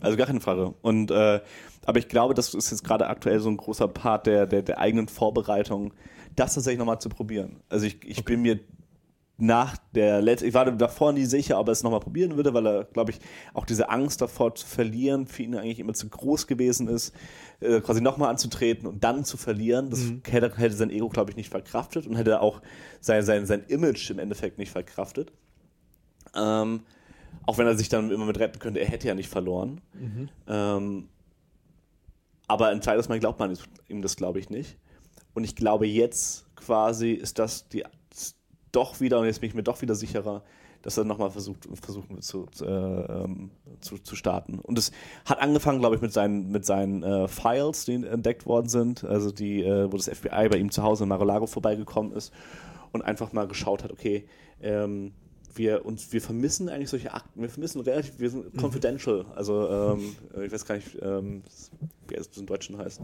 Also 0.00 0.16
gar 0.16 0.26
keine 0.28 0.40
Frage. 0.40 0.74
Und 0.82 1.10
äh, 1.10 1.40
aber 1.86 1.98
ich 1.98 2.08
glaube, 2.08 2.34
das 2.34 2.54
ist 2.54 2.70
jetzt 2.70 2.84
gerade 2.84 3.08
aktuell 3.08 3.40
so 3.40 3.48
ein 3.48 3.56
großer 3.56 3.88
Part 3.88 4.26
der, 4.26 4.46
der, 4.46 4.62
der 4.62 4.78
eigenen 4.78 5.08
Vorbereitung, 5.08 5.92
das 6.36 6.54
tatsächlich 6.54 6.78
nochmal 6.78 7.00
zu 7.00 7.08
probieren. 7.08 7.60
Also 7.68 7.86
ich, 7.86 7.98
ich 8.04 8.24
bin 8.24 8.42
mir 8.42 8.60
nach 9.40 9.76
der 9.94 10.20
letzten, 10.20 10.48
ich 10.48 10.54
war 10.54 10.70
davor 10.72 11.12
nie 11.12 11.24
sicher, 11.24 11.60
ob 11.60 11.68
er 11.68 11.72
es 11.72 11.84
nochmal 11.84 12.00
probieren 12.00 12.36
würde, 12.36 12.54
weil 12.54 12.66
er, 12.66 12.84
glaube 12.84 13.12
ich, 13.12 13.20
auch 13.54 13.64
diese 13.64 13.88
Angst 13.88 14.20
davor 14.20 14.56
zu 14.56 14.66
verlieren 14.66 15.28
für 15.28 15.44
ihn 15.44 15.54
eigentlich 15.54 15.78
immer 15.78 15.94
zu 15.94 16.08
groß 16.08 16.48
gewesen 16.48 16.88
ist, 16.88 17.14
äh, 17.60 17.80
quasi 17.80 18.00
nochmal 18.00 18.30
anzutreten 18.30 18.88
und 18.88 19.04
dann 19.04 19.24
zu 19.24 19.36
verlieren. 19.36 19.90
Das 19.90 20.00
hätte, 20.28 20.56
hätte 20.56 20.74
sein 20.74 20.90
Ego, 20.90 21.08
glaube 21.08 21.30
ich, 21.30 21.36
nicht 21.36 21.50
verkraftet 21.50 22.08
und 22.08 22.16
hätte 22.16 22.40
auch 22.40 22.60
sein, 23.00 23.24
sein, 23.24 23.46
sein 23.46 23.62
Image 23.68 24.10
im 24.10 24.18
Endeffekt 24.18 24.58
nicht 24.58 24.72
verkraftet. 24.72 25.32
Ähm, 26.34 26.82
auch 27.46 27.58
wenn 27.58 27.66
er 27.68 27.78
sich 27.78 27.88
dann 27.88 28.10
immer 28.10 28.26
mit 28.26 28.40
retten 28.40 28.58
könnte, 28.58 28.80
er 28.80 28.86
hätte 28.86 29.06
ja 29.06 29.14
nicht 29.14 29.28
verloren. 29.28 29.80
Ähm, 30.48 31.08
aber 32.48 32.68
ein 32.68 32.82
zweites 32.82 33.08
Mal 33.08 33.20
glaubt 33.20 33.38
man 33.38 33.56
ihm 33.86 34.02
das, 34.02 34.16
glaube 34.16 34.40
ich, 34.40 34.50
nicht. 34.50 34.78
Und 35.32 35.44
ich 35.44 35.54
glaube, 35.54 35.86
jetzt 35.86 36.46
quasi 36.56 37.12
ist 37.12 37.38
das 37.38 37.68
die 37.68 37.84
doch 38.78 39.00
wieder, 39.00 39.18
und 39.18 39.26
jetzt 39.26 39.40
bin 39.40 39.48
ich 39.48 39.54
mir 39.54 39.64
doch 39.64 39.82
wieder 39.82 39.96
sicherer, 39.96 40.42
dass 40.82 40.96
er 40.96 41.04
nochmal 41.04 41.30
versucht, 41.30 41.68
versuchen 41.82 42.10
wird 42.10 42.22
zu, 42.22 42.46
zu, 42.52 42.64
äh, 42.64 42.68
ähm, 42.68 43.50
zu, 43.80 43.98
zu 43.98 44.14
starten. 44.14 44.60
Und 44.60 44.78
es 44.78 44.92
hat 45.24 45.40
angefangen, 45.40 45.80
glaube 45.80 45.96
ich, 45.96 46.00
mit 46.00 46.12
seinen, 46.12 46.52
mit 46.52 46.64
seinen 46.64 47.02
äh, 47.02 47.26
Files, 47.26 47.84
die 47.86 47.94
entdeckt 47.94 48.46
worden 48.46 48.68
sind, 48.68 49.02
also 49.02 49.32
die, 49.32 49.64
äh, 49.64 49.92
wo 49.92 49.96
das 49.96 50.08
FBI 50.08 50.48
bei 50.48 50.58
ihm 50.58 50.70
zu 50.70 50.84
Hause 50.84 51.02
in 51.02 51.08
Mar-a-Lago 51.08 51.48
vorbeigekommen 51.48 52.12
ist 52.12 52.32
und 52.92 53.02
einfach 53.02 53.32
mal 53.32 53.48
geschaut 53.48 53.82
hat, 53.82 53.90
okay, 53.90 54.26
ähm, 54.62 55.12
wir, 55.54 55.84
uns, 55.84 56.12
wir 56.12 56.20
vermissen 56.20 56.68
eigentlich 56.68 56.90
solche 56.90 57.12
Akten, 57.12 57.42
wir 57.42 57.48
vermissen 57.48 57.80
relativ, 57.80 58.20
wir 58.20 58.30
sind 58.30 58.56
confidential, 58.56 59.26
also 59.34 59.68
ähm, 59.68 60.16
ich 60.44 60.52
weiß 60.52 60.64
gar 60.66 60.76
nicht, 60.76 60.96
ähm, 61.02 61.42
wie 62.06 62.14
es 62.14 62.28
im 62.36 62.46
Deutschen 62.46 62.78
heißt. 62.78 63.00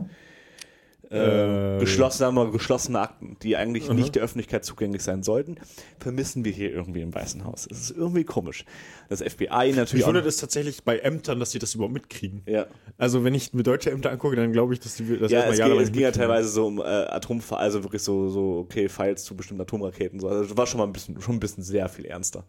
Äh, 1.15 1.79
geschlossene, 1.79 2.51
geschlossene 2.51 3.01
Akten, 3.01 3.37
die 3.43 3.57
eigentlich 3.57 3.85
Aha. 3.87 3.95
nicht 3.95 4.15
der 4.15 4.23
Öffentlichkeit 4.23 4.65
zugänglich 4.65 5.03
sein 5.03 5.23
sollten, 5.23 5.57
vermissen 5.99 6.45
wir 6.45 6.53
hier 6.53 6.73
irgendwie 6.73 7.03
im 7.03 7.15
Weißen 7.15 7.45
Haus. 7.45 7.69
Es 7.71 7.91
ist 7.91 7.97
irgendwie 7.97 8.25
komisch. 8.25 8.65
Das 9.09 9.23
FBI 9.23 9.73
natürlich 9.77 10.07
wundert 10.07 10.27
es 10.27 10.39
tatsächlich 10.39 10.83
bei 10.83 10.99
Ämtern, 10.99 11.39
dass 11.39 11.51
die 11.51 11.59
das 11.59 11.75
überhaupt 11.75 11.95
mitkriegen. 11.95 12.43
ja. 12.47 12.67
Also 12.97 13.25
wenn 13.25 13.35
ich 13.35 13.53
mir 13.53 13.63
deutsche 13.65 13.91
Ämter 13.91 14.11
angucke, 14.11 14.37
dann 14.37 14.53
glaube 14.53 14.73
ich, 14.75 14.81
dass 14.81 14.97
die 14.97 15.19
das 15.19 15.31
Ja, 15.31 15.39
erstmal 15.41 15.59
jahrelang 15.59 15.85
es 15.85 15.93
ging 15.93 16.03
ja 16.03 16.11
teilweise 16.13 16.49
so 16.49 16.67
um 16.67 16.79
äh, 16.79 16.83
Atom, 16.83 17.41
also 17.51 17.83
wirklich 17.83 18.03
so, 18.03 18.29
so, 18.29 18.59
okay, 18.61 18.89
Files 18.89 19.25
zu 19.25 19.37
bestimmten 19.37 19.63
Atomraketen. 19.63 20.21
So. 20.21 20.29
Also 20.29 20.45
das 20.45 20.57
war 20.57 20.67
schon 20.67 20.79
mal 20.79 20.87
ein 20.87 20.93
bisschen, 20.93 21.21
schon 21.21 21.37
ein 21.37 21.41
bisschen 21.41 21.63
sehr 21.65 21.89
viel 21.89 22.05
ernster. 22.07 22.45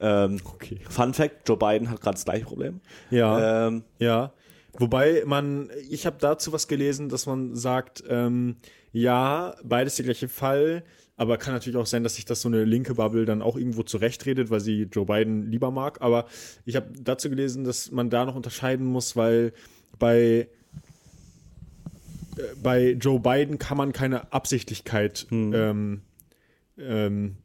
Ähm, 0.00 0.38
Okay. 0.54 0.78
Fun 0.88 1.14
Fact: 1.14 1.48
Joe 1.48 1.56
Biden 1.56 1.90
hat 1.90 2.00
gerade 2.00 2.14
das 2.14 2.24
gleiche 2.24 2.44
Problem. 2.44 2.80
Ja. 3.10 3.68
Ähm, 3.68 3.82
Ja, 3.98 4.32
wobei 4.78 5.22
man, 5.26 5.70
ich 5.88 6.06
habe 6.06 6.16
dazu 6.20 6.52
was 6.52 6.68
gelesen, 6.68 7.08
dass 7.08 7.26
man 7.26 7.54
sagt, 7.54 8.02
ähm, 8.08 8.56
ja, 8.92 9.54
beides 9.62 9.96
der 9.96 10.04
gleiche 10.06 10.28
Fall, 10.28 10.84
aber 11.16 11.36
kann 11.36 11.52
natürlich 11.52 11.76
auch 11.76 11.86
sein, 11.86 12.02
dass 12.02 12.14
sich 12.14 12.24
das 12.24 12.40
so 12.40 12.48
eine 12.48 12.64
linke 12.64 12.94
Bubble 12.94 13.26
dann 13.26 13.42
auch 13.42 13.56
irgendwo 13.56 13.82
zurechtredet, 13.82 14.48
weil 14.48 14.60
sie 14.60 14.88
Joe 14.90 15.04
Biden 15.04 15.50
lieber 15.50 15.70
mag. 15.70 16.00
Aber 16.00 16.24
ich 16.64 16.76
habe 16.76 16.86
dazu 16.98 17.28
gelesen, 17.28 17.64
dass 17.64 17.90
man 17.90 18.08
da 18.08 18.24
noch 18.24 18.36
unterscheiden 18.36 18.86
muss, 18.86 19.16
weil 19.16 19.52
bei 19.98 20.48
äh, 22.38 22.42
bei 22.62 22.92
Joe 22.92 23.20
Biden 23.20 23.58
kann 23.58 23.76
man 23.76 23.92
keine 23.92 24.32
Absichtlichkeit 24.32 25.26
ähm, 25.30 26.00
ähm, 26.78 27.36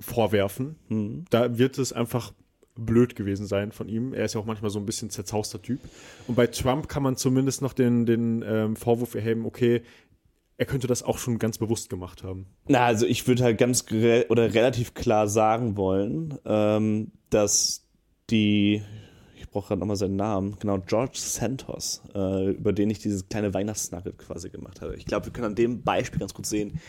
vorwerfen. 0.00 1.26
Da 1.28 1.58
wird 1.58 1.76
es 1.76 1.92
einfach 1.92 2.32
blöd 2.74 3.16
gewesen 3.16 3.46
sein 3.46 3.72
von 3.72 3.88
ihm. 3.88 4.14
Er 4.14 4.24
ist 4.24 4.34
ja 4.34 4.40
auch 4.40 4.46
manchmal 4.46 4.70
so 4.70 4.78
ein 4.78 4.86
bisschen 4.86 5.10
zerzauster 5.10 5.60
Typ. 5.60 5.80
Und 6.26 6.34
bei 6.34 6.46
Trump 6.46 6.88
kann 6.88 7.02
man 7.02 7.16
zumindest 7.16 7.62
noch 7.62 7.72
den, 7.72 8.06
den 8.06 8.42
ähm, 8.46 8.76
Vorwurf 8.76 9.14
erheben, 9.14 9.44
okay, 9.46 9.82
er 10.58 10.66
könnte 10.66 10.86
das 10.86 11.02
auch 11.02 11.18
schon 11.18 11.38
ganz 11.38 11.58
bewusst 11.58 11.90
gemacht 11.90 12.22
haben. 12.22 12.46
Na, 12.68 12.84
also 12.84 13.06
ich 13.06 13.26
würde 13.26 13.42
halt 13.42 13.58
ganz 13.58 13.84
oder 14.28 14.54
relativ 14.54 14.94
klar 14.94 15.26
sagen 15.28 15.76
wollen, 15.76 16.38
ähm, 16.44 17.10
dass 17.30 17.86
die, 18.30 18.82
ich 19.36 19.48
brauche 19.50 19.68
gerade 19.68 19.80
nochmal 19.80 19.96
seinen 19.96 20.16
Namen, 20.16 20.56
genau, 20.60 20.78
George 20.78 21.16
Santos, 21.16 22.02
äh, 22.14 22.50
über 22.50 22.72
den 22.72 22.90
ich 22.90 23.00
dieses 23.00 23.28
kleine 23.28 23.52
Weihnachtsnugget 23.52 24.18
quasi 24.18 24.50
gemacht 24.50 24.80
habe. 24.80 24.94
Ich 24.96 25.04
glaube, 25.04 25.26
wir 25.26 25.32
können 25.32 25.48
an 25.48 25.54
dem 25.54 25.82
Beispiel 25.82 26.20
ganz 26.20 26.32
gut 26.32 26.46
sehen, 26.46 26.80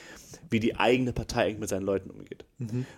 wie 0.53 0.59
die 0.61 0.77
eigene 0.77 1.11
Partei 1.11 1.47
eigentlich 1.47 1.59
mit 1.59 1.69
seinen 1.69 1.83
Leuten 1.85 2.09
umgeht. 2.09 2.45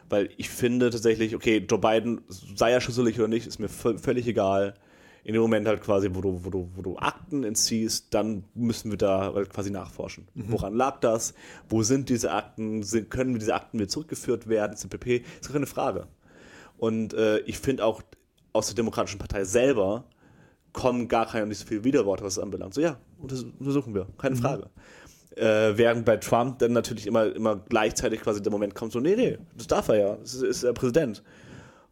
Weil 0.10 0.30
ich 0.38 0.50
finde 0.50 0.92
tatsächlich, 0.92 1.34
okay, 1.36 1.66
Joe 1.68 1.80
Biden, 1.80 2.22
sei 2.28 2.72
er 2.72 2.82
schüsselig 2.82 3.18
oder 3.18 3.28
nicht, 3.28 3.48
ist 3.48 3.58
mir 3.60 3.70
vö- 3.70 3.98
völlig 3.98 4.28
egal. 4.28 4.76
In 5.24 5.34
dem 5.34 5.42
Moment 5.42 5.68
halt 5.68 5.82
quasi, 5.82 6.10
wo 6.14 6.22
du, 6.22 6.46
wo 6.46 6.52
du, 6.52 6.70
wo 6.76 6.84
du 6.84 6.98
Akten 7.00 7.44
entziehst, 7.44 8.14
dann 8.14 8.44
müssen 8.54 8.92
wir 8.92 8.98
da 9.00 9.34
halt 9.34 9.50
quasi 9.50 9.72
nachforschen. 9.72 10.28
Woran 10.36 10.76
lag 10.76 11.00
das? 11.00 11.34
Wo 11.68 11.82
sind 11.82 12.10
diese 12.10 12.32
Akten? 12.32 12.84
Sind, 12.84 13.10
können 13.10 13.34
diese 13.40 13.56
Akten 13.56 13.80
wieder 13.80 13.88
zurückgeführt 13.88 14.48
werden? 14.48 14.78
CPP? 14.78 15.24
Ist 15.42 15.48
doch 15.50 15.54
keine 15.54 15.66
Frage. 15.66 16.08
Und 16.78 17.16
äh, 17.16 17.40
ich 17.40 17.58
finde 17.58 17.86
auch 17.86 18.04
aus 18.54 18.68
der 18.68 18.76
Demokratischen 18.76 19.18
Partei 19.18 19.46
selber 19.46 20.04
kommen 20.74 21.08
gar 21.08 21.26
keine 21.26 21.48
nicht 21.48 21.58
so 21.60 21.66
viele 21.66 21.84
Widerworte, 21.86 22.24
was 22.24 22.34
es 22.38 22.44
anbelangt. 22.44 22.74
So, 22.74 22.82
ja, 22.82 22.98
unters- 23.24 23.46
untersuchen 23.60 23.96
wir, 23.96 24.08
keine 24.18 24.36
Frage. 24.36 24.70
Äh, 25.36 25.78
während 25.78 26.06
bei 26.06 26.18
Trump 26.18 26.60
dann 26.60 26.72
natürlich 26.72 27.08
immer, 27.08 27.36
immer 27.36 27.58
gleichzeitig 27.68 28.22
quasi 28.22 28.42
der 28.42 28.52
Moment 28.52 28.74
kommt, 28.74 28.94
so, 28.94 29.00
nee, 29.00 29.16
nee, 29.16 29.38
das 29.58 29.68
darf 29.68 29.90
er 29.90 29.96
ja, 29.96 30.16
das 30.16 30.36
ist, 30.36 30.44
ist 30.44 30.64
der 30.64 30.74
Präsident. 30.74 31.24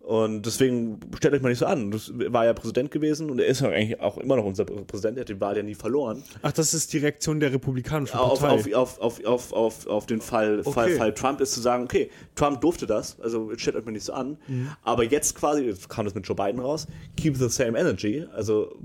Und 0.04 0.46
deswegen 0.46 1.00
stellt 1.16 1.34
euch 1.34 1.42
mal 1.42 1.48
nicht 1.48 1.60
so 1.60 1.66
an. 1.66 1.90
Das 1.90 2.12
war 2.14 2.44
ja 2.44 2.52
Präsident 2.54 2.92
gewesen 2.92 3.30
und 3.30 3.40
er 3.40 3.46
ist 3.46 3.62
ja 3.62 3.70
eigentlich 3.70 4.02
auch 4.02 4.18
immer 4.18 4.36
noch 4.36 4.44
unser 4.44 4.66
Präsident, 4.66 5.18
er 5.18 5.22
hat 5.22 5.30
die 5.30 5.40
Wahl 5.40 5.56
ja 5.56 5.64
nie 5.64 5.76
verloren. 5.76 6.24
Ach, 6.42 6.52
das 6.52 6.74
ist 6.74 6.92
die 6.92 6.98
Reaktion 6.98 7.40
der 7.40 7.54
Republikanischen 7.54 8.18
Auf, 8.18 8.42
Partei. 8.42 8.76
auf, 8.76 9.00
auf, 9.00 9.24
auf, 9.24 9.26
auf, 9.26 9.54
auf, 9.54 9.88
auf 9.88 10.06
den 10.06 10.20
Fall, 10.20 10.62
Fall, 10.64 10.88
Okay. 10.88 10.98
Fall 10.98 11.14
Trump 11.14 11.40
ist 11.40 11.54
zu 11.54 11.62
sagen, 11.62 11.86
okay, 11.86 12.10
Trump 12.36 12.60
durfte 12.60 12.86
das, 12.86 13.18
also 13.22 13.50
stellt 13.56 13.78
euch 13.78 13.86
mal 13.86 13.92
nicht 13.92 14.04
so 14.04 14.12
an, 14.12 14.38
aber 14.82 15.06
jetzt 15.06 15.36
quasi, 15.36 15.64
jetzt 15.64 15.88
kam 15.88 16.04
das 16.04 16.14
mit 16.14 16.28
Joe 16.28 16.36
Biden 16.36 16.60
raus, 16.60 16.86
keep 17.16 17.38
the 17.38 17.48
same 17.48 17.80
energy, 17.80 18.26
also 18.34 18.76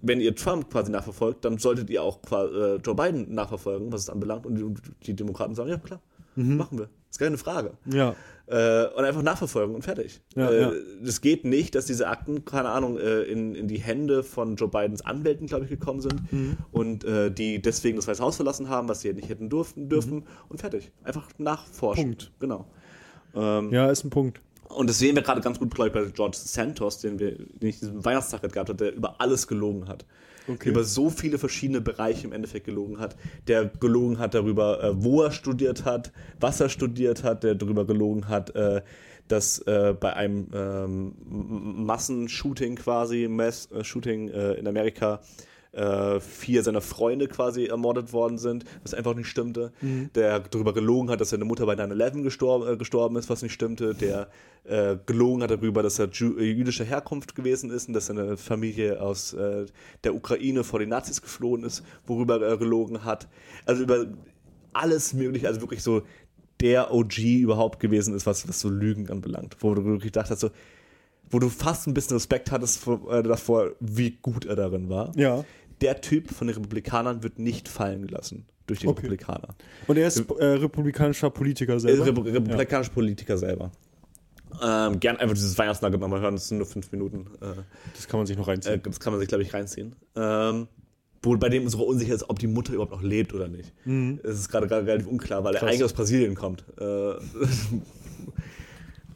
wenn 0.00 0.20
ihr 0.20 0.34
Trump 0.34 0.70
quasi 0.70 0.90
nachverfolgt, 0.92 1.44
dann 1.44 1.58
solltet 1.58 1.90
ihr 1.90 2.02
auch 2.02 2.18
äh, 2.30 2.76
Joe 2.76 2.94
Biden 2.94 3.34
nachverfolgen, 3.34 3.92
was 3.92 4.02
es 4.02 4.10
anbelangt 4.10 4.46
und 4.46 4.54
die, 4.56 4.74
die 5.06 5.14
Demokraten 5.16 5.54
sagen, 5.54 5.70
ja 5.70 5.76
klar, 5.78 6.00
machen 6.36 6.78
wir, 6.78 6.88
ist 7.10 7.18
keine 7.18 7.38
Frage. 7.38 7.72
ja. 7.86 8.14
Äh, 8.50 8.86
und 8.96 9.04
einfach 9.04 9.20
nachverfolgen 9.20 9.74
und 9.74 9.82
fertig. 9.82 10.22
Ja, 10.34 10.48
äh, 10.50 10.60
ja. 10.62 10.72
Es 11.04 11.20
geht 11.20 11.44
nicht, 11.44 11.74
dass 11.74 11.84
diese 11.84 12.08
Akten, 12.08 12.46
keine 12.46 12.70
Ahnung, 12.70 12.96
äh, 12.96 13.24
in, 13.24 13.54
in 13.54 13.68
die 13.68 13.76
Hände 13.76 14.22
von 14.22 14.56
Joe 14.56 14.70
Bidens 14.70 15.04
Anwälten, 15.04 15.46
glaube 15.48 15.64
ich, 15.64 15.70
gekommen 15.70 16.00
sind 16.00 16.32
Mhm. 16.32 16.56
und 16.72 17.04
die 17.04 17.60
deswegen 17.60 17.96
das 17.96 18.08
Weiße 18.08 18.22
Haus 18.22 18.36
verlassen 18.36 18.70
haben, 18.70 18.88
was 18.88 19.02
sie 19.02 19.12
nicht 19.12 19.28
hätten 19.28 19.50
durften, 19.50 19.90
dürfen 19.90 20.24
und 20.48 20.60
fertig. 20.60 20.90
Einfach 21.04 21.28
nachforschen. 21.36 22.04
Mhm. 22.04 22.08
Punkt. 22.12 22.32
Genau. 22.38 22.64
Ähm, 23.34 23.70
ja, 23.70 23.90
ist 23.90 24.04
ein 24.04 24.08
Punkt. 24.10 24.40
Und 24.68 24.88
das 24.88 24.98
sehen 24.98 25.16
wir 25.16 25.22
gerade 25.22 25.40
ganz 25.40 25.58
gut, 25.58 25.74
glaube 25.74 25.88
ich, 25.88 25.94
bei 25.94 26.04
George 26.12 26.36
Santos, 26.38 26.98
den 26.98 27.18
wir, 27.18 27.36
den 27.36 27.68
ich 27.68 27.80
diesen 27.80 28.04
Weihnachtstag 28.04 28.42
gehabt 28.42 28.68
habe, 28.68 28.74
der 28.74 28.94
über 28.94 29.20
alles 29.20 29.46
gelogen 29.46 29.88
hat. 29.88 30.04
Okay. 30.46 30.70
Über 30.70 30.82
so 30.82 31.10
viele 31.10 31.38
verschiedene 31.38 31.80
Bereiche 31.80 32.26
im 32.26 32.32
Endeffekt 32.32 32.66
gelogen 32.66 32.98
hat. 32.98 33.16
Der 33.48 33.66
gelogen 33.66 34.18
hat 34.18 34.34
darüber, 34.34 34.82
äh, 34.82 35.02
wo 35.02 35.22
er 35.22 35.30
studiert 35.30 35.84
hat, 35.84 36.12
was 36.40 36.60
er 36.60 36.70
studiert 36.70 37.22
hat, 37.22 37.44
der 37.44 37.54
darüber 37.54 37.86
gelogen 37.86 38.28
hat, 38.28 38.54
äh, 38.54 38.82
dass 39.28 39.58
äh, 39.60 39.94
bei 39.98 40.14
einem 40.14 40.48
ähm, 40.54 41.14
Massenshooting 41.84 42.76
quasi, 42.76 43.28
Mass-Shooting 43.28 44.30
äh, 44.30 44.54
in 44.54 44.66
Amerika, 44.66 45.20
äh, 45.78 46.20
vier 46.20 46.62
seiner 46.62 46.80
Freunde 46.80 47.28
quasi 47.28 47.66
ermordet 47.66 48.12
worden 48.12 48.38
sind, 48.38 48.64
was 48.82 48.94
einfach 48.94 49.14
nicht 49.14 49.28
stimmte. 49.28 49.72
Der 50.14 50.40
darüber 50.40 50.74
gelogen 50.74 51.10
hat, 51.10 51.20
dass 51.20 51.30
seine 51.30 51.44
Mutter 51.44 51.66
bei 51.66 51.74
9-11 51.74 52.22
gestorben, 52.22 52.74
äh, 52.74 52.76
gestorben 52.76 53.16
ist, 53.16 53.30
was 53.30 53.42
nicht 53.42 53.52
stimmte. 53.52 53.94
Der 53.94 54.28
äh, 54.64 54.96
gelogen 55.06 55.42
hat 55.42 55.50
darüber, 55.50 55.82
dass 55.82 55.98
er 55.98 56.08
Ju 56.08 56.36
äh, 56.36 56.44
jüdischer 56.44 56.84
Herkunft 56.84 57.34
gewesen 57.34 57.70
ist 57.70 57.88
und 57.88 57.94
dass 57.94 58.06
seine 58.06 58.36
Familie 58.36 59.00
aus 59.00 59.36
der 60.04 60.14
Ukraine 60.14 60.64
vor 60.64 60.80
den 60.80 60.88
Nazis 60.88 61.22
geflohen 61.22 61.62
ist, 61.64 61.82
worüber 62.06 62.40
er 62.40 62.56
gelogen 62.56 63.04
hat. 63.04 63.28
Also 63.66 63.82
über 63.82 64.06
alles 64.72 65.14
mögliche, 65.14 65.46
also 65.46 65.60
wirklich 65.60 65.82
so 65.82 66.02
der 66.60 66.92
OG 66.92 67.18
überhaupt 67.18 67.80
gewesen 67.80 68.14
ist, 68.14 68.26
was, 68.26 68.48
was 68.48 68.60
so 68.60 68.68
Lügen 68.68 69.08
anbelangt. 69.10 69.56
Wo 69.60 69.74
du 69.74 69.84
wirklich 69.84 70.12
gedacht 70.12 70.30
hast, 70.30 70.40
so, 70.40 70.50
wo 71.30 71.38
du 71.38 71.48
fast 71.48 71.86
ein 71.86 71.94
bisschen 71.94 72.16
Respekt 72.16 72.50
hattest 72.50 72.78
vor, 72.78 73.12
äh, 73.12 73.22
davor, 73.22 73.72
wie 73.80 74.18
gut 74.22 74.44
er 74.44 74.56
darin 74.56 74.88
war. 74.88 75.12
Ja. 75.16 75.44
Der 75.80 76.00
Typ 76.00 76.30
von 76.30 76.46
den 76.48 76.56
Republikanern 76.56 77.22
wird 77.22 77.38
nicht 77.38 77.68
fallen 77.68 78.06
gelassen 78.06 78.46
durch 78.66 78.80
die 78.80 78.88
Okay. 78.88 79.00
Republikaner. 79.02 79.54
Und 79.86 79.96
er 79.96 80.08
ist 80.08 80.18
äh, 80.30 80.44
republikanischer 80.44 81.30
Politiker 81.30 81.74
Äh, 81.74 81.80
selber. 81.80 82.04
Repu- 82.04 82.32
republikanische 82.34 82.90
Politiker 82.90 83.38
selber. 83.38 83.70
Ähm, 84.62 84.98
gern 84.98 85.16
einfach 85.18 85.34
dieses 85.34 85.56
Weihnachtsnugget 85.56 86.00
nochmal 86.00 86.20
hören, 86.20 86.34
das 86.34 86.48
sind 86.48 86.58
nur 86.58 86.66
fünf 86.66 86.90
Minuten. 86.90 87.26
Äh, 87.40 87.62
das 87.94 88.08
kann 88.08 88.18
man 88.18 88.26
sich 88.26 88.36
noch 88.36 88.48
äh, 88.48 88.52
reinziehen. 88.52 88.80
das 88.82 88.98
kann 88.98 89.12
man 89.12 89.20
sich, 89.20 89.28
glaube 89.28 89.42
ich, 89.42 89.54
reinziehen. 89.54 89.94
Ähm, 90.16 90.66
wo 91.22 91.36
bei 91.36 91.48
dem 91.48 91.68
sogar 91.68 91.86
unsicher 91.86 92.14
ist, 92.14 92.28
ob 92.30 92.38
die 92.38 92.46
Mutter 92.46 92.72
überhaupt 92.72 92.92
noch 92.92 93.02
lebt 93.02 93.34
oder 93.34 93.48
nicht. 93.48 93.72
Es 94.22 94.38
ist 94.38 94.48
gerade 94.48 94.70
relativ 94.70 95.06
unklar, 95.08 95.42
weil 95.44 95.54
er 95.54 95.60
Krass. 95.60 95.70
eigentlich 95.70 95.84
aus 95.84 95.92
Brasilien 95.92 96.34
kommt. 96.36 96.64
Äh, 96.80 97.14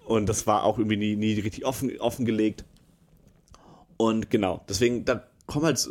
und 0.07 0.29
das 0.29 0.47
war 0.47 0.65
auch 0.65 0.79
irgendwie 0.79 0.97
nie, 0.97 1.17
nie 1.17 1.35
richtig 1.41 1.65
offen, 1.65 1.99
offengelegt. 2.01 2.65
Und 3.97 4.31
genau, 4.31 4.65
deswegen, 4.69 5.05
da 5.05 5.25
kommen 5.47 5.67
halt 5.67 5.89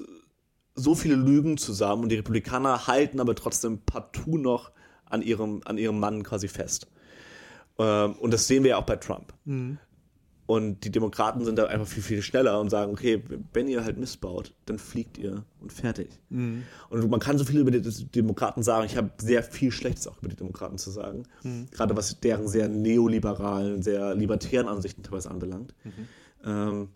so- 0.82 0.96
viele 0.96 1.16
Lügen 1.16 1.58
zusammen 1.58 2.04
und 2.04 2.10
die 2.10 2.16
Republikaner 2.18 2.88
halten 2.88 3.20
aber 3.20 3.36
trotzdem 3.36 3.80
partout 3.86 4.38
noch 4.38 4.72
an 5.06 5.22
ihrem, 5.22 5.62
an 5.66 5.78
ihrem 5.78 6.00
Mann 6.00 6.24
quasi 6.24 6.48
fest. 6.48 6.88
Ähm, 7.78 8.14
und 8.14 8.32
das 8.34 8.48
sehen 8.48 8.64
wir 8.64 8.72
ja 8.72 8.78
auch 8.78 8.86
bei 8.86 8.96
Trump. 8.98 9.34
Und 10.48 10.82
die 10.84 10.92
Demokraten 10.92 11.46
sind 11.46 11.58
da 11.58 11.68
einfach 11.68 11.88
viel, 11.88 12.04
viel 12.04 12.22
schneller 12.22 12.60
und 12.60 12.70
sagen, 12.70 12.92
okay, 12.92 13.24
wenn 13.54 13.70
ihr 13.70 13.86
halt 13.86 13.98
missbaut, 13.98 14.54
dann 14.66 14.80
fliegt 14.80 15.18
ihr 15.18 15.46
und 15.62 15.72
fertig. 15.72 16.20
Und 16.90 17.10
man 17.10 17.22
kann 17.22 17.38
so 17.38 17.46
viel 17.46 17.60
über 17.60 17.72
die 17.72 17.82
Demokraten 17.82 18.62
sagen. 18.62 18.86
Ich 18.86 18.98
habe 18.98 19.12
sehr 19.18 19.44
viel 19.44 19.72
Schlechtes 19.72 20.08
auch 20.08 20.18
über 20.18 20.28
die 20.28 20.36
Demokraten 20.36 20.78
zu 20.78 20.92
sagen. 20.92 21.24
Gerade 21.72 21.96
was 21.96 22.20
deren 22.20 22.50
sehr 22.50 22.68
neoliberalen, 22.68 23.82
sehr 23.82 24.14
libertären 24.14 24.68
Ansichten 24.68 25.04
teilweise 25.04 25.32
anbelangt. 25.32 25.74
Ähm, 26.44 26.90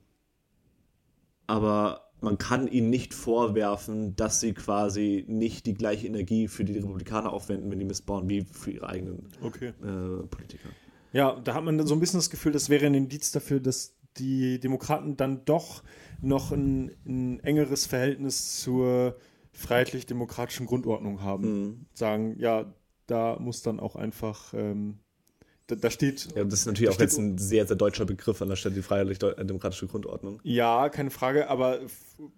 aber 1.48 2.05
man 2.26 2.40
kann 2.40 2.68
ihnen 2.68 2.90
nicht 2.90 3.14
vorwerfen, 3.14 4.16
dass 4.16 4.40
sie 4.40 4.54
quasi 4.54 5.24
nicht 5.28 5.68
die 5.68 5.76
gleiche 5.76 6.08
Energie 6.08 6.48
für 6.48 6.66
die 6.66 6.74
Republikaner 6.74 7.32
aufwenden, 7.32 7.70
wenn 7.72 7.80
die 7.80 7.86
missbauen, 7.86 8.28
wie 8.28 8.42
für 8.42 8.72
ihre 8.72 8.90
eigenen 8.90 9.30
Okay. 9.42 9.74
äh, 9.82 10.26
Politiker. 10.28 10.70
Ja, 11.14 11.40
da 11.40 11.54
hat 11.54 11.64
man 11.64 11.86
so 11.86 11.94
ein 11.94 12.00
bisschen 12.00 12.18
das 12.18 12.32
Gefühl, 12.32 12.52
das 12.52 12.70
wäre 12.70 12.88
ein 12.88 12.96
Indiz 12.96 13.32
dafür, 13.32 13.60
dass 13.60 13.96
die 14.18 14.60
Demokraten 14.60 15.16
dann 15.16 15.46
doch 15.46 15.84
noch 16.20 16.52
ein, 16.52 16.92
ein 17.06 17.40
engeres 17.42 17.86
Verhältnis 17.86 18.60
zur 18.60 19.16
freiheitlich-demokratischen 19.54 20.66
Grundordnung 20.66 21.22
haben. 21.22 21.44
Mhm. 21.44 21.86
Sagen, 21.94 22.36
ja, 22.40 22.74
da 23.06 23.38
muss 23.40 23.62
dann 23.62 23.80
auch 23.80 23.96
einfach, 23.96 24.54
ähm, 24.56 24.98
da, 25.68 25.76
da 25.76 25.90
steht, 25.90 26.28
Ja, 26.36 26.44
das 26.44 26.60
ist 26.62 26.66
natürlich 26.68 26.90
Da 26.92 26.96
auch 26.96 27.00
jetzt 27.02 27.18
ein 27.18 27.38
sehr, 27.38 27.66
sehr 27.66 27.76
deutscher 27.76 28.06
Begriff 28.06 28.42
an 28.42 28.50
der 28.50 28.56
Stelle, 28.56 28.76
die 28.76 28.82
freiheitlich-demokratische 28.82 29.88
Grundordnung. 29.88 30.40
ja, 30.44 30.90
keine 30.90 31.10
Frage, 31.10 31.50
aber 31.50 31.80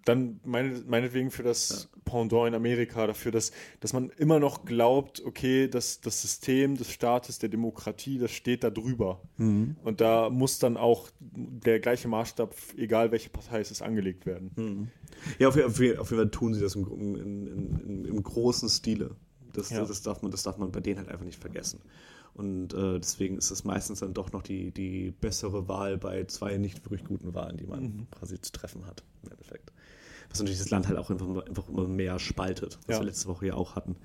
dann 0.04 0.40
meine, 0.44 0.82
meinetwegen 0.86 1.30
für 1.30 1.42
das 1.42 1.88
Pendant 2.04 2.48
in 2.48 2.54
Amerika, 2.54 3.06
dafür, 3.06 3.30
dass, 3.30 3.52
dass 3.80 3.92
man 3.92 4.10
immer 4.16 4.40
noch 4.40 4.64
glaubt, 4.64 5.22
okay, 5.24 5.68
dass 5.68 6.00
das 6.00 6.22
System 6.22 6.76
des 6.76 6.90
Staates, 6.90 7.38
der 7.38 7.48
Demokratie, 7.50 8.18
das 8.18 8.30
steht 8.32 8.64
da 8.64 8.70
drüber. 8.70 9.20
Und 9.36 10.00
da 10.00 10.30
muss 10.30 10.58
dann 10.58 10.76
auch 10.78 11.10
der 11.20 11.80
gleiche 11.80 12.08
Maßstab, 12.08 12.54
egal 12.78 13.12
welche 13.12 13.28
Partei 13.28 13.60
es 13.60 13.70
ist, 13.70 13.82
angelegt 13.82 14.24
werden. 14.26 14.90
Ja, 15.38 15.48
auf, 15.48 15.56
jeden- 15.56 15.68
auf, 15.68 15.78
jeden- 15.80 15.98
Fall 16.04 16.30
tun 16.30 16.54
sie 16.54 16.60
das 16.62 16.74
im, 16.76 16.86
in, 17.14 17.46
in, 17.46 18.04
im 18.06 18.22
großen 18.22 18.68
Stile. 18.70 19.10
Das, 19.52 19.70
Ja. 19.70 19.84
das, 19.84 20.02
darf 20.02 20.22
man, 20.22 20.30
das 20.30 20.42
darf 20.42 20.56
man 20.58 20.70
bei 20.72 20.80
denen 20.80 20.98
halt 20.98 21.08
einfach 21.08 21.24
nicht 21.24 21.40
vergessen. 21.40 21.80
Und 22.38 22.72
äh, 22.72 23.00
deswegen 23.00 23.36
ist 23.36 23.50
es 23.50 23.64
meistens 23.64 23.98
dann 24.00 24.14
doch 24.14 24.30
noch 24.32 24.42
die, 24.42 24.70
die 24.70 25.10
bessere 25.10 25.66
Wahl 25.68 25.98
bei 25.98 26.24
zwei 26.24 26.56
nicht 26.56 26.84
wirklich 26.84 27.04
guten 27.04 27.34
Wahlen, 27.34 27.56
die 27.56 27.66
man 27.66 28.06
quasi 28.12 28.40
zu 28.40 28.52
treffen 28.52 28.86
hat, 28.86 29.02
im 29.24 29.32
Endeffekt. 29.32 29.72
Was 30.30 30.38
natürlich 30.38 30.58
das 30.60 30.70
Land 30.70 30.86
halt 30.88 30.98
auch 30.98 31.10
einfach, 31.10 31.26
einfach 31.46 31.68
immer 31.68 31.88
mehr 31.88 32.18
spaltet, 32.20 32.78
was 32.86 32.94
Ja. 32.96 33.00
wir 33.02 33.06
letzte 33.06 33.26
Woche 33.28 33.46
ja 33.48 33.54
auch 33.54 33.74
hatten. 33.74 33.96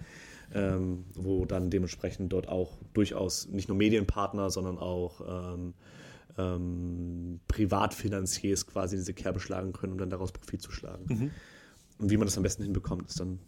Ähm, 0.56 1.06
wo 1.16 1.46
dann 1.46 1.70
dementsprechend 1.70 2.32
dort 2.34 2.48
auch 2.48 2.78
durchaus 2.94 3.48
nicht 3.50 3.70
nur 3.70 3.78
Medienpartner, 3.78 4.50
sondern 4.52 4.78
auch 4.78 5.22
ähm, 5.56 5.74
ähm, 6.38 7.40
Privatfinanziers 7.48 8.66
quasi 8.68 8.96
diese 8.98 9.14
Kerbe 9.14 9.40
schlagen 9.40 9.74
können, 9.74 9.94
um 9.94 10.00
dann 10.00 10.10
daraus 10.10 10.32
Profit 10.32 10.62
zu 10.62 10.72
schlagen. 10.72 11.32
Und 12.00 12.10
wie 12.10 12.18
man 12.18 12.26
das 12.28 12.38
am 12.38 12.44
besten 12.44 12.64
hinbekommt, 12.64 13.08
ist 13.10 13.20
dann, 13.20 13.40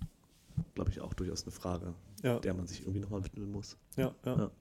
glaube 0.74 0.90
ich, 0.92 1.02
auch 1.02 1.14
durchaus 1.14 1.44
eine 1.44 1.52
Frage, 1.52 1.94
Ja. 2.24 2.40
der 2.40 2.54
man 2.54 2.68
sich 2.68 2.82
irgendwie 2.82 3.00
nochmal 3.00 3.24
widmen 3.24 3.52
muss. 3.52 3.78
Ja, 3.98 4.14
ja. 4.26 4.38
Ja. 4.38 4.52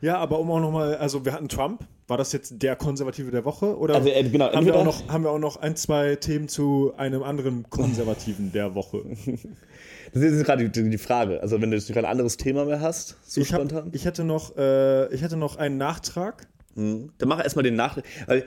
Ja, 0.00 0.18
aber 0.18 0.38
um 0.38 0.50
auch 0.50 0.60
nochmal, 0.60 0.96
also 0.96 1.24
wir 1.24 1.32
hatten 1.32 1.48
Trump. 1.48 1.84
War 2.06 2.16
das 2.16 2.32
jetzt 2.32 2.62
der 2.62 2.74
Konservative 2.74 3.30
der 3.30 3.44
Woche? 3.44 3.76
Oder 3.76 3.96
Also, 3.96 4.08
äh, 4.08 4.22
genau, 4.24 4.50
haben, 4.50 4.64
wir 4.64 4.74
auch 4.76 4.84
noch, 4.84 5.08
haben 5.08 5.24
wir 5.24 5.30
auch 5.30 5.38
noch 5.38 5.56
ein, 5.56 5.76
zwei 5.76 6.16
Themen 6.16 6.48
zu 6.48 6.94
einem 6.96 7.22
anderen 7.22 7.68
Konservativen 7.68 8.52
der 8.52 8.74
Woche? 8.74 9.02
Das 10.14 10.22
ist 10.22 10.46
gerade 10.46 10.70
die, 10.70 10.88
die 10.88 10.96
Frage. 10.96 11.42
Also, 11.42 11.60
wenn 11.60 11.70
du 11.70 11.76
jetzt 11.76 11.92
kein 11.92 12.06
anderes 12.06 12.38
Thema 12.38 12.64
mehr 12.64 12.80
hast, 12.80 13.18
so 13.22 13.42
Ich, 13.42 13.52
hab, 13.52 13.60
spontan, 13.60 13.90
ich, 13.92 14.06
hätte 14.06 14.24
noch, 14.24 14.56
äh, 14.56 15.12
ich 15.12 15.20
hätte 15.20 15.36
noch 15.36 15.56
einen 15.56 15.76
Nachtrag. 15.76 16.46
Mhm. 16.74 17.12
dann 17.18 17.28
mach 17.28 17.44
erstmal 17.44 17.62
den 17.62 17.74
Nach. 17.74 17.98
Weil, 18.26 18.46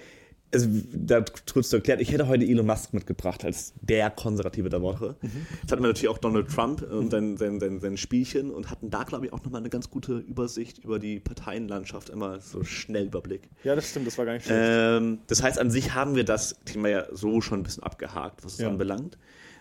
also, 0.54 0.68
da 0.93 1.24
kurz 1.54 1.70
zu 1.70 1.78
erklären, 1.78 1.99
ich 1.99 2.12
hätte 2.12 2.28
heute 2.28 2.45
Elon 2.45 2.66
Musk 2.66 2.93
mitgebracht 2.93 3.45
als 3.45 3.74
der 3.82 4.10
Konservative 4.10 4.70
der 4.70 4.82
Woche. 4.82 5.16
Jetzt 5.62 5.72
hatten 5.72 5.82
wir 5.82 5.88
natürlich 5.88 6.10
auch 6.10 6.18
Donald 6.18 6.49
Trump 6.49 6.82
und 6.82 7.12
sein, 7.12 7.38
sein, 7.38 7.60
sein, 7.60 7.80
sein 7.80 7.97
Spielchen 7.97 8.52
und 8.52 8.70
hatten 8.70 8.89
da, 8.89 9.04
glaube 9.04 9.26
ich, 9.26 9.34
auch 9.34 9.43
nochmal 9.43 9.62
eine 9.62 9.70
ganz 9.70 9.89
gute 9.89 10.18
Übersicht 10.18 10.80
über 10.84 10.99
die 10.99 11.20
Parteienlandschaft, 11.20 12.10
immer 12.10 12.39
so 12.41 12.64
schnell 12.64 13.06
Überblick. 13.06 13.49
Ja, 13.64 13.76
das 13.76 13.89
stimmt, 13.89 14.08
das 14.08 14.18
war 14.18 14.26
gar 14.26 14.34
nicht 14.34 14.45
schlecht. 14.45 14.62
Ähm, 14.64 15.20
das 15.28 15.41
heißt, 15.41 15.58
an 15.60 15.72
sich 15.72 15.93
haben 15.93 16.16
wir 16.16 16.26
das 16.26 16.56
Thema 16.66 16.89
ja 16.89 17.06
so 17.12 17.41
schon 17.41 17.62
ein 17.62 17.64
bisschen 17.64 17.84
abgehakt, 17.84 18.43
was 18.43 18.54
es 18.54 18.60
Ja. 18.60 18.68
anbelangt. 18.70 19.18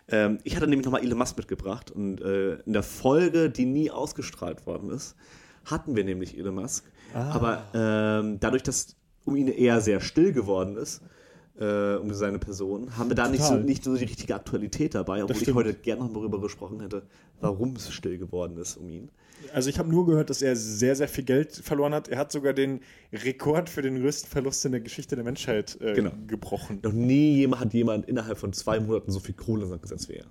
Ähm, 0.08 0.38
ich 0.42 0.56
hatte 0.56 0.66
nämlich 0.66 0.84
nochmal 0.84 1.02
Elon 1.04 1.18
Musk 1.18 1.36
mitgebracht 1.36 1.90
und 1.90 2.20
äh, 2.20 2.54
in 2.66 2.72
der 2.72 2.82
Folge, 2.82 3.48
die 3.48 3.64
nie 3.64 3.90
ausgestrahlt 3.90 4.66
worden 4.66 4.90
ist, 4.90 5.14
hatten 5.64 5.94
wir 5.94 6.04
nämlich 6.04 6.36
Elon 6.36 6.56
Musk. 6.56 6.84
Ah. 7.14 7.30
Aber 7.32 7.62
ähm, 7.74 8.38
dadurch, 8.40 8.62
dass 8.62 8.96
um 9.24 9.36
ihn 9.36 9.48
eher 9.48 9.80
sehr 9.80 10.00
still 10.00 10.32
geworden 10.32 10.76
ist, 10.76 11.02
äh, 11.58 11.96
um 11.96 12.12
seine 12.14 12.38
Person, 12.38 12.96
haben 12.96 13.10
wir 13.10 13.16
da 13.16 13.28
nicht 13.28 13.44
so, 13.44 13.54
nicht 13.54 13.84
so 13.84 13.94
die 13.94 14.04
richtige 14.04 14.34
Aktualität 14.34 14.94
dabei, 14.94 15.22
obwohl 15.22 15.42
ich 15.42 15.54
heute 15.54 15.74
gerne 15.74 16.04
noch 16.04 16.12
darüber 16.12 16.40
gesprochen 16.40 16.80
hätte, 16.80 17.02
warum 17.40 17.76
es 17.76 17.92
still 17.92 18.18
geworden 18.18 18.56
ist 18.56 18.76
um 18.76 18.88
ihn. 18.88 19.10
Also 19.54 19.70
ich 19.70 19.78
habe 19.78 19.88
nur 19.88 20.06
gehört, 20.06 20.30
dass 20.30 20.42
er 20.42 20.54
sehr, 20.56 20.94
sehr 20.96 21.08
viel 21.08 21.24
Geld 21.24 21.52
verloren 21.52 21.94
hat. 21.94 22.08
Er 22.08 22.18
hat 22.18 22.32
sogar 22.32 22.52
den 22.52 22.80
Rekord 23.12 23.68
für 23.68 23.82
den 23.82 24.00
größten 24.00 24.30
Verlust 24.30 24.64
in 24.64 24.72
der 24.72 24.80
Geschichte 24.80 25.16
der 25.16 25.24
Menschheit 25.24 25.76
äh, 25.80 25.94
Genau. 25.94 26.12
gebrochen. 26.28 26.78
Noch 26.82 26.92
nie 26.92 27.36
jemand, 27.36 27.60
hat 27.64 27.74
jemand 27.74 28.08
innerhalb 28.08 28.38
von 28.38 28.52
zwei 28.52 28.78
Monaten 28.78 29.10
so 29.10 29.18
viel 29.18 29.34
Kohle 29.34 29.68
wie 29.70 30.12
er. 30.14 30.24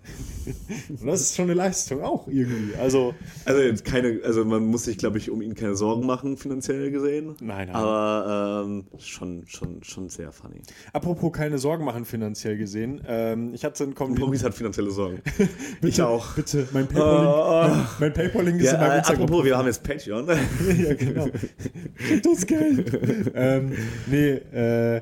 Und 0.89 1.05
das 1.05 1.21
ist 1.21 1.35
schon 1.35 1.45
eine 1.45 1.55
Leistung 1.55 2.01
auch 2.03 2.27
irgendwie. 2.27 2.75
Also 2.75 3.13
Also 3.45 3.83
keine, 3.83 4.21
also 4.23 4.45
man 4.45 4.65
muss 4.65 4.85
sich, 4.85 4.97
glaube 4.97 5.17
ich, 5.17 5.29
um 5.29 5.41
ihn 5.41 5.55
keine 5.55 5.75
Sorgen 5.75 6.05
machen, 6.05 6.37
finanziell 6.37 6.89
gesehen. 6.91 7.35
Nein, 7.41 7.67
nein. 7.67 7.75
Aber 7.75 8.63
ähm, 8.65 8.85
schon, 8.97 9.43
schon, 9.47 9.83
schon 9.83 10.09
sehr 10.09 10.31
funny. 10.31 10.61
apropos 10.93 11.31
keine 11.33 11.57
Sorgen 11.57 11.83
machen 11.83 12.05
finanziell 12.05 12.57
gesehen. 12.57 13.01
Ähm, 13.07 13.53
ich 13.53 13.65
hatte 13.65 13.83
einen 13.83 13.93
Kommentar. 13.95 14.25
Maurice 14.25 14.45
hat 14.45 14.53
finanzielle 14.53 14.91
Sorgen. 14.91 15.21
Bitte, 15.81 16.07
auch. 16.07 16.33
Bitte, 16.35 16.67
mein 16.71 16.87
Paypal-Link 16.87 17.87
mein 17.99 18.13
Paypal-Link 18.13 18.59
ist 18.61 18.65
Ja, 18.67 18.73
in 18.73 18.79
meinem 18.79 18.99
äh, 18.99 19.05
apropos, 19.07 19.43
wir 19.43 19.57
haben 19.57 19.65
jetzt 19.67 19.83
Patreon. 19.83 20.27
ja, 20.77 20.93
genau. 20.93 21.27
Uns 22.29 22.45
Geld. 22.45 22.68
ähm, 23.35 23.73
nee, 24.07 24.29
äh, 24.31 25.01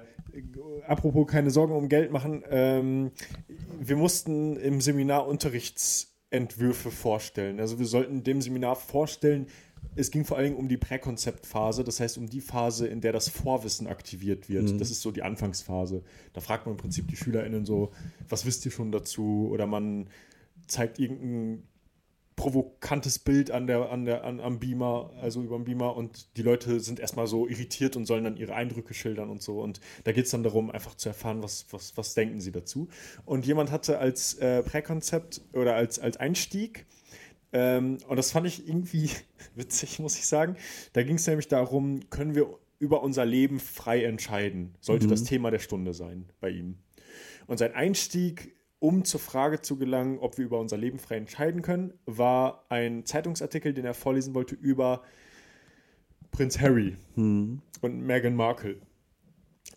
apropos 0.87 1.27
keine 1.27 1.51
Sorgen 1.51 1.73
um 1.73 1.89
Geld 1.89 2.11
machen. 2.11 2.43
Ähm, 2.49 3.11
wir 3.79 3.95
mussten 3.95 4.57
im 4.57 4.81
Seminar 4.81 5.27
Unterrichtsentwürfe 5.27 6.91
vorstellen. 6.91 7.59
Also 7.59 7.79
wir 7.79 7.85
sollten 7.85 8.23
dem 8.23 8.41
Seminar 8.41 8.75
vorstellen, 8.75 9.47
es 9.95 10.11
ging 10.11 10.25
vor 10.25 10.37
allen 10.37 10.47
Dingen 10.47 10.57
um 10.57 10.67
die 10.67 10.77
Präkonzeptphase, 10.77 11.83
das 11.83 11.99
heißt 11.99 12.17
um 12.17 12.29
die 12.29 12.41
Phase, 12.41 12.87
in 12.87 13.01
der 13.01 13.13
das 13.13 13.29
Vorwissen 13.29 13.87
aktiviert 13.87 14.47
wird. 14.49 14.79
Das 14.79 14.91
ist 14.91 15.01
so 15.01 15.11
die 15.11 15.23
Anfangsphase. 15.23 16.03
Da 16.33 16.41
fragt 16.41 16.65
man 16.65 16.73
im 16.73 16.77
Prinzip 16.77 17.07
die 17.07 17.15
SchülerInnen 17.15 17.65
so, 17.65 17.91
was 18.29 18.45
wisst 18.45 18.65
ihr 18.65 18.71
schon 18.71 18.91
dazu? 18.91 19.49
Oder 19.51 19.65
man 19.65 20.07
zeigt 20.67 20.99
irgendein 20.99 21.63
provokantes 22.37 23.19
Bild 23.19 23.51
an 23.51 23.67
der, 23.67 23.91
an 23.91 24.05
der, 24.05 24.23
an, 24.23 24.39
am 24.39 24.59
Beamer, 24.59 25.11
also 25.19 25.41
über 25.41 25.57
dem 25.57 25.65
Beamer 25.65 25.97
und 25.97 26.37
die 26.37 26.43
Leute 26.43 26.79
sind 26.79 26.99
erstmal 26.99 27.27
so 27.27 27.47
irritiert 27.47 27.97
und 27.97 28.05
sollen 28.05 28.23
dann 28.23 28.37
ihre 28.37 28.53
Eindrücke 28.53 28.93
schildern 28.93 29.29
und 29.29 29.41
so. 29.41 29.59
Und 29.59 29.81
da 30.05 30.13
geht 30.13 30.25
es 30.25 30.31
dann 30.31 30.43
darum, 30.43 30.71
einfach 30.71 30.95
zu 30.95 31.09
erfahren, 31.09 31.43
was, 31.43 31.65
was, 31.71 31.97
was 31.97 32.13
denken 32.13 32.39
sie 32.39 32.51
dazu. 32.51 32.87
Und 33.25 33.45
jemand 33.45 33.71
hatte 33.71 33.97
als 33.97 34.35
äh, 34.35 34.61
Präkonzept 34.61 35.41
oder 35.51 35.75
als, 35.75 35.99
als 35.99 36.17
Einstieg, 36.17 36.85
ähm, 37.53 37.97
und 38.07 38.17
das 38.17 38.31
fand 38.31 38.45
ich 38.45 38.67
irgendwie 38.67 39.09
witzig, 39.55 39.99
muss 39.99 40.17
ich 40.17 40.27
sagen, 40.27 40.55
da 40.93 41.01
ging 41.03 41.15
es 41.15 41.25
nämlich 41.25 41.47
darum, 41.47 42.09
können 42.11 42.35
wir 42.35 42.47
über 42.79 43.01
unser 43.01 43.25
Leben 43.25 43.59
frei 43.59 44.03
entscheiden? 44.03 44.75
Sollte 44.79 45.07
das 45.07 45.23
Thema 45.23 45.49
der 45.49 45.59
Stunde 45.59 45.95
sein 45.95 46.29
bei 46.39 46.51
ihm. 46.51 46.77
Und 47.47 47.57
sein 47.57 47.73
Einstieg, 47.73 48.56
um 48.79 49.05
zur 49.05 49.19
Frage 49.19 49.61
zu 49.61 49.77
gelangen, 49.77 50.19
ob 50.19 50.37
wir 50.37 50.45
über 50.45 50.59
unser 50.59 50.77
Leben 50.77 50.99
frei 50.99 51.17
entscheiden 51.17 51.61
können, 51.61 51.93
war 52.05 52.65
ein 52.69 53.05
Zeitungsartikel, 53.05 53.73
den 53.73 53.85
er 53.85 53.93
vorlesen 53.93 54.35
wollte 54.35 54.55
über 54.55 55.01
Prinz 56.31 56.59
Harry 56.59 56.95
und 57.81 58.01
Meghan 58.01 58.35
Markle, 58.35 58.77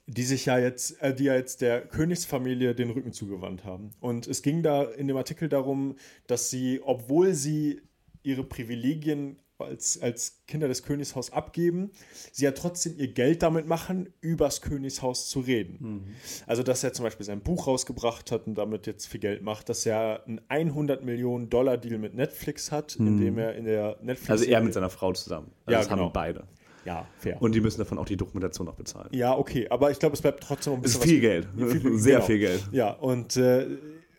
die 0.07 0.25
sich 0.25 0.47
ja 0.47 0.59
jetzt, 0.59 1.01
äh, 1.03 1.15
die 1.15 1.25
ja 1.25 1.35
jetzt 1.35 1.63
der 1.63 1.81
Königsfamilie 1.81 2.75
den 2.75 2.91
Rücken 2.91 3.13
zugewandt 3.13 3.65
haben. 3.65 3.91
Und 4.01 4.27
es 4.27 4.43
ging 4.43 4.63
da 4.63 4.83
in 4.83 5.09
dem 5.09 5.17
Artikel 5.17 5.49
darum, 5.49 5.97
dass 6.27 6.51
sie, 6.51 6.81
obwohl 6.83 7.33
sie 7.33 7.81
ihre 8.23 8.45
Privilegien 8.45 9.37
als, 9.67 10.01
als 10.03 10.43
Kinder 10.47 10.69
des 10.69 10.83
Königshaus 10.83 11.33
abgeben, 11.33 11.91
sie 12.33 12.45
ja 12.45 12.53
trotzdem 12.53 12.95
ihr 12.97 13.09
Geld 13.09 13.43
damit 13.43 13.67
machen, 13.67 14.13
übers 14.21 14.61
Königshaus 14.63 15.29
zu 15.29 15.41
reden. 15.41 16.15
Also, 16.47 16.63
dass 16.63 16.83
er 16.85 16.93
zum 16.93 17.05
Beispiel 17.05 17.27
sein 17.27 17.41
Buch 17.41 17.67
rausgebracht 17.67 18.31
hat 18.33 18.47
und 18.47 18.57
damit 18.57 18.87
jetzt 18.87 19.07
viel 19.07 19.21
Geld 19.21 19.43
macht, 19.43 19.69
dass 19.69 19.85
er 19.87 20.25
einen 20.27 20.41
100 20.49 21.05
Millionen 21.05 21.49
Dollar 21.51 21.77
Deal 21.79 21.99
mit 21.99 22.15
Netflix 22.15 22.71
hat, 22.73 22.97
indem 22.97 23.39
er 23.39 23.55
in 23.55 23.65
der 23.65 23.97
Netflix. 24.03 24.31
Also 24.31 24.45
er 24.45 24.61
mit 24.61 24.73
seiner 24.75 24.91
Frau 24.91 25.13
zusammen. 25.13 25.53
Also 25.65 25.73
Ja, 25.73 25.79
das 25.79 25.89
genau. 25.89 26.05
haben 26.05 26.13
beide. 26.13 26.45
Ja, 26.87 27.07
fair. 27.19 27.37
Und 27.43 27.55
die 27.55 27.61
müssen 27.61 27.79
davon 27.79 27.99
auch 27.99 28.07
die 28.07 28.17
Dokumentation 28.17 28.67
noch 28.67 28.75
bezahlen. 28.75 29.09
ja, 29.13 29.37
okay, 29.37 29.69
aber 29.69 29.91
ich 29.91 29.99
glaube, 29.99 30.15
es 30.15 30.23
bleibt 30.23 30.43
trotzdem 30.43 30.73
ein 30.73 30.83
Das 30.83 30.93
bisschen 30.99 31.03
ist 31.03 31.11
viel 31.11 31.21
Geld. 31.21 31.49
Viel- 31.55 31.99
Sehr 31.99 32.15
genau. 32.15 32.27
viel 32.27 32.39
Geld. 32.39 32.69
Ja, 32.73 32.93
und, 32.93 33.37
äh, 33.37 33.67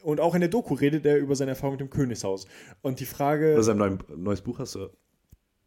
und 0.03 0.19
auch 0.19 0.35
in 0.35 0.41
der 0.41 0.49
Doku 0.49 0.75
redet 0.75 1.03
er 1.07 1.17
über 1.17 1.35
seine 1.35 1.51
Erfahrung 1.51 1.73
mit 1.73 1.79
dem 1.81 1.89
Königshaus. 1.89 2.45
Und 2.83 2.99
die 2.99 3.05
Frage. 3.05 3.55
Also 3.55 3.63
sein 3.73 3.97
neues 4.15 4.41
Buch 4.41 4.59
hast 4.59 4.75
du. 4.75 4.89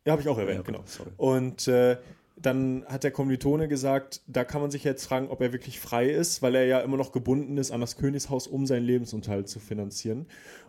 Ja, 0.05 0.13
habe 0.13 0.23
ich 0.23 0.29
auch 0.29 0.39
erwähnt, 0.39 0.59
Ja, 0.59 0.63
genau. 0.63 0.85
Und 1.17 1.67
äh, 1.69 1.97
dann 2.37 2.85
hat 2.87 3.05
der 3.05 3.11
Kommilitone 3.11 3.69
gesagt, 3.69 4.21
da 4.27 4.45
kann 4.45 4.61
man 4.61 4.71
sich 4.71 4.85
jetzt 4.85 5.07
fragen, 5.07 5.29
ob 5.29 5.41
er 5.41 5.53
wirklich 5.53 5.81
frei 5.81 6.11
ist, 6.11 6.43
weil 6.43 6.55
er 6.57 6.67
ja 6.67 6.81
immer 6.81 6.97
noch 6.97 7.13
gebunden 7.13 7.57
ist 7.57 7.71
an 7.71 7.81
das 7.81 7.97
Königshaus, 7.97 8.47
um 8.47 8.67
seinen 8.67 8.85
Lebensunterhalt 8.85 9.49
zu 9.49 9.61
finanzieren. 9.61 10.27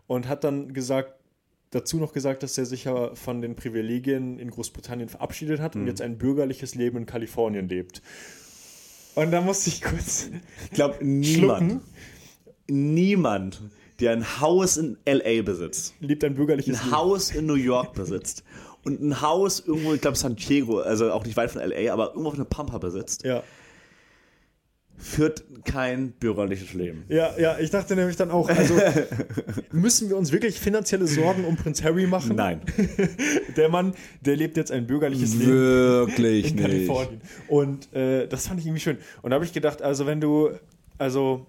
Und 0.07 0.27
hat 0.29 0.43
dann 0.43 0.73
gesagt, 0.73 1.15
dazu 1.71 1.97
noch 1.97 2.13
gesagt, 2.13 2.43
dass 2.43 2.57
er 2.57 2.65
sich 2.65 2.85
ja 2.85 3.13
von 3.15 3.41
den 3.41 3.55
Privilegien 3.55 4.39
in 4.39 4.51
Großbritannien 4.51 5.09
verabschiedet 5.09 5.59
hat 5.59 5.75
Mhm. 5.75 5.81
und 5.81 5.87
jetzt 5.87 6.01
ein 6.01 6.17
bürgerliches 6.17 6.75
Leben 6.75 6.97
in 6.99 7.05
Kalifornien 7.05 7.67
lebt. 7.67 8.01
Und 9.15 9.31
da 9.31 9.41
musste 9.41 9.69
ich 9.69 9.81
kurz 9.81 10.29
Ich 10.65 10.71
glaube, 10.71 10.95
schlucken. 10.95 11.19
niemand, 11.19 11.81
niemand, 12.67 13.61
der 13.99 14.11
ein 14.11 14.39
Haus 14.41 14.77
in 14.77 14.97
L.A. 15.05 15.41
besitzt, 15.41 15.93
Lebt 15.99 16.23
ein 16.23 16.35
bürgerliches 16.35 16.77
ein 16.79 16.85
Leben. 16.85 16.95
Haus 16.97 17.31
in 17.31 17.45
New 17.45 17.53
York 17.55 17.93
besitzt 17.93 18.43
und 18.85 19.01
ein 19.01 19.21
Haus 19.21 19.63
irgendwo, 19.65 19.93
ich 19.93 20.01
glaube 20.01 20.15
San 20.17 20.35
Diego, 20.35 20.79
also 20.79 21.11
auch 21.11 21.25
nicht 21.25 21.35
weit 21.37 21.51
von 21.51 21.61
LA, 21.61 21.91
aber 21.91 22.09
irgendwo 22.09 22.29
auf 22.29 22.35
einer 22.35 22.45
Pampa 22.45 22.77
besitzt, 22.77 23.25
Ja. 23.25 23.43
führt 24.97 25.43
kein 25.65 26.11
bürgerliches 26.13 26.73
Leben. 26.73 27.03
Ja, 27.09 27.37
ja, 27.37 27.57
ich 27.59 27.69
dachte 27.69 27.95
nämlich 27.95 28.15
dann 28.15 28.31
auch, 28.31 28.47
also 28.49 28.75
müssen 29.71 30.09
wir 30.09 30.15
uns 30.17 30.31
wirklich 30.31 30.59
finanzielle 30.59 31.05
Sorgen 31.07 31.43
um 31.45 31.57
Prinz 31.57 31.83
Harry 31.83 32.07
machen? 32.07 32.35
Nein. 32.35 32.61
Der 33.57 33.69
Mann, 33.69 33.93
der 34.21 34.35
lebt 34.37 34.55
jetzt 34.57 34.71
ein 34.71 34.85
bürgerliches 34.87 35.33
Leben. 35.35 35.51
Wirklich 35.51 36.51
in 36.51 36.57
Kalifornien. 36.57 37.21
Und 37.47 37.93
äh, 37.93 38.27
das 38.27 38.47
fand 38.47 38.59
ich 38.59 38.65
irgendwie 38.67 38.81
schön. 38.81 38.97
Und 39.21 39.31
da 39.31 39.35
habe 39.35 39.45
ich 39.45 39.53
gedacht, 39.53 39.81
also 39.81 40.05
wenn 40.05 40.21
du, 40.21 40.49
also 40.97 41.45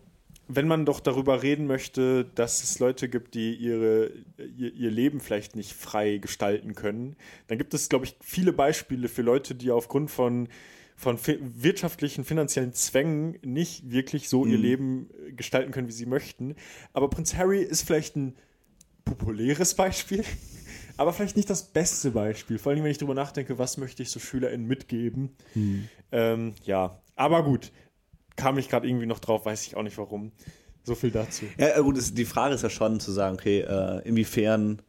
wenn 0.49 0.69
man 0.69 0.87
doch 0.87 1.01
darüber 1.01 1.43
reden 1.43 1.67
möchte, 1.67 2.25
dass 2.35 2.63
es 2.63 2.79
Leute 2.79 3.09
gibt, 3.09 3.35
die 3.35 3.55
ihre, 3.55 4.13
ihr, 4.39 4.73
ihr 4.73 4.91
Leben 4.91 5.21
vielleicht 5.21 5.57
nicht 5.57 5.73
frei 5.73 6.19
gestalten 6.19 6.75
können, 6.75 7.17
dann 7.49 7.59
gibt 7.59 7.75
es, 7.75 7.89
glaube 7.89 8.05
ich, 8.05 8.17
viele 8.21 8.53
Beispiele 8.53 9.09
für 9.09 9.23
Leute, 9.23 9.55
die 9.55 9.71
aufgrund 9.71 10.11
von 10.11 10.49
von 10.99 11.19
wirtschaftlichen, 11.23 12.25
finanziellen 12.25 12.73
Zwängen 12.73 13.39
nicht 13.43 13.91
wirklich 13.91 14.31
so 14.31 14.47
ihr 14.47 14.57
Leben 14.57 15.11
äh, 15.29 15.33
gestalten 15.33 15.71
können, 15.71 15.89
wie 15.89 15.93
sie 15.93 16.07
möchten. 16.07 16.57
Aber 16.95 17.11
Prinz 17.11 17.35
Harry 17.35 17.63
ist 17.63 17.83
vielleicht 17.83 18.17
ein 18.17 18.35
populäres 19.05 19.75
Beispiel, 19.75 20.25
aber 20.97 21.13
vielleicht 21.13 21.37
nicht 21.37 21.51
das 21.51 21.65
beste 21.65 22.13
Beispiel. 22.13 22.59
Vor 22.59 22.73
allem, 22.73 22.83
wenn 22.83 22.91
ich 22.91 22.97
darüber 22.97 23.15
nachdenke, 23.15 23.59
was 23.59 23.77
möchte 23.77 24.03
ich 24.03 24.11
so 24.11 24.19
SchülerInnen 24.19 24.67
mitgeben. 24.67 25.37
Ähm, 26.13 26.55
ja, 26.65 27.03
aber 27.15 27.45
gut. 27.45 27.73
Kam 28.37 28.59
ich 28.59 28.69
gerade 28.69 28.87
irgendwie 28.87 29.07
noch 29.07 29.19
drauf, 29.19 29.45
weiß 29.47 29.67
ich 29.67 29.77
auch 29.77 29.83
nicht 29.83 29.99
warum. 29.99 30.33
So 30.85 30.95
viel 30.95 31.11
dazu. 31.11 31.47
Ja, 31.59 31.81
gut, 31.81 31.97
es- 31.99 32.15
die 32.15 32.25
Frage 32.25 32.55
ist 32.55 32.63
ja 32.63 32.71
schon 32.71 33.01
zu 33.01 33.11
sagen, 33.11 33.35
okay, 33.35 33.61
äh, 33.61 34.07
inwiefern, 34.07 34.81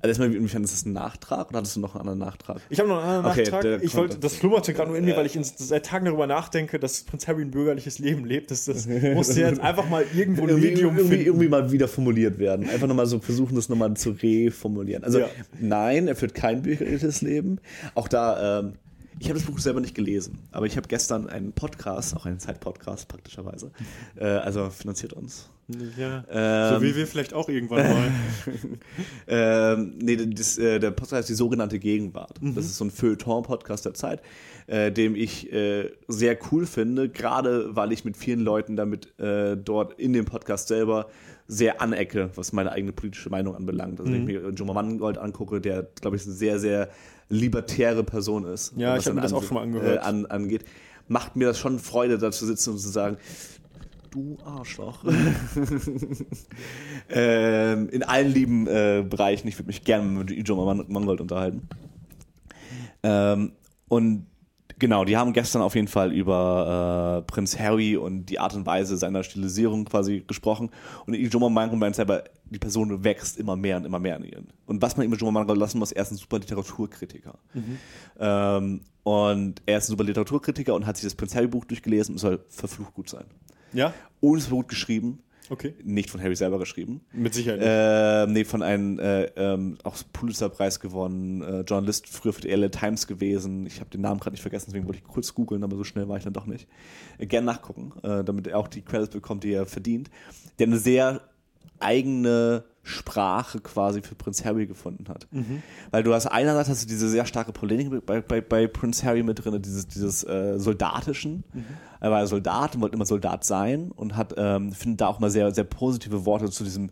also 0.00 0.08
erstmal, 0.08 0.34
inwiefern 0.34 0.64
ist 0.64 0.72
das 0.72 0.84
ein 0.84 0.92
Nachtrag 0.94 1.48
oder 1.50 1.58
hattest 1.58 1.76
du 1.76 1.80
noch 1.80 1.94
einen 1.94 2.00
anderen 2.08 2.18
Nachtrag? 2.20 2.60
Ich 2.70 2.78
habe 2.80 2.88
noch 2.88 2.98
einen 2.98 3.08
anderen 3.24 3.26
Okay, 3.40 3.50
Nachtrag. 3.50 3.82
Ich 3.84 3.94
wollte, 3.94 4.18
das 4.18 4.34
flummerte 4.36 4.72
gerade 4.74 4.88
nur 4.90 4.98
in 4.98 5.04
mir, 5.04 5.16
weil 5.16 5.26
ich 5.26 5.36
in, 5.36 5.44
seit 5.44 5.86
Tagen 5.86 6.06
darüber 6.06 6.26
nachdenke, 6.26 6.78
dass 6.80 7.02
Prinz 7.04 7.28
Harry 7.28 7.42
ein 7.42 7.50
bürgerliches 7.52 7.98
Leben 8.00 8.24
lebt. 8.24 8.50
Das, 8.50 8.64
das 8.64 8.86
musste 8.88 9.40
jetzt 9.40 9.60
einfach 9.60 9.88
mal 9.88 10.04
irgendwo 10.14 10.42
ein 10.42 10.48
irgendwie, 10.48 10.70
Medium 10.70 10.96
irgendwie, 10.98 11.22
irgendwie 11.22 11.48
mal 11.48 11.70
wieder 11.70 11.86
formuliert 11.88 12.38
werden. 12.40 12.68
Einfach 12.68 12.86
nochmal 12.88 13.06
so 13.06 13.20
versuchen, 13.20 13.54
das 13.54 13.68
nochmal 13.68 13.94
zu 13.94 14.10
reformulieren. 14.10 15.04
Also 15.04 15.20
Ja. 15.20 15.28
nein, 15.60 16.08
er 16.08 16.16
führt 16.16 16.34
kein 16.34 16.62
bürgerliches 16.62 17.20
Leben. 17.22 17.60
Auch 17.94 18.08
da, 18.08 18.60
ähm, 18.60 18.72
ich 19.20 19.28
habe 19.28 19.38
das 19.38 19.48
Buch 19.48 19.58
selber 19.58 19.80
nicht 19.80 19.94
gelesen, 19.94 20.38
aber 20.52 20.66
ich 20.66 20.76
habe 20.76 20.88
gestern 20.88 21.28
einen 21.28 21.52
Podcast, 21.52 22.16
auch 22.16 22.26
einen 22.26 22.38
Zeit-Podcast 22.38 23.08
praktischerweise, 23.08 23.72
äh, 24.16 24.24
also 24.24 24.70
finanziert 24.70 25.12
uns. 25.12 25.50
Ja. 25.98 26.24
Ähm, 26.30 26.74
so 26.74 26.82
wie 26.82 26.96
wir 26.96 27.06
vielleicht 27.06 27.34
auch 27.34 27.48
irgendwann 27.48 27.82
mal. 27.82 28.10
Ähm, 29.30 29.92
nee, 29.98 30.16
das, 30.16 30.56
äh, 30.56 30.78
der 30.78 30.90
Podcast 30.90 31.12
heißt 31.12 31.28
die 31.28 31.34
sogenannte 31.34 31.78
Gegenwart. 31.78 32.38
Das 32.40 32.64
ist 32.64 32.78
so 32.78 32.84
ein 32.86 32.90
Feuilleton-Podcast 32.90 33.84
der 33.84 33.92
Zeit, 33.92 34.22
äh, 34.66 34.90
dem 34.90 35.14
ich 35.14 35.52
äh, 35.52 35.90
sehr 36.08 36.38
cool 36.50 36.64
finde, 36.64 37.10
gerade 37.10 37.76
weil 37.76 37.92
ich 37.92 38.06
mit 38.06 38.16
vielen 38.16 38.40
Leuten 38.40 38.74
damit 38.74 39.18
äh, 39.20 39.56
dort 39.56 40.00
in 40.00 40.14
dem 40.14 40.24
Podcast 40.24 40.68
selber 40.68 41.08
sehr 41.46 41.80
anecke, 41.82 42.30
was 42.34 42.52
meine 42.52 42.72
eigene 42.72 42.92
politische 42.92 43.28
Meinung 43.28 43.54
anbelangt. 43.54 44.00
Also 44.00 44.12
wenn 44.12 44.20
ich 44.20 44.26
mir 44.26 44.50
Joma 44.50 44.72
Mangold 44.72 45.18
angucke, 45.18 45.60
der, 45.60 45.86
glaube 46.00 46.16
ich, 46.16 46.24
eine 46.24 46.34
sehr, 46.34 46.58
sehr 46.58 46.88
libertäre 47.28 48.04
Person 48.04 48.44
ist. 48.44 48.72
Ja, 48.76 48.96
ich 48.96 49.06
hab 49.06 49.14
mir 49.14 49.20
das 49.20 49.32
auch 49.32 49.42
schon 49.42 49.54
mal 49.54 49.62
angehört. 49.62 49.98
Äh, 49.98 50.00
an, 50.00 50.26
angeht, 50.26 50.64
macht 51.08 51.36
mir 51.36 51.48
das 51.48 51.58
schon 51.58 51.78
Freude, 51.78 52.18
da 52.18 52.30
zu 52.30 52.46
sitzen 52.46 52.70
und 52.70 52.78
zu 52.78 52.88
sagen, 52.88 53.18
du 54.10 54.38
Arschloch. 54.44 55.04
ähm, 57.10 57.88
in 57.90 58.02
allen 58.02 58.32
lieben 58.32 58.66
äh, 58.66 59.04
Bereichen. 59.08 59.48
Ich 59.48 59.58
würde 59.58 59.68
mich 59.68 59.84
gerne 59.84 60.06
mit 60.06 60.30
Ijo 60.30 60.56
Man 60.56 60.84
Mangold 60.88 61.20
unterhalten. 61.20 61.68
Ähm, 63.02 63.52
und 63.88 64.26
genau, 64.78 65.04
die 65.04 65.16
haben 65.16 65.32
gestern 65.32 65.62
auf 65.62 65.74
jeden 65.74 65.88
Fall 65.88 66.12
über 66.12 67.22
äh, 67.26 67.30
Prinz 67.30 67.58
Harry 67.58 67.96
und 67.96 68.26
die 68.26 68.38
Art 68.38 68.54
und 68.54 68.66
Weise 68.66 68.96
seiner 68.96 69.22
Stilisierung 69.22 69.84
quasi 69.84 70.24
gesprochen. 70.26 70.70
Und 71.06 71.14
Ijo 71.14 71.48
Mangold 71.48 71.80
meint 71.80 71.96
selber, 71.96 72.24
die 72.44 72.58
Person 72.58 73.04
wächst 73.04 73.38
immer 73.38 73.56
mehr 73.56 73.76
und 73.76 73.84
immer 73.84 73.98
mehr 73.98 74.16
an 74.16 74.24
ihren. 74.24 74.48
Und 74.66 74.82
was 74.82 74.96
man 74.96 75.06
ihm 75.06 75.12
Ijo 75.12 75.30
Mangold 75.30 75.58
lassen 75.58 75.78
muss, 75.78 75.92
er 75.92 76.02
ist 76.02 76.12
ein 76.12 76.16
super 76.16 76.38
Literaturkritiker. 76.38 77.38
Ähm, 78.18 78.80
und 79.02 79.62
er 79.66 79.78
ist 79.78 79.88
ein 79.88 79.92
super 79.92 80.04
Literaturkritiker 80.04 80.74
und 80.74 80.86
hat 80.86 80.96
sich 80.96 81.04
das 81.04 81.14
Prinz 81.14 81.34
Harry 81.34 81.46
Buch 81.46 81.64
durchgelesen 81.64 82.14
und 82.14 82.18
soll 82.18 82.40
verflucht 82.48 82.94
gut 82.94 83.08
sein. 83.08 83.24
Ja? 83.72 83.92
Und 84.20 84.38
es 84.38 84.50
war 84.50 84.58
gut 84.58 84.68
geschrieben, 84.68 85.20
Okay. 85.50 85.74
nicht 85.82 86.10
von 86.10 86.20
Harry 86.22 86.36
selber 86.36 86.58
geschrieben. 86.58 87.00
Mit 87.12 87.34
Sicherheit. 87.34 87.60
nicht. 87.60 87.68
Ähm, 87.70 88.32
nee, 88.32 88.44
von 88.44 88.62
einem 88.62 88.98
äh, 88.98 89.24
ähm, 89.36 89.78
auch 89.84 89.96
Pulitzer-Preis 90.12 90.80
gewonnen, 90.80 91.42
äh, 91.42 91.60
Journalist 91.60 92.08
früher 92.08 92.32
für 92.32 92.42
die 92.42 92.50
LA 92.50 92.68
Times 92.68 93.06
gewesen. 93.06 93.66
Ich 93.66 93.80
habe 93.80 93.90
den 93.90 94.00
Namen 94.00 94.20
gerade 94.20 94.34
nicht 94.34 94.42
vergessen, 94.42 94.66
deswegen 94.68 94.86
wollte 94.86 95.00
ich 95.00 95.04
kurz 95.04 95.34
googeln, 95.34 95.64
aber 95.64 95.76
so 95.76 95.84
schnell 95.84 96.08
war 96.08 96.16
ich 96.16 96.24
dann 96.24 96.32
doch 96.32 96.46
nicht. 96.46 96.68
Äh, 97.18 97.26
gern 97.26 97.44
nachgucken, 97.44 97.92
äh, 98.02 98.24
damit 98.24 98.46
er 98.46 98.58
auch 98.58 98.68
die 98.68 98.82
Credits 98.82 99.10
bekommt, 99.10 99.44
die 99.44 99.52
er 99.52 99.66
verdient. 99.66 100.10
Der 100.58 100.66
eine 100.66 100.78
sehr 100.78 101.22
eigene 101.80 102.64
Sprache 102.82 103.60
quasi 103.60 104.00
für 104.00 104.14
Prinz 104.14 104.44
Harry 104.44 104.66
gefunden 104.66 105.08
hat. 105.08 105.26
Weil 105.90 106.02
du 106.02 106.14
hast 106.14 106.26
einerseits 106.26 106.68
hast 106.68 106.84
du 106.84 106.88
diese 106.88 107.08
sehr 107.08 107.26
starke 107.26 107.52
Polemik 107.52 108.06
bei, 108.06 108.20
bei, 108.20 108.40
bei 108.40 108.66
Prinz 108.66 109.02
Harry 109.04 109.22
mit 109.22 109.44
drin, 109.44 109.60
dieses, 109.60 109.86
dieses 109.86 110.24
äh, 110.24 110.58
Soldatischen. 110.58 111.44
Er 112.00 112.10
war 112.10 112.26
Soldat 112.26 112.74
und 112.74 112.80
wollte 112.80 112.94
immer 112.94 113.04
Soldat 113.06 113.44
sein 113.44 113.90
und 113.90 114.16
hat, 114.16 114.34
ähm, 114.38 114.72
findet 114.72 115.02
da 115.02 115.08
auch 115.08 115.18
mal 115.20 115.30
sehr, 115.30 115.52
sehr 115.54 115.64
positive 115.64 116.24
Worte 116.24 116.50
zu 116.50 116.64
diesem 116.64 116.90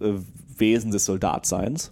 äh, 0.00 0.12
Wesen 0.56 0.92
des 0.92 1.04
Soldatseins. 1.04 1.90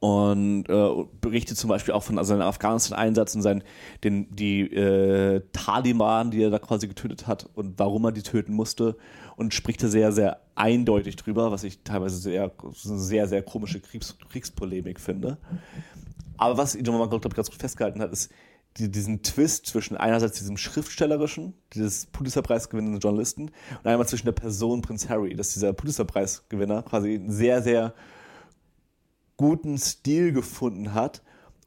Und 0.00 0.66
äh, 0.68 1.04
berichtet 1.20 1.56
zum 1.56 1.68
Beispiel 1.68 1.92
auch 1.92 2.04
von 2.04 2.22
seinem 2.24 2.42
Afghanistan-Einsatz 2.42 3.34
und 3.34 3.42
seinen, 3.42 3.64
den, 4.04 4.34
die 4.34 4.60
äh, 4.60 5.42
Taliban, 5.52 6.30
die 6.30 6.42
er 6.42 6.50
da 6.50 6.60
quasi 6.60 6.86
getötet 6.86 7.26
hat 7.26 7.48
und 7.54 7.78
warum 7.78 8.04
er 8.04 8.12
die 8.12 8.22
töten 8.22 8.52
musste. 8.52 8.96
Und 9.36 9.54
spricht 9.54 9.82
da 9.82 9.88
sehr, 9.88 10.12
sehr 10.12 10.40
eindeutig 10.54 11.16
drüber, 11.16 11.50
was 11.50 11.64
ich 11.64 11.82
teilweise 11.82 12.16
sehr, 12.16 12.52
sehr, 12.74 13.28
sehr 13.28 13.42
komische 13.42 13.80
Kriegs 13.80 14.16
Kriegspolemik 14.30 15.00
finde. 15.00 15.38
Aber 16.36 16.56
was 16.56 16.74
John 16.74 16.98
Mark, 16.98 17.10
glaube 17.10 17.28
ich, 17.28 17.34
ganz 17.34 17.50
gut 17.50 17.60
festgehalten 17.60 18.00
hat, 18.00 18.12
ist 18.12 18.30
die, 18.76 18.90
diesen 18.90 19.22
Twist 19.22 19.66
zwischen 19.66 19.96
einerseits 19.96 20.38
diesem 20.38 20.56
Schriftstellerischen, 20.56 21.54
dieses 21.74 22.06
Pulitzerpreis 22.06 22.68
gewinnenden 22.68 23.00
Journalisten, 23.00 23.50
und 23.82 23.86
einmal 23.86 24.06
zwischen 24.06 24.26
der 24.26 24.32
Person 24.32 24.82
Prinz 24.82 25.08
Harry, 25.08 25.34
dass 25.34 25.52
dieser 25.54 25.72
Pulitzerpreisgewinner 25.72 26.82
quasi 26.82 27.14
einen 27.14 27.30
sehr, 27.30 27.62
sehr 27.62 27.94
guten 29.38 29.78
Stil 29.78 30.32
gefunden 30.32 30.92
hat, 30.92 31.22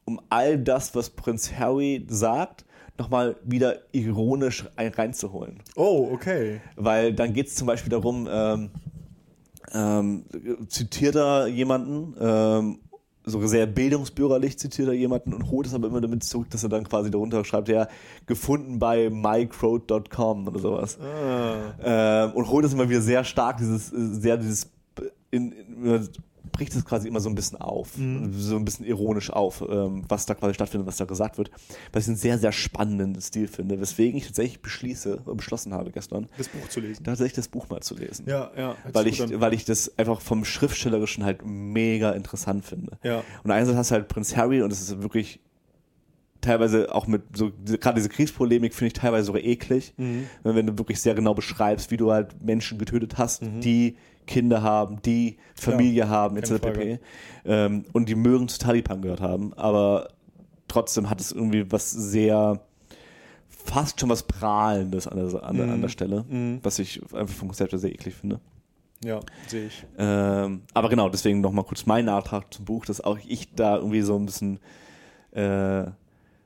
um 0.05 0.21
all 0.29 0.59
das, 0.59 0.93
was 0.93 1.09
Prinz 1.09 1.53
Harry 1.53 2.05
sagt, 2.07 2.65
nochmal 2.99 3.37
wieder 3.43 3.79
ironisch 3.93 4.65
ein- 4.75 4.93
reinzuholen. 4.93 5.59
oh, 5.75 6.09
okay. 6.11 6.61
Weil 6.75 7.13
dann 7.13 7.33
geht 7.33 7.47
es 7.47 7.55
zum 7.55 7.65
Beispiel 7.65 7.89
darum, 7.89 8.27
ähm, 8.29 8.69
ähm, 9.73 10.25
zitiert 10.67 11.15
er 11.15 11.47
jemanden, 11.47 12.13
ähm, 12.19 12.79
so 13.23 13.45
sehr 13.47 13.67
bildungsbürgerlich 13.67 14.57
zitiert 14.59 14.87
er 14.89 14.93
jemanden 14.95 15.33
und 15.33 15.49
holt 15.49 15.67
es 15.67 15.73
aber 15.73 15.87
immer 15.87 16.01
damit 16.01 16.23
zurück, 16.23 16.49
dass 16.49 16.63
er 16.63 16.69
dann 16.69 16.83
quasi 16.83 17.09
darunter 17.11 17.45
schreibt, 17.45 17.69
ja, 17.69 17.87
gefunden 18.25 18.79
bei 18.79 19.09
mycrowd.com 19.09 20.47
oder 20.47 20.59
sowas. 20.59 20.97
Ähm, 21.83 22.31
und 22.33 22.49
holt 22.49 22.65
es 22.65 22.73
immer 22.73 22.89
wieder 22.89 23.01
sehr 23.01 23.23
stark, 23.23 23.57
dieses, 23.57 23.87
sehr 23.89 24.37
dieses, 24.37 24.69
in, 25.29 25.51
in, 25.51 26.09
bricht 26.51 26.75
es 26.75 26.85
quasi 26.85 27.07
immer 27.07 27.19
so 27.19 27.29
ein 27.29 27.35
bisschen 27.35 27.59
auf, 27.59 27.89
so 27.93 28.55
ein 28.55 28.65
bisschen 28.65 28.85
ironisch 28.85 29.29
auf, 29.31 29.63
ähm, 29.67 30.03
was 30.07 30.25
da 30.25 30.33
quasi 30.35 30.53
stattfindet, 30.53 30.87
was 30.87 30.97
da 30.97 31.05
gesagt 31.05 31.37
wird, 31.37 31.51
was 31.93 32.03
ich 32.03 32.09
einen 32.09 32.17
sehr, 32.17 32.37
sehr 32.37 32.51
spannenden 32.51 33.19
Stil 33.21 33.47
finde, 33.47 33.79
weswegen 33.79 34.17
ich 34.17 34.25
tatsächlich 34.27 34.61
beschließe, 34.61 35.21
äh, 35.27 35.33
beschlossen 35.35 35.73
habe 35.73 35.91
gestern, 35.91 36.27
Das 36.37 36.47
Buch 36.49 36.67
zu 36.69 36.79
lesen. 36.79 37.03
tatsächlich 37.03 37.33
das 37.33 37.47
Buch 37.47 37.69
mal 37.69 37.81
zu 37.81 37.95
lesen. 37.95 38.25
Ja, 38.27 38.51
ja. 38.57 38.75
Weil 38.93 39.07
ich, 39.07 39.19
weil 39.39 39.53
ich 39.53 39.65
das 39.65 39.97
einfach 39.97 40.21
vom 40.21 40.45
Schriftstellerischen 40.45 41.23
halt 41.23 41.45
mega 41.45 42.11
interessant 42.11 42.65
finde. 42.65 42.97
Ja. 43.03 43.23
Und 43.43 43.51
einerseits 43.51 43.77
hast 43.77 43.91
du 43.91 43.95
halt 43.95 44.07
Prinz 44.07 44.35
Harry 44.35 44.61
und 44.61 44.71
es 44.71 44.81
ist 44.81 45.01
wirklich 45.01 45.39
teilweise 46.41 46.93
auch 46.95 47.05
mit 47.05 47.21
so, 47.37 47.51
gerade 47.79 47.97
diese 47.97 48.09
Kriegspolemik 48.09 48.73
finde 48.73 48.87
ich 48.87 48.93
teilweise 48.93 49.25
sogar 49.27 49.43
eklig, 49.43 49.93
Mhm. 49.97 50.25
wenn, 50.43 50.55
wenn 50.55 50.65
du 50.67 50.77
wirklich 50.79 50.99
sehr 50.99 51.13
genau 51.13 51.35
beschreibst, 51.35 51.91
wie 51.91 51.97
du 51.97 52.11
halt 52.11 52.41
Menschen 52.43 52.79
getötet 52.79 53.17
hast, 53.19 53.43
die 53.63 53.95
Kinder 54.31 54.61
haben, 54.61 55.01
die 55.01 55.37
Familie 55.55 56.07
haben, 56.09 56.37
etc. 56.37 56.53
pp. 56.61 56.99
Ähm, 57.45 57.85
und 57.93 58.07
die 58.09 58.15
mögen 58.15 58.47
zu 58.47 58.57
Taliban 58.59 59.01
gehört 59.01 59.21
haben, 59.21 59.53
aber 59.53 60.07
trotzdem 60.67 61.09
hat 61.09 61.19
es 61.19 61.31
irgendwie 61.31 61.71
was 61.71 61.91
sehr 61.91 62.61
fast 63.49 63.99
schon 63.99 64.09
was 64.09 64.23
Prahlendes 64.23 65.07
an 65.07 65.17
der, 65.17 65.43
an 65.43 65.55
der, 65.57 65.65
Mhm. 65.67 65.73
an 65.73 65.81
der 65.81 65.89
Stelle, 65.89 66.25
was 66.63 66.79
ich 66.79 67.01
einfach 67.13 67.35
vom 67.35 67.49
Konzept 67.49 67.71
her 67.73 67.79
sehr 67.79 67.91
eklig 67.91 68.15
finde. 68.15 68.39
Ja, 69.03 69.19
sehe 69.47 69.67
ich. 69.67 69.85
Ähm, 69.97 70.61
aber 70.73 70.89
genau, 70.89 71.09
deswegen 71.09 71.41
nochmal 71.41 71.65
kurz 71.65 71.85
mein 71.85 72.05
Nachtrag 72.05 72.53
zum 72.53 72.65
Buch, 72.65 72.85
dass 72.85 73.01
auch 73.01 73.17
ich 73.27 73.53
da 73.55 73.77
irgendwie 73.77 74.01
so 74.01 74.15
ein 74.17 74.25
bisschen 74.25 74.59
äh, 75.31 75.85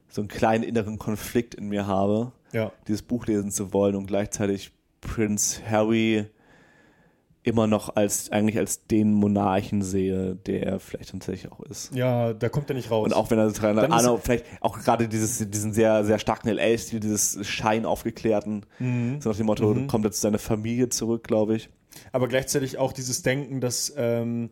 so 0.10 0.22
einen 0.22 0.28
kleinen 0.30 0.64
inneren 0.64 0.98
Konflikt 0.98 1.56
in 1.56 1.68
mir 1.68 1.86
habe, 1.88 2.32
Ja. 2.54 2.72
dieses 2.88 3.02
Buch 3.02 3.26
lesen 3.28 3.52
zu 3.52 3.74
wollen 3.74 3.96
und 3.96 4.06
gleichzeitig 4.08 4.72
Prince 5.02 5.62
Harry 5.70 6.26
immer 7.46 7.68
noch 7.68 7.96
als 7.96 8.32
eigentlich 8.32 8.58
als 8.58 8.88
den 8.88 9.14
Monarchen 9.14 9.82
sehe, 9.84 10.36
der 10.36 10.64
er 10.64 10.80
vielleicht 10.80 11.12
tatsächlich 11.12 11.52
auch 11.52 11.60
ist. 11.62 11.94
Ja, 11.94 12.34
da 12.34 12.50
kommt 12.50 12.70
er 12.70 12.76
nicht 12.76 12.90
raus. 12.92 13.06
Und 13.06 13.14
auch 13.14 13.30
wenn 13.30 13.38
er 13.38 13.52
dran, 13.52 13.78
ist- 13.78 13.92
Ahnung, 13.92 14.20
vielleicht 14.24 14.46
auch 14.62 14.80
gerade 14.80 15.08
dieses, 15.08 15.48
diesen 15.50 15.72
sehr, 15.72 16.04
sehr 16.06 16.18
starken 16.20 16.50
LA-Stil, 16.50 17.00
dieses 17.00 17.46
Schein 17.48 17.86
aufgeklärten, 17.86 18.66
Mhm. 18.80 19.22
so 19.22 19.30
nach 19.30 19.38
dem 19.38 19.46
Motto, 19.46 19.76
kommt 19.88 20.06
er 20.06 20.12
zu 20.12 20.22
seiner 20.22 20.40
Familie 20.40 20.90
zurück, 20.90 21.24
glaube 21.24 21.56
ich. 21.56 21.70
aber 22.12 22.28
gleichzeitig 22.28 22.78
auch 22.78 22.92
dieses 22.92 23.22
Denken, 23.22 23.62
dass, 23.62 23.94
ähm, 23.96 24.50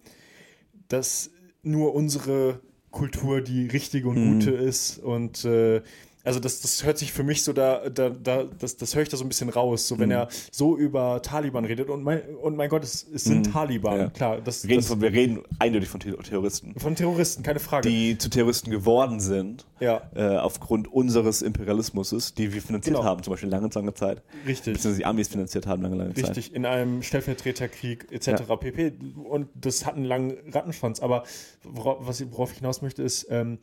dass 0.88 1.30
nur 1.62 1.94
unsere 1.96 2.60
Kultur 2.92 3.42
die 3.42 3.68
richtige 3.68 4.08
und 4.08 4.16
Mhm. 4.24 4.34
gute 4.40 4.52
ist 4.52 5.00
und 5.00 5.44
äh, 5.46 5.82
also 6.24 6.40
das, 6.40 6.62
das 6.62 6.84
hört 6.86 6.98
sich 6.98 7.12
für 7.12 7.24
mich 7.24 7.44
so 7.44 7.52
da, 7.54 7.90
da, 7.90 8.10
da 8.10 8.44
das, 8.44 8.78
das 8.78 8.96
höre 8.96 9.04
ich 9.04 9.10
da 9.10 9.18
so 9.18 9.26
ein 9.26 9.28
bisschen 9.30 9.50
raus, 9.50 9.88
so 9.88 10.00
wenn 10.00 10.08
Mhm. 10.10 10.16
er 10.16 10.28
so 10.52 10.78
über 10.78 11.22
Taliban 11.22 11.66
redet 11.66 11.90
und 11.90 12.02
mein, 12.04 12.22
und 12.42 12.56
mein 12.56 12.70
Gott, 12.70 12.84
es, 12.84 13.06
es 13.14 13.26
sind 13.26 13.52
Taliban, 13.52 13.94
Mhm. 13.96 14.00
Ja. 14.02 14.10
klar, 14.10 14.42
das, 14.42 14.64
Wir 14.64 14.70
reden, 14.72 14.80
das 14.80 14.88
von, 14.88 15.02
wir 15.02 15.12
reden 15.12 15.42
eindeutig 15.60 15.90
von 15.90 16.00
Ter- 16.00 16.18
Terroristen, 16.20 16.80
von 16.80 16.96
Terroristen, 16.96 17.44
keine 17.44 17.60
Frage. 17.60 17.90
die 17.90 18.18
zu 18.18 18.30
Terroristen 18.30 18.72
geworden 18.72 19.20
sind, 19.20 19.66
ja, 19.80 20.02
äh, 20.16 20.38
aufgrund 20.38 20.92
unseres 20.92 21.42
Imperialismus, 21.42 22.34
die 22.34 22.54
wir 22.54 22.62
finanziert 22.62 22.96
Genau. 22.96 23.06
haben, 23.08 23.22
zum 23.24 23.32
Beispiel 23.34 23.50
lange, 23.50 23.70
lange 23.74 23.94
Zeit. 23.94 24.22
richtig. 24.48 24.74
Beziehungsweise 24.76 24.98
die 24.98 25.06
Amis 25.06 25.28
finanziert 25.28 25.68
haben, 25.68 25.82
lange, 25.82 25.96
lange 25.98 26.14
Zeit. 26.14 26.30
Richtig, 26.30 26.56
in 26.56 26.66
einem 26.66 27.02
Stellvertreterkrieg 27.04 28.08
etc. 28.12 28.28
Ja. 28.48 28.56
pp. 28.56 28.94
Und 29.30 29.50
das 29.56 29.86
hat 29.86 29.96
einen 29.96 30.06
langen 30.06 30.38
Rattenschwanz. 30.52 31.02
Aber 31.02 31.24
worauf, 31.64 31.98
was 32.08 32.22
ich, 32.22 32.32
worauf 32.32 32.52
ich 32.52 32.60
hinaus 32.60 32.82
möchte, 32.82 33.04
ist, 33.04 33.28
ähm, 33.30 33.58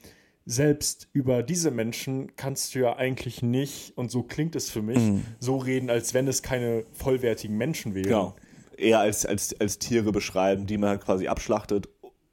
selbst 0.50 1.08
über 1.12 1.42
diese 1.42 1.70
Menschen 1.70 2.34
kannst 2.36 2.74
du 2.74 2.80
ja 2.80 2.96
eigentlich 2.96 3.40
nicht, 3.42 3.96
und 3.96 4.10
so 4.10 4.22
klingt 4.22 4.56
es 4.56 4.68
für 4.70 4.82
mich, 4.82 4.98
Mhm. 4.98 5.24
so 5.38 5.58
reden, 5.58 5.90
als 5.90 6.12
wenn 6.12 6.26
es 6.26 6.42
keine 6.42 6.84
vollwertigen 6.92 7.56
Menschen 7.56 7.94
wären. 7.94 8.04
Genau. 8.08 8.36
Eher 8.76 8.98
als, 9.00 9.24
als, 9.26 9.58
als 9.60 9.78
Tiere 9.78 10.10
beschreiben, 10.10 10.66
die 10.66 10.76
man 10.78 10.88
halt 10.90 11.02
quasi 11.02 11.28
abschlachtet 11.28 11.88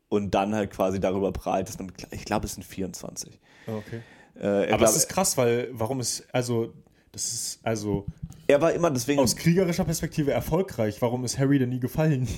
und 0.09 0.33
dann 0.33 0.55
halt 0.55 0.71
quasi 0.71 0.99
darüber 0.99 1.31
prahlt, 1.31 1.67
dass 1.67 1.77
man, 1.77 1.91
ich 2.11 2.25
glaube, 2.25 2.45
es 2.45 2.53
sind 2.53 2.63
24. 2.63 3.39
Okay. 3.67 4.01
Äh, 4.35 4.39
er, 4.41 4.59
Aber 4.69 4.77
glaub, 4.77 4.89
es 4.89 4.95
ist 4.95 5.09
krass, 5.09 5.37
weil 5.37 5.69
warum 5.73 5.99
ist, 5.99 6.25
also, 6.31 6.73
das 7.11 7.33
ist 7.33 7.59
also 7.63 8.05
er 8.47 8.61
war 8.61 8.71
immer 8.73 8.89
deswegen. 8.91 9.19
aus 9.19 9.35
kriegerischer 9.35 9.83
Perspektive 9.83 10.31
erfolgreich. 10.31 11.01
Warum 11.01 11.25
ist 11.25 11.37
Harry 11.37 11.59
denn 11.59 11.69
nie 11.69 11.79
gefallen? 11.79 12.27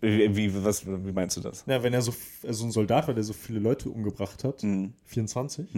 wie, 0.00 0.64
was, 0.64 0.86
wie 0.86 1.12
meinst 1.12 1.36
du 1.36 1.40
das? 1.40 1.64
Na, 1.66 1.82
wenn 1.82 1.92
er 1.92 2.02
so, 2.02 2.12
so 2.48 2.64
ein 2.64 2.70
Soldat 2.70 3.06
war, 3.06 3.14
der 3.14 3.24
so 3.24 3.32
viele 3.32 3.58
Leute 3.60 3.88
umgebracht 3.90 4.44
hat, 4.44 4.62
Mhm. 4.62 4.92
24, 5.06 5.68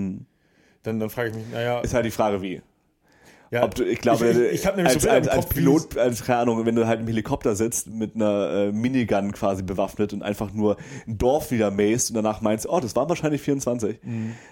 dann, 0.83 0.99
dann 1.01 1.11
frage 1.11 1.31
ich 1.31 1.37
mich, 1.37 1.45
naja, 1.53 1.81
Ist 1.81 1.95
halt 1.95 2.07
die 2.07 2.11
Frage, 2.11 2.41
wie. 2.43 2.61
ja, 3.51 3.63
Ob 3.65 3.75
du, 3.75 3.85
ich 3.85 4.01
glaube, 4.01 4.29
ich, 4.31 4.37
ich, 4.39 4.53
ich 4.61 4.67
habe 4.67 4.77
nämlich 4.79 4.95
als, 4.95 5.03
so 5.05 5.11
als, 5.11 5.29
als 5.29 5.47
Pilot, 5.49 5.97
als, 5.97 6.25
keine 6.25 6.39
Ahnung, 6.41 6.65
wenn 6.67 6.75
du 6.75 6.87
halt 6.87 7.01
im 7.01 7.07
Helikopter 7.07 7.55
sitzt 7.55 7.89
mit 7.89 8.15
einer 8.17 8.51
äh, 8.51 8.73
Minigun 8.73 9.33
quasi 9.33 9.63
bewaffnet 9.63 10.13
und 10.13 10.23
einfach 10.23 10.53
nur 10.53 10.77
ein 11.07 11.19
Dorf 11.19 11.51
niedermähst 11.51 12.11
und 12.11 12.15
danach 12.17 12.41
meinst, 12.41 12.69
oh, 12.69 12.81
das 12.81 12.97
waren 12.97 13.09
wahrscheinlich 13.09 13.43
24. 13.43 13.99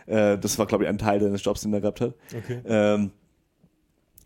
Äh, 0.06 0.38
das 0.38 0.58
war, 0.58 0.66
glaube 0.66 0.84
ich, 0.84 0.90
ein 0.90 0.98
Teil 0.98 1.18
deines 1.20 1.42
Jobs, 1.44 1.62
den 1.62 1.72
er 1.72 1.80
gehabt 1.80 2.00
hat. 2.00 2.14
Mhm. 2.32 2.38
Okay. 2.38 2.60
Ähm, 2.66 3.10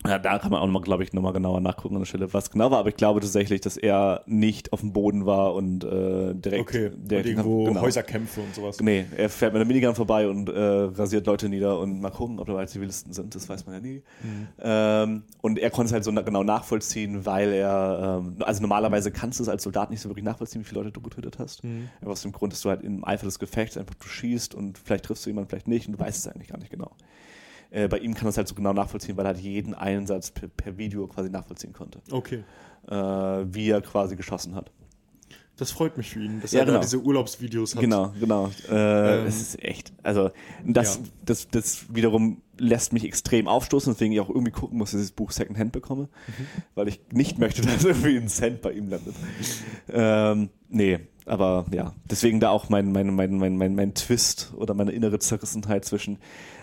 ja, 0.07 0.19
da 0.19 0.39
kann 0.39 0.51
man 0.51 0.61
auch 0.61 0.67
nochmal, 0.67 0.83
glaube 0.83 1.03
ich, 1.03 1.13
nochmal 1.13 1.33
genauer 1.33 1.61
nachgucken 1.61 1.95
an 1.97 2.03
der 2.03 2.07
Stelle, 2.07 2.33
was 2.35 2.51
genau 2.51 2.71
war. 2.71 2.79
Aber 2.81 2.91
ich 2.91 2.97
glaube 2.97 3.21
tatsächlich, 3.21 3.61
dass 3.63 3.77
er 3.79 4.23
nicht 4.27 4.73
auf 4.73 4.81
dem 4.81 4.93
Boden 4.93 5.25
war 5.25 5.55
und 5.55 5.83
äh, 5.85 6.35
direkt, 6.35 6.61
Okay, 6.69 6.91
direkt 6.95 7.27
und 7.27 7.33
irgendwo 7.33 7.65
genau. 7.65 7.81
Häuserkämpfe 7.81 8.41
und 8.43 8.55
sowas. 8.55 8.79
Nee, 8.81 9.07
er 9.17 9.31
fährt 9.31 9.53
mit 9.55 9.61
einer 9.63 9.67
Minigun 9.69 9.95
vorbei 9.95 10.29
und 10.29 10.49
äh, 10.51 10.59
rasiert 10.61 11.27
Leute 11.27 11.49
nieder 11.49 11.79
und 11.79 12.01
mal 12.01 12.11
gucken, 12.11 12.39
ob 12.39 12.47
dabei 12.47 12.67
Zivilisten 12.67 13.13
sind, 13.13 13.35
das 13.35 13.49
weiß 13.49 13.65
man 13.67 13.77
ja 13.77 13.81
nie. 13.81 14.03
Mhm. 14.23 14.47
Ähm, 14.63 15.23
und 15.41 15.59
er 15.59 15.71
konnte 15.71 15.87
es 15.87 15.93
halt 15.95 16.05
so 16.05 16.11
na- 16.11 16.21
genau 16.23 16.43
nachvollziehen, 16.45 17.25
weil 17.25 17.53
er, 17.53 18.21
ähm, 18.23 18.37
also 18.41 18.61
normalerweise 18.61 19.11
kannst 19.11 19.39
du 19.39 19.43
es 19.45 19.49
als 19.49 19.63
Soldat 19.63 19.91
nicht 19.91 20.01
so 20.01 20.11
wirklich 20.11 20.25
nachvollziehen, 20.25 20.61
wie 20.61 20.67
viele 20.67 20.81
Leute 20.83 20.93
du 20.93 21.01
getötet 21.01 21.39
hast. 21.39 21.65
Mhm. 21.65 21.89
Einfach 22.01 22.13
aus 22.13 22.23
dem 22.23 22.33
Grund, 22.33 22.53
dass 22.53 22.61
du 22.61 22.69
halt 22.69 22.83
im 22.83 23.05
Eifer 23.07 23.25
des 23.25 23.39
Gefechts 23.39 23.79
einfach 23.79 23.95
du 23.95 24.07
schießt 24.07 24.55
und 24.55 24.77
vielleicht 24.77 25.07
triffst 25.07 25.25
du 25.25 25.31
jemanden, 25.31 25.49
vielleicht 25.49 25.69
nicht 25.69 25.87
und 25.89 25.95
du 25.95 25.99
weißt 25.99 26.19
es 26.27 26.29
eigentlich 26.33 26.49
gar 26.49 26.59
nicht 26.59 26.71
genau. 26.71 26.91
Äh, 27.75 27.89
bei 27.89 27.99
ihm 27.99 28.15
kann 28.15 28.29
es 28.29 28.37
halt 28.37 28.47
so 28.47 28.55
genau 28.55 28.73
nachvollziehen, 28.73 29.17
weil 29.17 29.25
er 29.27 29.35
halt 29.35 29.41
jeden 29.41 29.75
Einsatz 29.75 30.31
per, 30.31 30.49
per 30.49 30.79
Video 30.79 31.07
quasi 31.09 31.29
nachvollziehen 31.29 31.73
konnte, 31.73 32.01
Okay. 32.11 32.45
äh, 32.89 32.95
wie 32.95 33.69
er 33.71 33.81
quasi 33.83 34.15
geschossen 34.15 34.55
hat. 34.55 34.71
Das 35.57 35.71
freut 35.71 35.97
mich 35.97 36.11
für 36.11 36.21
ihn, 36.21 36.41
dass 36.41 36.51
Ja, 36.53 36.61
er 36.61 36.67
genau. 36.67 36.79
da 36.79 36.83
diese 36.85 37.01
Urlaubsvideos 37.01 37.75
hat. 37.77 37.81
Genau, 37.81 38.13
genau. 38.19 38.51
Äh, 38.69 39.25
Es 39.25 39.41
ist 39.41 39.63
echt, 39.63 39.93
also 40.03 40.31
das, 40.67 40.97
Ja. 40.97 41.03
das, 41.27 41.49
das 41.49 41.95
wiederum 41.95 42.43
lässt 42.59 42.93
mich 42.93 43.05
extrem 43.05 43.47
aufstoßen, 43.49 43.93
weswegen 43.93 44.13
ich 44.13 44.21
auch 44.21 44.29
irgendwie 44.31 44.51
gucken 44.53 44.79
muss, 44.79 44.91
dass 44.93 45.01
ich 45.01 45.07
das 45.09 45.13
Buch 45.17 45.31
Secondhand 45.33 45.71
bekomme, 45.73 46.09
weil 46.75 46.89
ich 46.89 47.01
nicht 47.13 47.39
möchte, 47.39 47.63
dass 47.63 47.85
irgendwie 47.85 48.17
ein 48.17 48.29
Cent 48.29 48.63
bei 48.63 48.73
ihm 48.73 48.89
landet. 48.89 49.15
ähm, 49.89 50.51
nee, 50.69 50.99
aber 51.27 51.67
ja, 51.73 51.95
deswegen 52.11 52.41
da 52.41 52.51
auch 52.51 52.69
mein, 52.69 52.91
mein, 52.93 53.15
mein, 53.15 53.37
mein, 53.39 53.57
mein, 53.57 53.75
mein 53.77 53.95
Twist 53.95 54.53
oder 54.57 54.75
meine 54.75 54.91
innere 54.93 55.19
Zerrissenheit 55.21 55.85
zwischen, 55.85 56.19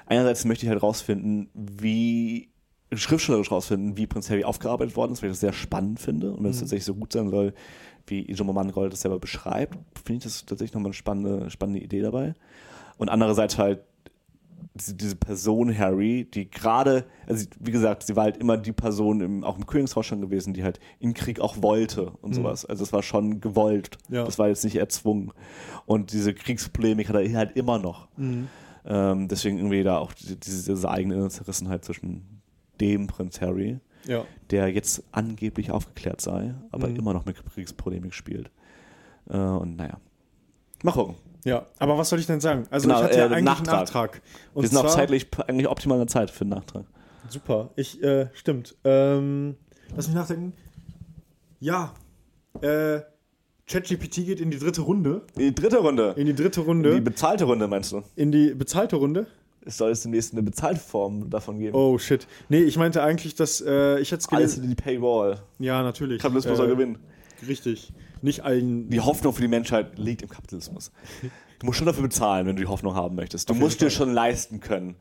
einerseits 0.06 0.46
möchte 0.46 0.66
ich 0.66 0.70
halt 0.70 0.82
rausfinden, 0.82 1.50
wie 1.54 2.50
schriftstellerisch 2.94 3.52
rausfinden, 3.52 3.98
wie 3.98 4.08
Prinz 4.08 4.30
Harry 4.30 4.44
aufgearbeitet 4.44 4.96
worden 4.96 5.14
ist, 5.14 5.22
weil 5.22 5.30
ich 5.30 5.34
das 5.34 5.42
sehr 5.42 5.54
spannend 5.54 6.00
finde 6.00 6.34
und 6.34 6.44
wenn 6.44 6.52
es 6.52 6.60
tatsächlich 6.60 6.86
so 6.86 6.96
gut 6.96 7.14
sein 7.14 7.30
soll, 7.30 7.54
wie 8.08 8.30
Ijo 8.30 8.44
Mangold 8.44 8.92
das 8.92 9.02
selber 9.02 9.20
beschreibt, 9.20 9.78
finde 10.04 10.18
ich 10.18 10.24
das 10.24 10.46
tatsächlich 10.46 10.74
nochmal 10.74 10.90
eine 10.90 10.94
spannende, 10.94 11.50
spannende 11.50 11.82
Idee 11.82 12.02
dabei. 12.02 12.34
Und 12.98 13.10
andererseits 13.10 13.58
halt 13.58 13.82
diese, 14.74 14.96
diese 14.96 15.16
Person 15.16 15.78
Harry, 15.78 16.28
die 16.32 16.50
gerade, 16.50 17.06
also 17.28 17.46
wie 17.60 17.72
gesagt, 17.72 18.04
sie 18.04 18.16
war 18.16 18.24
halt 18.26 18.38
immer 18.38 18.58
die 18.58 18.72
Person 18.72 19.22
im, 19.22 19.44
auch 19.44 19.58
im 19.58 19.66
Königshaus 19.66 20.06
schon 20.06 20.22
gewesen, 20.22 20.54
die 20.54 20.64
halt 20.64 20.80
in 21.00 21.14
Krieg 21.14 21.40
auch 21.40 21.62
wollte 21.62 22.12
und 22.22 22.34
sowas. 22.34 22.66
Also 22.66 22.84
es 22.84 22.94
war 22.94 23.04
schon 23.04 23.42
gewollt. 23.42 23.98
Ja. 24.10 24.24
Das 24.24 24.40
war 24.40 24.48
jetzt 24.48 24.64
nicht 24.64 24.76
erzwungen. 24.76 25.32
Und 25.86 26.14
diese 26.14 26.34
Kriegspolemik 26.34 27.10
hat 27.10 27.16
er 27.16 27.38
halt 27.38 27.56
immer 27.56 27.80
noch. 27.80 28.08
Ähm, 28.86 29.28
deswegen 29.28 29.58
irgendwie 29.58 29.84
da 29.84 29.98
auch 29.98 30.14
diese, 30.14 30.36
diese 30.38 30.90
eigene 30.90 31.30
Zerrissenheit 31.30 31.86
zwischen 31.86 32.42
dem 32.80 33.08
Prinz 33.08 33.40
Harry, 33.42 33.80
Ja. 34.08 34.26
der 34.50 34.70
jetzt 34.70 35.04
angeblich 35.12 35.70
aufgeklärt 35.72 36.22
sei, 36.22 36.56
aber 36.72 36.88
Mhm. 36.88 36.96
immer 36.96 37.14
noch 37.14 37.26
mit 37.26 37.38
Kriegspolemik 37.54 38.14
spielt. 38.14 38.50
Äh, 39.30 39.38
und 39.38 39.76
naja. 39.76 40.00
Mal 40.84 40.92
gucken. 40.94 41.16
ja, 41.46 41.68
aber 41.78 41.96
was 41.98 42.10
soll 42.10 42.18
ich 42.20 42.26
denn 42.26 42.40
sagen? 42.42 42.64
Also 42.72 42.88
Genau, 42.88 43.00
ich 43.00 43.06
hatte 43.06 43.18
ja 43.20 43.26
äh, 43.26 43.28
eigentlich 43.28 43.44
Nachtrag. 43.44 43.68
einen 43.70 43.80
Nachtrag. 43.82 44.22
Und 44.56 44.64
Wir 44.64 44.70
sind 44.70 44.78
auch 44.80 44.88
zeitlich 44.88 45.28
eigentlich 45.48 45.68
optimale 45.68 46.08
Zeit 46.08 46.32
für 46.32 46.44
den 46.44 46.50
Nachtrag. 46.50 46.86
Super, 47.30 47.70
ich, 47.76 48.02
äh, 48.04 48.30
stimmt. 48.34 48.76
Ähm, 48.84 49.56
lass 49.96 50.08
mich 50.08 50.16
nachdenken. 50.16 50.54
Ja, 51.60 51.94
äh, 52.62 53.02
ChatGPT 53.68 54.26
geht 54.26 54.40
in 54.42 54.52
die 54.52 54.60
dritte 54.60 54.82
Runde. 54.82 55.22
Die 55.38 55.54
dritte 55.54 55.78
Runde. 55.78 56.14
In 56.18 56.26
die 56.26 56.36
dritte 56.36 56.62
Die 56.62 56.66
Runde. 56.66 57.02
bezahlte 57.02 57.46
Runde, 57.46 57.68
meinst 57.68 57.92
du? 57.92 58.04
In 58.16 58.32
die 58.32 58.54
bezahlte 58.54 58.96
Runde. 58.98 59.28
Es 59.64 59.78
soll 59.78 59.92
es 59.92 60.02
demnächst 60.02 60.34
eine 60.34 60.42
bezahlte 60.42 60.80
Form 60.80 61.30
davon 61.30 61.60
geben. 61.60 61.76
Oh 61.76 61.98
shit. 62.00 62.28
Nee, 62.50 62.62
ich 62.64 62.78
meinte 62.78 63.04
eigentlich, 63.04 63.36
dass 63.36 63.62
äh, 63.62 64.00
ich 64.00 64.12
hätte 64.12 64.22
es 64.22 64.30
Alles 64.30 64.58
in 64.58 64.68
die 64.68 64.76
Paywall. 64.76 65.40
Ja, 65.60 65.84
natürlich. 65.84 66.20
Kapitalismus 66.22 66.54
Äh, 66.54 66.58
soll 66.58 66.68
gewinnen. 66.68 66.98
Richtig. 67.48 67.94
Nicht 68.24 68.44
allen. 68.44 68.90
Die 68.90 69.00
Hoffnung 69.00 69.34
für 69.34 69.42
die 69.42 69.48
Menschheit 69.48 69.98
liegt 69.98 70.22
im 70.24 70.30
Kapitalismus. 70.30 70.92
Du 71.60 71.68
musst 71.68 71.78
schon 71.78 71.86
dafür 71.86 72.02
bezahlen, 72.02 72.48
wenn 72.48 72.56
du 72.56 72.64
die 72.64 72.68
Hoffnung 72.68 72.96
haben 72.96 73.14
möchtest. 73.16 73.48
Du 73.48 73.54
Auf 73.54 73.60
musst 73.60 73.82
dir 73.82 73.92
schon 73.92 74.12
leisten 74.12 74.62
können, 74.62 74.96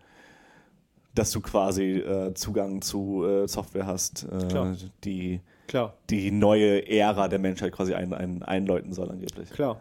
dass 1.14 1.30
du 1.30 1.40
quasi 1.40 1.92
äh, 1.92 2.34
Zugang 2.34 2.82
zu 2.82 3.24
äh, 3.24 3.48
Software 3.48 3.86
hast, 3.86 4.24
äh, 4.30 4.46
Klar. 4.46 4.76
die 5.02 5.40
Klar, 5.70 5.94
die 6.10 6.32
neue 6.32 6.88
Ära 6.88 7.28
der 7.28 7.38
Menschheit 7.38 7.70
quasi 7.72 7.94
ein, 7.94 8.12
ein, 8.12 8.42
einläuten 8.42 8.92
soll 8.92 9.08
angeblich. 9.10 9.50
klar. 9.50 9.80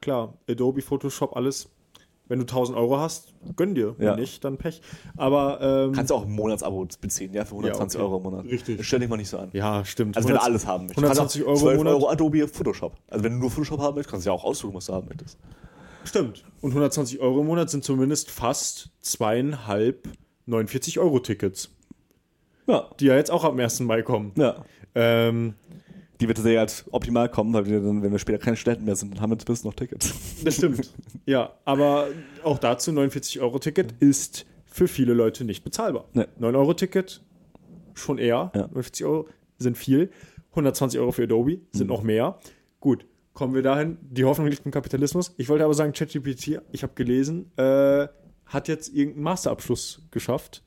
Klar. 0.00 0.34
Adobe, 0.48 0.82
Photoshop, 0.82 1.36
alles. 1.36 1.68
Wenn 2.26 2.38
du 2.38 2.44
1000 2.44 2.76
Euro 2.78 2.98
hast, 2.98 3.34
gönn 3.56 3.74
dir. 3.74 3.94
Wenn 3.98 4.06
Ja. 4.06 4.16
nicht, 4.16 4.42
dann 4.44 4.56
Pech. 4.56 4.80
Aber. 5.16 5.60
Ähm, 5.60 5.92
Kannst 5.92 6.10
du 6.10 6.14
auch 6.14 6.24
ein 6.24 6.30
Monatsabo 6.32 6.86
beziehen, 7.00 7.32
ja, 7.34 7.44
für 7.44 7.54
120 7.56 8.00
okay. 8.00 8.04
Euro 8.08 8.16
im 8.18 8.22
Monat. 8.24 8.44
Richtig. 8.46 8.78
Das 8.78 8.86
stell 8.86 8.98
dich 9.00 9.08
mal 9.08 9.16
nicht 9.18 9.28
so 9.28 9.38
an. 9.38 9.50
ja, 9.52 9.84
stimmt. 9.84 10.16
Also 10.16 10.28
wenn 10.28 10.36
du 10.36 10.40
100 10.40 10.50
alles 10.52 10.66
haben 10.66 10.86
möchtest. 10.86 10.98
120 11.04 11.44
Kannst 11.44 11.62
auch 11.62 11.64
Euro 11.64 11.70
im 11.70 11.76
12 11.76 11.76
Monat. 11.78 11.92
Euro 11.94 12.08
Adobe 12.08 12.48
Photoshop. 12.48 12.96
Also 13.08 13.24
wenn 13.24 13.32
du 13.34 13.38
nur 13.38 13.50
Photoshop 13.50 13.80
haben 13.80 13.94
möchtest, 13.96 14.10
kannst 14.10 14.26
du 14.26 14.30
ja 14.30 14.34
auch 14.34 14.44
aussuchen, 14.44 14.74
was 14.74 14.86
du 14.86 14.94
haben 14.94 15.06
möchtest. 15.08 15.38
Stimmt. 16.04 16.44
Und 16.62 16.70
120 16.70 17.20
Euro 17.20 17.40
im 17.40 17.46
Monat 17.46 17.68
sind 17.70 17.84
zumindest 17.84 18.30
fast 18.30 18.90
zweieinhalb 19.00 20.08
49-Euro-Tickets, 20.48 21.70
Ja. 22.66 22.88
die 23.00 23.06
ja 23.06 23.16
jetzt 23.16 23.30
auch 23.30 23.44
am 23.44 23.58
1. 23.58 23.80
Mai 23.80 24.02
kommen. 24.02 24.32
Ja. 24.36 24.64
Ähm, 24.94 25.54
Die 26.20 26.28
wird 26.28 26.38
sehr 26.38 26.60
als 26.60 26.84
optimal 26.90 27.28
kommen, 27.30 27.52
weil 27.54 27.66
wir 27.66 27.80
dann, 27.80 28.02
wenn 28.02 28.12
wir 28.12 28.18
später 28.18 28.38
keine 28.38 28.56
Studenten 28.56 28.84
mehr 28.84 28.96
sind, 28.96 29.14
dann 29.14 29.20
haben 29.22 29.30
wir 29.30 29.38
zumindest 29.38 29.64
noch 29.64 29.74
Tickets. 29.74 30.12
das 30.44 30.56
stimmt. 30.56 30.92
ja, 31.26 31.52
aber 31.64 32.08
auch 32.42 32.58
dazu 32.58 32.90
49-Euro-Ticket 32.90 33.94
ist 34.00 34.46
für 34.66 34.86
viele 34.88 35.14
Leute 35.14 35.44
nicht 35.44 35.64
bezahlbar. 35.64 36.04
Nee. 36.12 36.26
9-Euro-Ticket 36.40 37.22
schon 37.94 38.18
eher. 38.18 38.52
Ja. 38.54 38.62
49 38.68 39.04
Euro 39.06 39.28
sind 39.58 39.76
viel. 39.78 40.10
120 40.50 40.98
Euro 41.00 41.12
für 41.12 41.22
Adobe 41.24 41.58
sind 41.72 41.86
noch 41.88 42.02
mehr. 42.02 42.38
Gut, 42.80 43.06
kommen 43.34 43.54
wir 43.54 43.62
dahin. 43.62 43.98
Die 44.02 44.24
Hoffnung 44.24 44.48
liegt 44.48 44.64
im 44.64 44.72
Kapitalismus. 44.72 45.32
Ich 45.36 45.48
wollte 45.48 45.64
aber 45.64 45.74
sagen, 45.74 45.92
ChatGPT, 45.92 46.60
ich 46.72 46.82
habe 46.82 46.92
gelesen, 46.94 47.50
äh, 47.56 48.08
hat 48.46 48.68
jetzt 48.68 48.88
irgendeinen 48.88 49.24
Masterabschluss 49.24 50.02
geschafft 50.10 50.62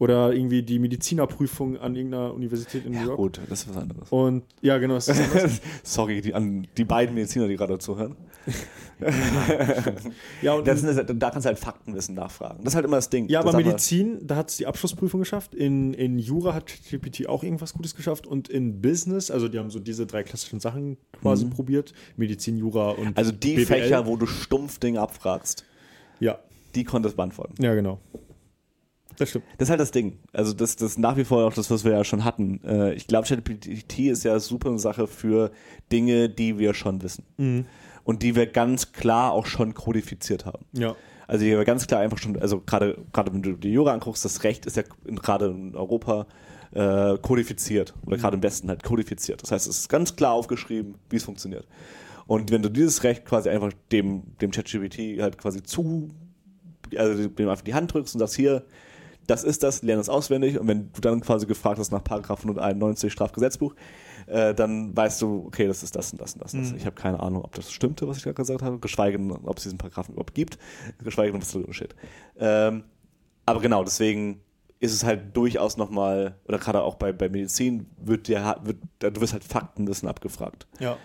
Oder 0.00 0.32
irgendwie 0.32 0.62
die 0.62 0.78
Medizinerprüfung 0.78 1.76
an 1.78 1.96
irgendeiner 1.96 2.32
Universität 2.32 2.84
in 2.86 2.92
New 2.92 2.98
Ja, 2.98 3.04
York. 3.06 3.16
gut, 3.16 3.40
das 3.48 3.62
ist 3.62 3.68
was 3.70 3.76
anderes. 3.78 4.08
Und 4.10 4.44
ja, 4.62 4.78
genau. 4.78 4.94
Das 4.94 5.08
ist 5.08 5.20
anders. 5.20 5.60
Sorry, 5.82 6.20
die, 6.20 6.34
an 6.34 6.68
die 6.76 6.84
beiden 6.84 7.14
Mediziner, 7.16 7.48
die 7.48 7.56
gerade 7.56 7.78
zuhören. 7.80 8.14
ja, 10.42 10.54
und 10.54 10.66
Das 10.66 10.80
sind, 10.80 10.96
da 11.22 11.30
kannst 11.30 11.44
du 11.44 11.48
halt 11.48 11.58
Faktenwissen 11.58 12.14
nachfragen. 12.14 12.60
Das 12.64 12.72
ist 12.72 12.76
halt 12.76 12.86
immer 12.86 12.96
das 12.96 13.10
Ding. 13.10 13.28
Ja, 13.28 13.42
das 13.42 13.54
aber 13.54 13.64
Medizin, 13.64 14.18
da 14.26 14.36
hat 14.36 14.50
es 14.50 14.56
die 14.56 14.66
Abschlussprüfung 14.66 15.20
geschafft. 15.20 15.54
In, 15.54 15.94
in 15.94 16.18
Jura 16.18 16.54
hat 16.54 16.66
GPT 16.90 17.28
auch 17.28 17.42
irgendwas 17.42 17.74
Gutes 17.74 17.94
geschafft. 17.94 18.26
Und 18.26 18.48
in 18.48 18.80
Business, 18.80 19.30
also 19.30 19.48
die 19.48 19.58
haben 19.58 19.70
so 19.70 19.78
diese 19.80 20.06
drei 20.06 20.22
klassischen 20.22 20.60
Sachen 20.60 20.96
quasi 21.20 21.46
probiert. 21.46 21.92
Medizin, 22.16 22.56
Jura 22.56 22.90
und 22.90 23.08
Mhm. 23.08 23.12
Also 23.14 23.32
die 23.32 23.54
BWL. 23.54 23.66
Fächer, 23.66 24.06
wo 24.06 24.16
du 24.16 24.26
stumpf 24.26 24.78
Dinge 24.78 25.00
abfragst, 25.00 25.64
Ja, 26.20 26.38
die 26.74 26.84
konntest 26.84 27.16
beantworten. 27.16 27.54
ja, 27.62 27.74
genau. 27.74 27.98
Das 29.18 29.30
stimmt. 29.30 29.44
Das 29.58 29.66
ist 29.66 29.70
halt 29.70 29.80
das 29.80 29.90
Ding. 29.90 30.18
Also 30.32 30.52
das, 30.52 30.76
das 30.76 30.92
ist 30.92 30.98
nach 30.98 31.16
wie 31.16 31.24
vor 31.24 31.46
auch 31.46 31.52
das, 31.52 31.70
was 31.70 31.84
wir 31.84 31.92
ja 31.92 32.04
schon 32.04 32.24
hatten. 32.24 32.60
Äh, 32.64 32.94
ich 32.94 33.06
glaube, 33.06 33.26
ChatGPT 33.26 33.98
ist 34.00 34.24
ja 34.24 34.38
super 34.38 34.70
eine 34.70 34.78
Sache 34.78 35.06
für 35.06 35.50
Dinge, 35.90 36.28
die 36.28 36.58
wir 36.58 36.74
schon 36.74 37.02
wissen. 37.02 37.24
Mhm. 37.36 37.66
Und 38.04 38.22
die 38.22 38.36
wir 38.36 38.46
ganz 38.46 38.92
klar 38.92 39.32
auch 39.32 39.46
schon 39.46 39.74
kodifiziert 39.74 40.46
haben. 40.46 40.64
Ja. 40.72 40.94
Also 41.26 41.44
die 41.44 41.50
wir 41.50 41.64
ganz 41.64 41.86
klar 41.86 42.00
einfach 42.00 42.16
schon, 42.16 42.38
also 42.38 42.60
gerade 42.60 42.96
gerade 43.12 43.34
wenn 43.34 43.42
du 43.42 43.52
die 43.52 43.70
Jura 43.70 43.92
anguckst, 43.92 44.24
das 44.24 44.44
Recht 44.44 44.64
ist 44.64 44.76
ja 44.76 44.84
gerade 45.04 45.46
in 45.46 45.74
Europa 45.74 46.26
äh, 46.72 47.18
kodifiziert 47.18 47.94
oder 48.06 48.16
gerade 48.16 48.36
im 48.36 48.42
Westen 48.42 48.68
halt 48.68 48.82
kodifiziert. 48.82 49.42
Das 49.42 49.50
heißt, 49.50 49.66
es 49.66 49.80
ist 49.80 49.88
ganz 49.88 50.16
klar 50.16 50.32
aufgeschrieben, 50.32 50.94
wie 51.10 51.16
es 51.16 51.24
funktioniert. 51.24 51.66
Und 52.26 52.50
wenn 52.50 52.62
du 52.62 52.68
dieses 52.68 53.04
Recht 53.04 53.24
quasi 53.24 53.48
einfach 53.48 53.72
dem, 53.90 54.22
dem 54.40 54.50
ChatGPT 54.50 55.20
halt 55.20 55.38
quasi 55.38 55.62
zu, 55.62 56.10
also 56.96 57.28
dem 57.28 57.48
einfach 57.48 57.64
die 57.64 57.74
Hand 57.74 57.92
drückst 57.92 58.14
und 58.14 58.20
sagst, 58.20 58.36
hier, 58.36 58.64
das 59.28 59.44
ist 59.44 59.62
das, 59.62 59.82
lerne 59.82 60.00
es 60.00 60.08
auswendig. 60.08 60.58
Und 60.58 60.66
wenn 60.66 60.90
du 60.92 61.00
dann 61.00 61.20
quasi 61.20 61.46
gefragt 61.46 61.78
hast 61.78 61.92
nach 61.92 62.02
Paragraph 62.02 62.40
191 62.40 63.12
Strafgesetzbuch, 63.12 63.74
äh, 64.26 64.54
dann 64.54 64.96
weißt 64.96 65.20
du, 65.22 65.44
okay, 65.46 65.66
das 65.66 65.82
ist 65.82 65.94
das 65.94 66.12
und 66.12 66.20
das 66.20 66.34
und 66.34 66.42
das. 66.42 66.52
das. 66.52 66.72
Ich 66.72 66.86
habe 66.86 66.96
keine 66.96 67.20
Ahnung, 67.20 67.44
ob 67.44 67.54
das 67.54 67.70
stimmte, 67.70 68.08
was 68.08 68.16
ich 68.16 68.22
gerade 68.24 68.34
gesagt 68.34 68.62
habe, 68.62 68.78
geschweige 68.78 69.18
denn, 69.18 69.30
ob 69.30 69.58
es 69.58 69.64
diesen 69.64 69.78
Paragraphen 69.78 70.14
überhaupt 70.14 70.34
gibt, 70.34 70.58
geschweige 71.04 71.32
denn, 71.32 71.42
was 71.42 71.52
da 71.52 71.58
drin 71.60 71.72
steht. 71.74 71.94
Ähm, 72.38 72.84
aber 73.44 73.60
genau, 73.60 73.84
deswegen 73.84 74.40
ist 74.80 74.94
es 74.94 75.04
halt 75.04 75.36
durchaus 75.36 75.76
nochmal, 75.76 76.36
oder 76.46 76.58
gerade 76.58 76.82
auch 76.82 76.94
bei, 76.94 77.12
bei 77.12 77.28
Medizin, 77.28 77.86
wird 77.98 78.28
dir, 78.28 78.56
wird, 78.62 78.78
du 79.00 79.20
wirst 79.20 79.34
halt 79.34 79.44
Faktenwissen 79.44 80.08
abgefragt. 80.08 80.66
Ja. 80.80 80.96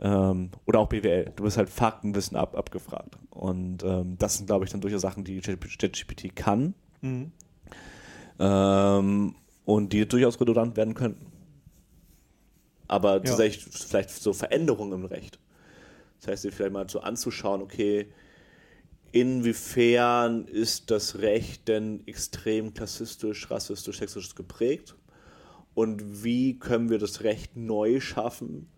Ähm, 0.00 0.50
oder 0.66 0.80
auch 0.80 0.88
BWL. 0.88 1.32
Du 1.36 1.44
wirst 1.44 1.56
halt 1.56 1.70
Faktenwissen 1.70 2.36
ab, 2.36 2.56
abgefragt. 2.56 3.16
Und 3.30 3.82
ähm, 3.82 4.16
das 4.18 4.36
sind, 4.36 4.46
glaube 4.46 4.64
ich, 4.64 4.72
dann 4.72 4.80
durchaus 4.80 5.00
Sachen, 5.00 5.24
die 5.24 5.40
ChatGPT 5.40 6.34
kann. 6.36 6.74
Mhm. 7.00 7.32
Ähm, 8.38 9.34
und 9.64 9.92
die 9.92 10.06
durchaus 10.06 10.40
redundant 10.40 10.76
werden 10.76 10.94
könnten. 10.94 11.26
Aber 12.88 13.14
Ja. 13.14 13.20
tatsächlich 13.22 13.64
vielleicht 13.64 14.10
so 14.10 14.32
Veränderungen 14.32 14.92
im 14.92 15.04
Recht. 15.04 15.38
Das 16.20 16.28
heißt, 16.28 16.44
dir 16.44 16.52
vielleicht 16.52 16.72
mal 16.72 16.88
so 16.88 17.00
anzuschauen, 17.00 17.62
okay, 17.62 18.12
inwiefern 19.12 20.46
ist 20.46 20.90
das 20.90 21.18
Recht 21.18 21.68
denn 21.68 22.06
extrem 22.06 22.74
klassistisch, 22.74 23.50
rassistisch, 23.50 23.98
sexistisch 23.98 24.34
geprägt? 24.34 24.96
Und 25.74 26.22
wie 26.22 26.58
können 26.58 26.90
wir 26.90 26.98
das 26.98 27.22
Recht 27.22 27.56
neu 27.56 28.00
schaffen, 28.00 28.68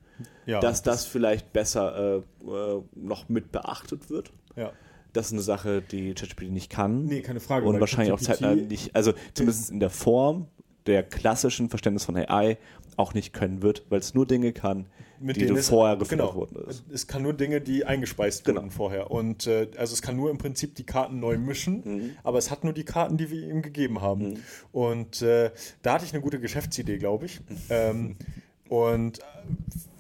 Ja. 0.47 0.61
dass 0.61 0.83
das 0.83 1.07
vielleicht 1.07 1.53
besser 1.53 2.23
äh, 2.43 2.49
äh, 2.49 2.83
noch 2.95 3.29
mit 3.29 3.51
beachtet 3.53 4.11
wird? 4.11 4.33
Ja. 4.57 4.73
Das 5.15 5.27
ist 5.29 5.33
eine 5.33 5.41
Sache, 5.43 5.81
die 5.81 6.13
ChatGPT 6.13 6.51
nicht 6.51 6.69
kann. 6.71 7.07
Nee, 7.07 7.23
keine 7.23 7.41
Frage. 7.41 7.67
Und 7.67 7.81
wahrscheinlich 7.81 8.13
auch 8.13 8.21
zeitnah 8.21 8.55
nicht, 8.55 8.95
also 8.95 9.15
zumindest 9.33 9.71
in 9.71 9.81
der 9.81 9.89
Form 9.91 10.49
der 10.87 11.03
klassischen 11.03 11.71
Verständnis 11.71 12.05
von 12.05 12.15
AI 12.17 12.59
auch 12.97 13.15
nicht 13.15 13.33
können 13.33 13.63
wird, 13.63 13.87
weil 13.89 14.01
es 14.01 14.13
nur 14.15 14.27
Dinge 14.27 14.53
kann, 14.53 14.87
mit 15.19 15.37
die 15.37 15.41
denen 15.41 15.55
du 15.55 15.61
es- 15.61 15.69
vorher 15.71 15.97
gefüttert 15.97 16.27
genau, 16.33 16.39
wurden. 16.41 16.69
Ist. 16.69 16.85
Es 16.93 17.07
kann 17.07 17.23
nur 17.23 17.33
Dinge, 17.33 17.61
die 17.61 17.87
eingespeist 17.87 18.45
Genau. 18.45 18.61
wurden 18.61 18.71
vorher. 18.71 19.11
Und 19.11 19.47
äh, 19.47 19.69
also 19.79 19.95
es 19.95 20.03
kann 20.03 20.17
nur 20.17 20.31
im 20.31 20.39
Prinzip 20.39 20.75
die 20.75 20.85
Karten 20.85 21.19
neu 21.21 21.39
mischen, 21.39 21.83
Mhm. 21.85 22.11
aber 22.23 22.39
es 22.39 22.51
hat 22.51 22.63
nur 22.65 22.73
die 22.73 22.85
Karten, 22.85 23.17
die 23.17 23.31
wir 23.31 23.49
ihm 23.49 23.63
gegeben 23.63 24.01
haben. 24.03 24.41
Und 24.73 25.23
äh, 25.23 25.51
da 25.83 25.95
hatte 25.95 26.05
ich 26.05 26.13
eine 26.13 26.23
gute 26.23 26.39
Geschäftsidee, 26.39 26.99
glaube 26.99 27.27
ich. 27.27 27.41
Mhm. 27.41 27.57
ähm, 27.71 28.17
und 28.69 29.19
äh, 29.21 29.23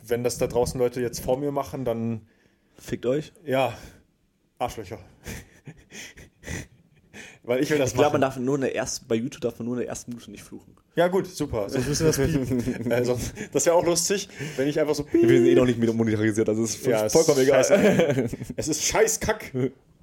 wenn 0.07 0.23
das 0.23 0.39
da 0.39 0.47
draußen 0.47 0.79
Leute 0.79 1.01
jetzt 1.01 1.21
vor 1.21 1.39
mir 1.39 1.51
machen, 1.53 1.85
dann 1.85 2.23
Fickt 2.77 3.07
euch. 3.07 3.33
ja, 3.47 3.73
Arschlöcher. 4.65 4.99
Weil 7.43 7.63
ich 7.63 7.71
will 7.71 7.79
das 7.79 7.91
Ich 7.91 7.97
glaube, 7.97 8.13
man 8.13 8.23
darf 8.23 8.39
nur 8.39 8.55
in 8.55 8.63
der 8.63 8.75
ersten, 8.75 9.07
bei 9.07 9.17
YouTube 9.17 9.43
darf 9.43 9.59
man 9.59 9.67
nur 9.67 9.75
in 9.77 9.81
der 9.81 9.89
ersten 9.89 10.11
Minute 10.13 10.31
nicht 10.31 10.43
fluchen. 10.43 10.75
Ja 10.97 11.09
gut, 11.09 11.27
super. 11.27 11.69
Sonst 11.69 11.89
müssen 11.89 12.07
wir 12.07 12.13
das 12.13 12.19
piepen. 12.19 13.05
sonst, 13.05 13.35
das 13.53 13.67
wäre 13.67 13.77
auch 13.77 13.85
lustig, 13.85 14.29
wenn 14.57 14.67
ich 14.67 14.81
einfach 14.81 14.95
so 14.95 15.07
Wir 15.13 15.29
sind 15.29 15.47
eh 15.47 15.55
noch 15.55 15.67
nicht 15.67 15.79
monetarisiert, 15.79 16.49
also 16.49 16.65
ist 16.65 16.87
Ja, 16.87 17.05
es 17.05 17.13
vollkommen 17.13 17.39
ist 17.41 17.49
egal. 17.49 17.65
scheiße. 17.65 18.29
es 18.57 18.69
ist 18.69 18.83
scheiß 18.85 19.21
Kack. 19.21 19.53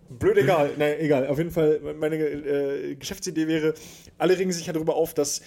Blöd 0.10 0.38
egal. 0.38 0.72
Nein, 0.78 1.00
egal. 1.00 1.26
Auf 1.28 1.40
jeden 1.40 1.52
Fall, 1.52 1.80
meine 2.00 2.18
äh, 2.18 2.96
Geschäftsidee 2.96 3.48
wäre, 3.48 3.74
alle 4.20 4.38
regen 4.38 4.52
sich 4.52 4.68
ja 4.68 4.74
darüber 4.74 4.96
auf, 4.96 5.16
dass, 5.16 5.42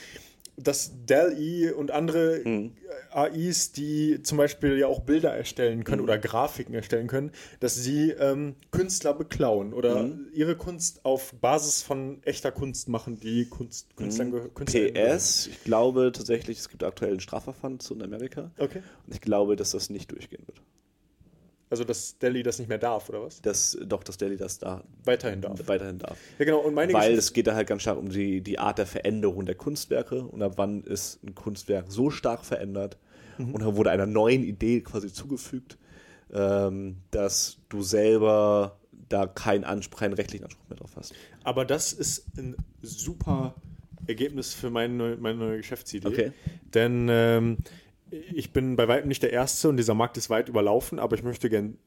dass 0.56 0.92
Dell-E 1.06 1.70
und 1.72 1.90
andere 1.90 2.40
Mhm. 2.44 2.72
AIs, 3.10 3.72
die 3.72 4.22
zum 4.22 4.38
Beispiel 4.38 4.78
ja 4.78 4.86
auch 4.86 5.00
Bilder 5.00 5.32
erstellen 5.32 5.84
können 5.84 5.98
Mhm. 6.02 6.04
oder 6.08 6.18
Grafiken 6.18 6.74
erstellen 6.74 7.06
können, 7.06 7.30
dass 7.60 7.74
sie 7.76 8.10
ähm, 8.10 8.54
Künstler 8.70 9.14
beklauen 9.14 9.72
oder 9.72 10.04
Mhm. 10.04 10.26
ihre 10.32 10.56
Kunst 10.56 11.04
auf 11.04 11.32
Basis 11.40 11.82
von 11.82 12.22
echter 12.24 12.52
Kunst 12.52 12.88
machen, 12.88 13.18
die 13.20 13.46
Kunst, 13.46 13.96
Künstlern 13.96 14.32
gehö- 14.32 14.48
Künstlern 14.52 14.92
PS, 14.94 15.46
ich 15.48 15.64
glaube 15.64 16.12
tatsächlich, 16.12 16.58
es 16.58 16.68
gibt 16.68 16.84
aktuell 16.84 17.14
ein 17.14 17.20
Strafverfahren 17.20 17.80
zu 17.80 17.94
in 17.94 18.02
Amerika. 18.02 18.50
Okay. 18.58 18.82
Und 19.06 19.14
ich 19.14 19.20
glaube, 19.20 19.56
dass 19.56 19.70
das 19.72 19.90
nicht 19.90 20.10
durchgehen 20.12 20.42
wird. 20.46 20.60
Also, 21.70 21.82
dass 21.84 22.18
Dell-E 22.18 22.42
das 22.42 22.58
nicht 22.58 22.68
mehr 22.68 22.78
darf, 22.78 23.08
oder 23.08 23.22
was? 23.22 23.40
Dass 23.42 23.76
doch, 23.84 24.04
dass 24.04 24.16
Daily 24.16 24.36
das 24.36 24.58
da 24.58 24.84
Weiterhin 25.04 25.40
darf. 25.40 25.66
weiterhin 25.66 25.98
darf. 25.98 26.18
Ja, 26.38 26.44
genau. 26.44 26.58
Und 26.60 26.74
meine 26.74 26.92
Weil 26.92 27.00
Geschichte- 27.02 27.18
es 27.18 27.32
geht 27.32 27.46
da 27.46 27.54
halt 27.54 27.66
ganz 27.66 27.82
stark 27.82 27.98
um 27.98 28.10
die, 28.10 28.42
die 28.42 28.58
Art 28.58 28.78
der 28.78 28.86
Veränderung 28.86 29.46
der 29.46 29.54
Kunstwerke 29.56 30.22
und 30.24 30.42
ab 30.42 30.52
wann 30.56 30.82
ist 30.84 31.22
ein 31.24 31.34
Kunstwerk 31.34 31.86
so 31.88 32.10
stark 32.10 32.44
verändert 32.44 32.96
Mhm. 33.38 33.54
und 33.54 33.62
da 33.62 33.74
wurde 33.76 33.90
einer 33.90 34.06
neuen 34.06 34.44
Idee 34.44 34.82
quasi 34.82 35.12
zugefügt, 35.12 35.76
ähm, 36.32 36.96
dass 37.10 37.56
du 37.68 37.82
selber 37.82 38.78
da 39.08 39.26
keinen, 39.26 39.64
Anspruch, 39.64 40.00
keinen 40.00 40.14
rechtlichen 40.14 40.44
Anspruch 40.44 40.68
mehr 40.68 40.78
drauf 40.78 40.92
hast. 40.96 41.14
Aber 41.42 41.64
das 41.64 41.92
ist 41.92 42.26
ein 42.38 42.56
super 42.82 43.54
Ergebnis 44.06 44.54
für 44.54 44.70
meine, 44.70 44.94
neue- 44.94 45.16
meine 45.16 45.38
neue 45.38 45.56
Geschäftsidee. 45.56 46.06
Okay. 46.06 46.32
Denn 46.74 47.08
ähm, 47.10 47.56
ich 48.10 48.52
bin 48.52 48.76
bei 48.76 48.88
weitem 48.88 49.08
nicht 49.08 49.22
der 49.22 49.32
Erste 49.32 49.68
und 49.68 49.76
dieser 49.76 49.94
Markt 49.94 50.16
ist 50.16 50.30
weit 50.30 50.48
überlaufen, 50.48 50.98
aber 50.98 51.16
ich 51.16 51.22
möchte 51.22 51.50
gern 51.50 51.78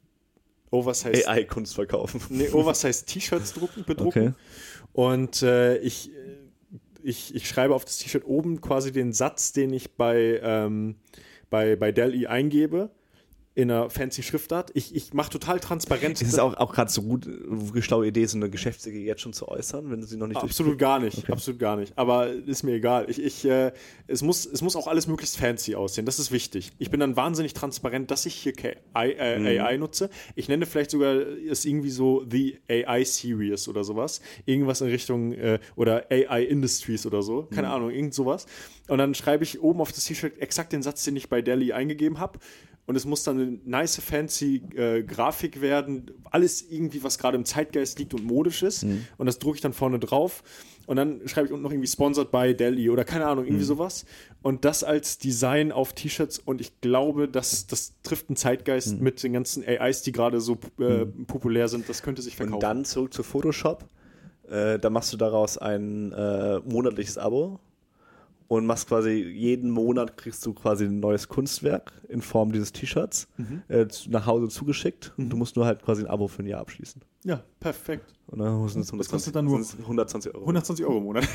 Oversize, 0.72 1.28
AI-Kunst 1.28 1.76
verkaufen. 1.76 2.22
nee, 2.30 2.49
Oversize 2.49 3.05
T-Shirts 3.05 3.53
drucken, 3.53 3.86
bedrucken. 3.86 4.28
Okay. 4.28 4.34
Und 4.93 5.41
äh, 5.43 5.78
ich, 5.78 6.11
ich, 7.03 7.34
ich 7.36 7.47
schreibe 7.47 7.74
auf 7.74 7.86
das 7.86 7.99
T-Shirt 7.99 8.26
oben 8.26 8.61
quasi 8.61 8.91
den 8.91 9.13
Satz, 9.13 9.53
den 9.53 9.72
ich 9.72 9.95
bei, 9.95 10.39
ähm, 10.43 10.95
bei, 11.49 11.76
bei 11.76 11.91
Dell-E 11.91 12.28
eingebe. 12.28 12.89
In 13.57 13.71
einer 13.71 13.89
fancy 13.89 14.21
Schriftart. 14.21 14.69
Ich, 14.75 14.95
ich 14.95 15.15
mache 15.15 15.31
total 15.31 15.59
transparent. 15.59 16.21
Ist 16.21 16.33
es 16.33 16.37
auch, 16.37 16.53
auch 16.57 16.71
gerade 16.71 16.91
so 16.91 17.01
gut, 17.01 17.25
äh, 17.25 17.81
schlaue 17.81 18.05
Idee, 18.05 18.23
so 18.27 18.37
eine 18.37 18.51
Geschäftsidee 18.51 19.03
jetzt 19.03 19.21
schon 19.21 19.33
zu 19.33 19.47
äußern, 19.47 19.89
wenn 19.89 19.99
du 19.99 20.05
sie 20.05 20.15
noch 20.15 20.27
nicht 20.27 20.39
Absolut 20.39 20.77
gar 20.77 20.99
nicht, 20.99 21.27
absolut 21.27 21.59
gar 21.59 21.75
nicht. 21.75 21.91
Aber 21.97 22.29
ist 22.29 22.61
mir 22.61 22.73
egal. 22.73 23.09
Ich, 23.09 23.19
ich, 23.19 23.45
äh, 23.45 23.71
es, 24.05 24.21
muss, 24.21 24.45
es 24.45 24.61
muss 24.61 24.75
auch 24.75 24.85
alles 24.85 25.07
möglichst 25.07 25.37
fancy 25.37 25.73
aussehen. 25.73 26.05
Das 26.05 26.19
ist 26.19 26.31
wichtig. 26.31 26.71
Ich 26.77 26.91
bin 26.91 26.99
dann 26.99 27.15
wahnsinnig 27.15 27.55
transparent, 27.55 28.11
dass 28.11 28.27
ich 28.27 28.35
hier 28.35 28.53
AI, 28.93 29.13
äh, 29.13 29.59
AI 29.59 29.77
nutze. 29.77 30.11
Ich 30.35 30.47
nenne 30.47 30.67
vielleicht 30.67 30.91
sogar 30.91 31.15
es 31.15 31.65
irgendwie 31.65 31.89
so 31.89 32.23
The 32.29 32.59
AI 32.69 33.05
Series 33.05 33.67
oder 33.67 33.83
sowas. 33.83 34.21
Irgendwas 34.45 34.81
in 34.81 34.89
Richtung 34.89 35.33
äh, 35.33 35.57
oder 35.75 36.05
AI 36.11 36.43
Industries 36.43 37.07
oder 37.07 37.23
so. 37.23 37.47
Keine 37.49 37.69
Ahnung, 37.69 37.89
irgend 37.89 38.13
sowas. 38.13 38.45
Und 38.87 38.99
dann 38.99 39.15
schreibe 39.15 39.43
ich 39.43 39.63
oben 39.63 39.81
auf 39.81 39.91
das 39.91 40.05
T-Shirt 40.05 40.37
exakt 40.37 40.73
den 40.73 40.83
Satz, 40.83 41.03
den 41.05 41.15
ich 41.15 41.27
bei 41.27 41.41
Delhi 41.41 41.73
eingegeben 41.73 42.19
habe. 42.19 42.37
Und 42.88 42.95
es 42.95 43.03
muss 43.03 43.23
dann 43.23 43.38
eine 43.38 43.59
nice, 43.65 43.97
fancy 43.97 44.63
äh, 44.75 45.03
Grafik 45.03 45.59
werden. 45.59 46.09
Alles 46.31 46.61
irgendwie, 46.61 47.03
was 47.03 47.19
gerade 47.19 47.35
im 47.38 47.43
Zeitgeist 47.43 47.99
liegt 47.99 48.13
und 48.13 48.23
modisch 48.23 48.63
ist. 48.63 48.83
Und 49.17 49.25
das 49.25 49.39
drucke 49.39 49.57
ich 49.57 49.61
dann 49.61 49.73
vorne 49.73 49.99
drauf. 49.99 50.41
Und 50.85 50.95
dann 50.95 51.27
schreibe 51.27 51.47
ich 51.47 51.51
unten 51.51 51.63
noch 51.63 51.71
irgendwie 51.71 51.89
sponsored 51.89 52.31
by 52.31 52.55
Delhi 52.55 52.89
oder 52.89 53.03
keine 53.03 53.25
Ahnung, 53.25 53.45
irgendwie 53.45 53.65
sowas. 53.65 54.05
Und 54.41 54.63
das 54.63 54.85
als 54.85 55.17
Design 55.17 55.73
auf 55.73 55.91
T-Shirts. 55.91 56.39
Und 56.39 56.61
ich 56.61 56.79
glaube, 56.79 57.27
das, 57.27 57.67
das 57.67 57.95
trifft 58.03 58.29
einen 58.29 58.38
Zeitgeist 58.38 59.01
mit 59.01 59.21
den 59.21 59.33
ganzen 59.33 59.65
AIs, 59.67 60.03
die 60.03 60.13
gerade 60.13 60.39
so 60.39 60.57
äh, 60.79 61.05
populär 61.05 61.67
sind. 61.67 61.89
Das 61.89 62.01
könnte 62.01 62.21
sich 62.21 62.38
verkaufen. 62.38 62.55
Und 62.55 62.63
dann 62.63 62.85
zurück 62.85 63.13
zu 63.13 63.21
Photoshop. 63.21 63.83
Äh, 64.49 64.79
da 64.79 64.89
machst 64.89 65.11
du 65.11 65.17
daraus 65.17 65.57
ein 65.57 66.13
äh, 66.13 66.59
monatliches 66.59 67.17
Abo 67.17 67.59
und 68.47 68.65
machst 68.65 68.87
quasi 68.87 69.11
jeden 69.11 69.69
Monat 69.71 70.15
kriegst 70.17 70.45
du 70.45 70.53
quasi 70.53 70.85
ein 70.85 70.99
neues 70.99 71.27
Kunstwerk 71.27 71.91
in 72.07 72.21
Form 72.21 72.51
dieses 72.53 72.71
T-Shirts 72.71 73.27
äh, 73.67 73.87
zu- 73.87 74.09
nach 74.09 74.25
Hause 74.25 74.47
zugeschickt. 74.47 75.13
Und 75.17 75.29
du 75.29 75.35
musst 75.37 75.55
nur 75.57 75.65
halt 75.65 75.83
quasi 75.83 76.03
ein 76.03 76.07
Abo 76.07 76.27
für 76.27 76.43
ein 76.43 76.47
Jahr 76.47 76.61
abschließen. 76.61 77.01
Ja, 77.25 77.43
perfekt. 77.59 78.13
Und 78.27 78.39
dann 78.39 78.67
sind 78.69 78.81
es 78.81 78.91
Das 78.91 79.09
kostet 79.09 79.35
dann 79.35 79.45
nur- 79.45 79.61
sind's 79.63 79.75
120 79.83 80.33
Euro. 80.33 80.41
120 80.45 80.85
Euro 80.85 80.97
im 80.99 81.03
Monat. 81.03 81.27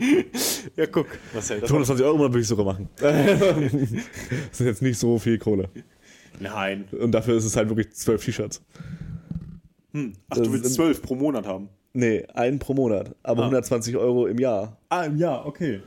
ja, 0.76 0.86
guck. 0.86 1.06
Marcel, 1.32 1.60
das 1.60 1.70
120 1.70 2.04
Euro 2.04 2.14
im 2.14 2.18
Monat 2.18 2.32
würde 2.32 2.42
ich 2.42 2.48
sogar 2.48 2.64
machen. 2.66 2.88
das 2.98 4.60
ist 4.60 4.60
jetzt 4.60 4.82
nicht 4.82 4.98
so 4.98 5.18
viel 5.18 5.38
Kohle. 5.38 5.68
Nein. 6.40 6.84
Und 7.00 7.12
dafür 7.12 7.36
ist 7.36 7.44
es 7.44 7.56
halt 7.56 7.68
wirklich 7.68 7.92
zwölf 7.92 8.24
T-Shirts. 8.24 8.62
Ach, 9.92 10.00
du 10.36 10.42
Das 10.42 10.52
willst 10.52 10.64
sind- 10.66 10.74
12 10.74 11.02
pro 11.02 11.14
Monat 11.14 11.46
haben. 11.46 11.68
Nee, 11.92 12.26
einen 12.34 12.58
pro 12.58 12.74
Monat. 12.74 13.14
Aber 13.22 13.42
Ah. 13.42 13.46
120 13.46 13.96
Euro 13.96 14.26
im 14.26 14.38
Jahr. 14.38 14.78
Ah, 14.88 15.06
ja, 15.06 15.44
okay. 15.44 15.80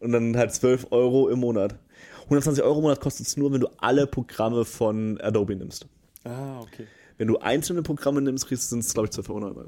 Und 0.00 0.12
dann 0.12 0.36
halt 0.36 0.52
12 0.52 0.88
Euro 0.90 1.28
im 1.28 1.40
Monat. 1.40 1.76
120 2.24 2.62
Euro 2.64 2.76
im 2.76 2.82
Monat 2.82 3.00
kostet 3.00 3.26
es 3.26 3.36
nur, 3.36 3.52
wenn 3.52 3.60
du 3.60 3.68
alle 3.78 4.06
Programme 4.06 4.64
von 4.64 5.20
Adobe 5.20 5.56
nimmst. 5.56 5.86
Ah, 6.24 6.60
okay. 6.60 6.86
Wenn 7.18 7.28
du 7.28 7.38
einzelne 7.38 7.82
Programme 7.82 8.20
nimmst, 8.22 8.46
kriegst 8.46 8.70
sind 8.70 8.80
es, 8.80 8.92
glaube 8.94 9.08
ich, 9.08 9.16
12,99 9.16 9.30
Euro. 9.30 9.66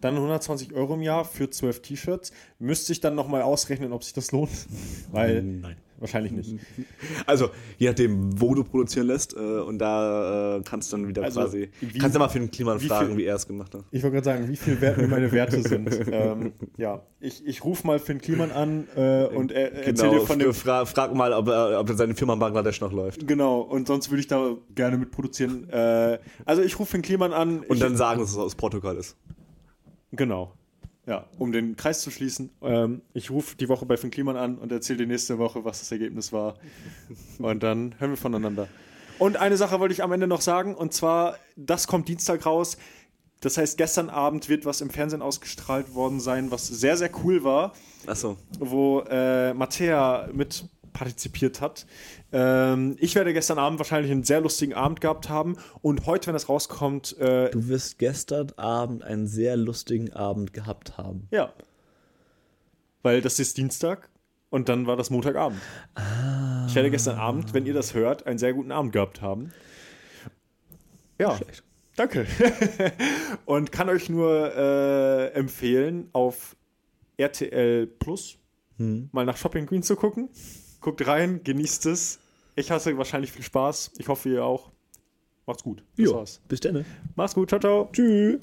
Dann 0.00 0.14
120 0.16 0.72
Euro 0.74 0.94
im 0.94 1.02
Jahr 1.02 1.24
für 1.24 1.48
12 1.48 1.82
T-Shirts. 1.82 2.32
Müsste 2.58 2.92
ich 2.92 3.00
dann 3.00 3.14
nochmal 3.14 3.42
ausrechnen, 3.42 3.92
ob 3.92 4.02
sich 4.04 4.12
das 4.12 4.32
lohnt. 4.32 4.50
Weil 5.12 5.42
Nein. 5.42 5.76
Wahrscheinlich 5.98 6.32
nicht. 6.32 6.56
Also, 7.26 7.50
je 7.78 7.88
nachdem, 7.88 8.40
wo 8.40 8.54
du 8.54 8.64
produzieren 8.64 9.06
lässt. 9.06 9.34
Äh, 9.34 9.38
und 9.38 9.78
da 9.78 10.56
äh, 10.58 10.62
kannst 10.64 10.92
du 10.92 10.96
dann 10.96 11.08
wieder 11.08 11.22
Also, 11.22 11.40
quasi. 11.40 11.70
wie- 11.80 11.98
kannst 11.98 12.14
du 12.14 12.18
mal 12.18 12.28
für 12.28 12.38
den 12.40 12.50
Kliman 12.50 12.80
wie 12.80 12.86
fragen, 12.88 13.08
viel- 13.08 13.16
wie 13.18 13.24
er 13.24 13.36
es 13.36 13.46
gemacht 13.46 13.74
hat. 13.74 13.84
Ich 13.90 14.02
wollte 14.02 14.14
gerade 14.14 14.24
sagen, 14.24 14.48
wie 14.48 14.56
viel 14.56 14.80
wert 14.80 14.98
mir 14.98 15.08
meine 15.08 15.30
Werte 15.32 15.62
sind. 15.62 15.88
ähm, 16.12 16.52
ja, 16.76 17.02
ich, 17.20 17.46
ich 17.46 17.64
rufe 17.64 17.86
mal 17.86 17.98
Finn 17.98 18.20
Kliman 18.20 18.50
an 18.50 18.86
äh, 18.96 19.24
und 19.26 19.52
er, 19.52 19.72
erzähl 19.86 20.10
dir 20.10 20.20
von 20.20 20.38
dem. 20.38 20.52
fra 20.52 20.84
frag 20.84 21.14
mal, 21.14 21.32
ob, 21.32 21.48
er, 21.48 21.80
ob 21.80 21.90
seine 21.90 22.14
Firma 22.14 22.34
in 22.34 22.38
Bangladesch 22.40 22.80
noch 22.80 22.92
läuft. 22.92 23.26
Genau, 23.26 23.60
und 23.60 23.86
sonst 23.86 24.10
würde 24.10 24.20
ich 24.20 24.26
da 24.26 24.56
gerne 24.74 24.98
mitproduzieren. 24.98 25.68
Äh, 25.70 26.18
also 26.44 26.62
ich 26.62 26.78
rufe 26.78 26.92
Finn 26.92 27.02
Kliman 27.02 27.32
an. 27.32 27.60
Und 27.60 27.74
ich, 27.76 27.80
dann 27.80 27.96
sagen, 27.96 28.20
dass 28.20 28.30
es 28.30 28.36
aus 28.38 28.54
Portugal 28.54 28.96
ist. 28.96 29.16
Genau. 30.12 30.52
Ja, 31.06 31.26
um 31.38 31.52
den 31.52 31.76
Kreis 31.76 32.00
zu 32.00 32.10
schließen. 32.10 32.50
Ähm, 32.62 33.02
ich 33.12 33.30
rufe 33.30 33.56
die 33.56 33.68
Woche 33.68 33.84
bei 33.84 33.96
Finn 33.96 34.10
Kliman 34.10 34.36
an 34.36 34.56
und 34.56 34.72
erzähle 34.72 35.00
dir 35.00 35.06
nächste 35.06 35.38
Woche, 35.38 35.64
was 35.64 35.80
das 35.80 35.92
Ergebnis 35.92 36.32
war. 36.32 36.56
Und 37.38 37.62
dann 37.62 37.94
hören 37.98 38.10
wir 38.10 38.16
voneinander. 38.16 38.68
Und 39.18 39.36
eine 39.36 39.56
Sache 39.56 39.78
wollte 39.80 39.92
ich 39.92 40.02
am 40.02 40.12
Ende 40.12 40.26
noch 40.26 40.40
sagen, 40.40 40.74
und 40.74 40.92
zwar, 40.92 41.38
das 41.56 41.86
kommt 41.86 42.08
Dienstag 42.08 42.46
raus. 42.46 42.78
Das 43.40 43.58
heißt, 43.58 43.76
gestern 43.76 44.08
Abend 44.08 44.48
wird 44.48 44.64
was 44.64 44.80
im 44.80 44.88
Fernsehen 44.88 45.20
ausgestrahlt 45.20 45.94
worden 45.94 46.18
sein, 46.18 46.50
was 46.50 46.66
sehr, 46.66 46.96
sehr 46.96 47.10
cool 47.22 47.44
war, 47.44 47.74
Achso. 48.06 48.38
wo 48.58 49.00
äh, 49.00 49.52
Mattea 49.52 50.30
mit 50.32 50.64
partizipiert 50.94 51.60
hat. 51.60 51.84
Ähm, 52.32 52.96
ich 52.98 53.14
werde 53.14 53.34
gestern 53.34 53.58
Abend 53.58 53.78
wahrscheinlich 53.78 54.10
einen 54.10 54.24
sehr 54.24 54.40
lustigen 54.40 54.72
Abend 54.72 55.02
gehabt 55.02 55.28
haben 55.28 55.58
und 55.82 56.06
heute, 56.06 56.28
wenn 56.28 56.32
das 56.32 56.48
rauskommt, 56.48 57.18
äh, 57.18 57.50
Du 57.50 57.68
wirst 57.68 57.98
gestern 57.98 58.52
Abend 58.56 59.04
einen 59.04 59.26
sehr 59.26 59.58
lustigen 59.58 60.14
Abend 60.14 60.54
gehabt 60.54 60.96
haben. 60.96 61.28
Ja. 61.30 61.52
Weil 63.02 63.20
das 63.20 63.38
ist 63.38 63.58
Dienstag 63.58 64.08
und 64.48 64.70
dann 64.70 64.86
war 64.86 64.96
das 64.96 65.10
Montagabend. 65.10 65.60
Ich 66.68 66.74
werde 66.74 66.90
gestern 66.90 67.18
Abend, 67.18 67.52
wenn 67.52 67.66
ihr 67.66 67.74
das 67.74 67.92
hört, 67.92 68.26
einen 68.26 68.38
sehr 68.38 68.54
guten 68.54 68.72
Abend 68.72 68.92
gehabt 68.92 69.20
haben. 69.20 69.52
Ja. 71.18 71.36
Schlecht. 71.36 71.62
Danke. 71.96 72.26
und 73.44 73.70
kann 73.70 73.88
euch 73.88 74.08
nur 74.08 74.54
äh, 74.56 75.28
empfehlen, 75.32 76.08
auf 76.12 76.56
RTL 77.16 77.86
Plus 77.86 78.38
mal 78.78 79.24
nach 79.24 79.36
Shopping 79.36 79.66
Queen 79.66 79.82
zu 79.82 79.96
gucken. 79.96 80.28
Guckt 80.84 81.06
rein, 81.06 81.40
genießt 81.42 81.86
es. 81.86 82.18
Ich 82.56 82.70
hasse 82.70 82.98
wahrscheinlich 82.98 83.32
viel 83.32 83.42
Spaß. 83.42 83.92
Ich 83.96 84.08
hoffe, 84.08 84.28
ihr 84.28 84.44
auch. 84.44 84.70
Macht's 85.46 85.62
gut. 85.62 85.82
Das 85.96 86.04
jo, 86.04 86.14
war's. 86.14 86.42
Bis 86.46 86.60
dann. 86.60 86.74
Ne? 86.74 86.84
Macht's 87.16 87.34
gut. 87.34 87.48
Ciao, 87.48 87.58
ciao. 87.58 87.88
Tschüss. 87.90 88.40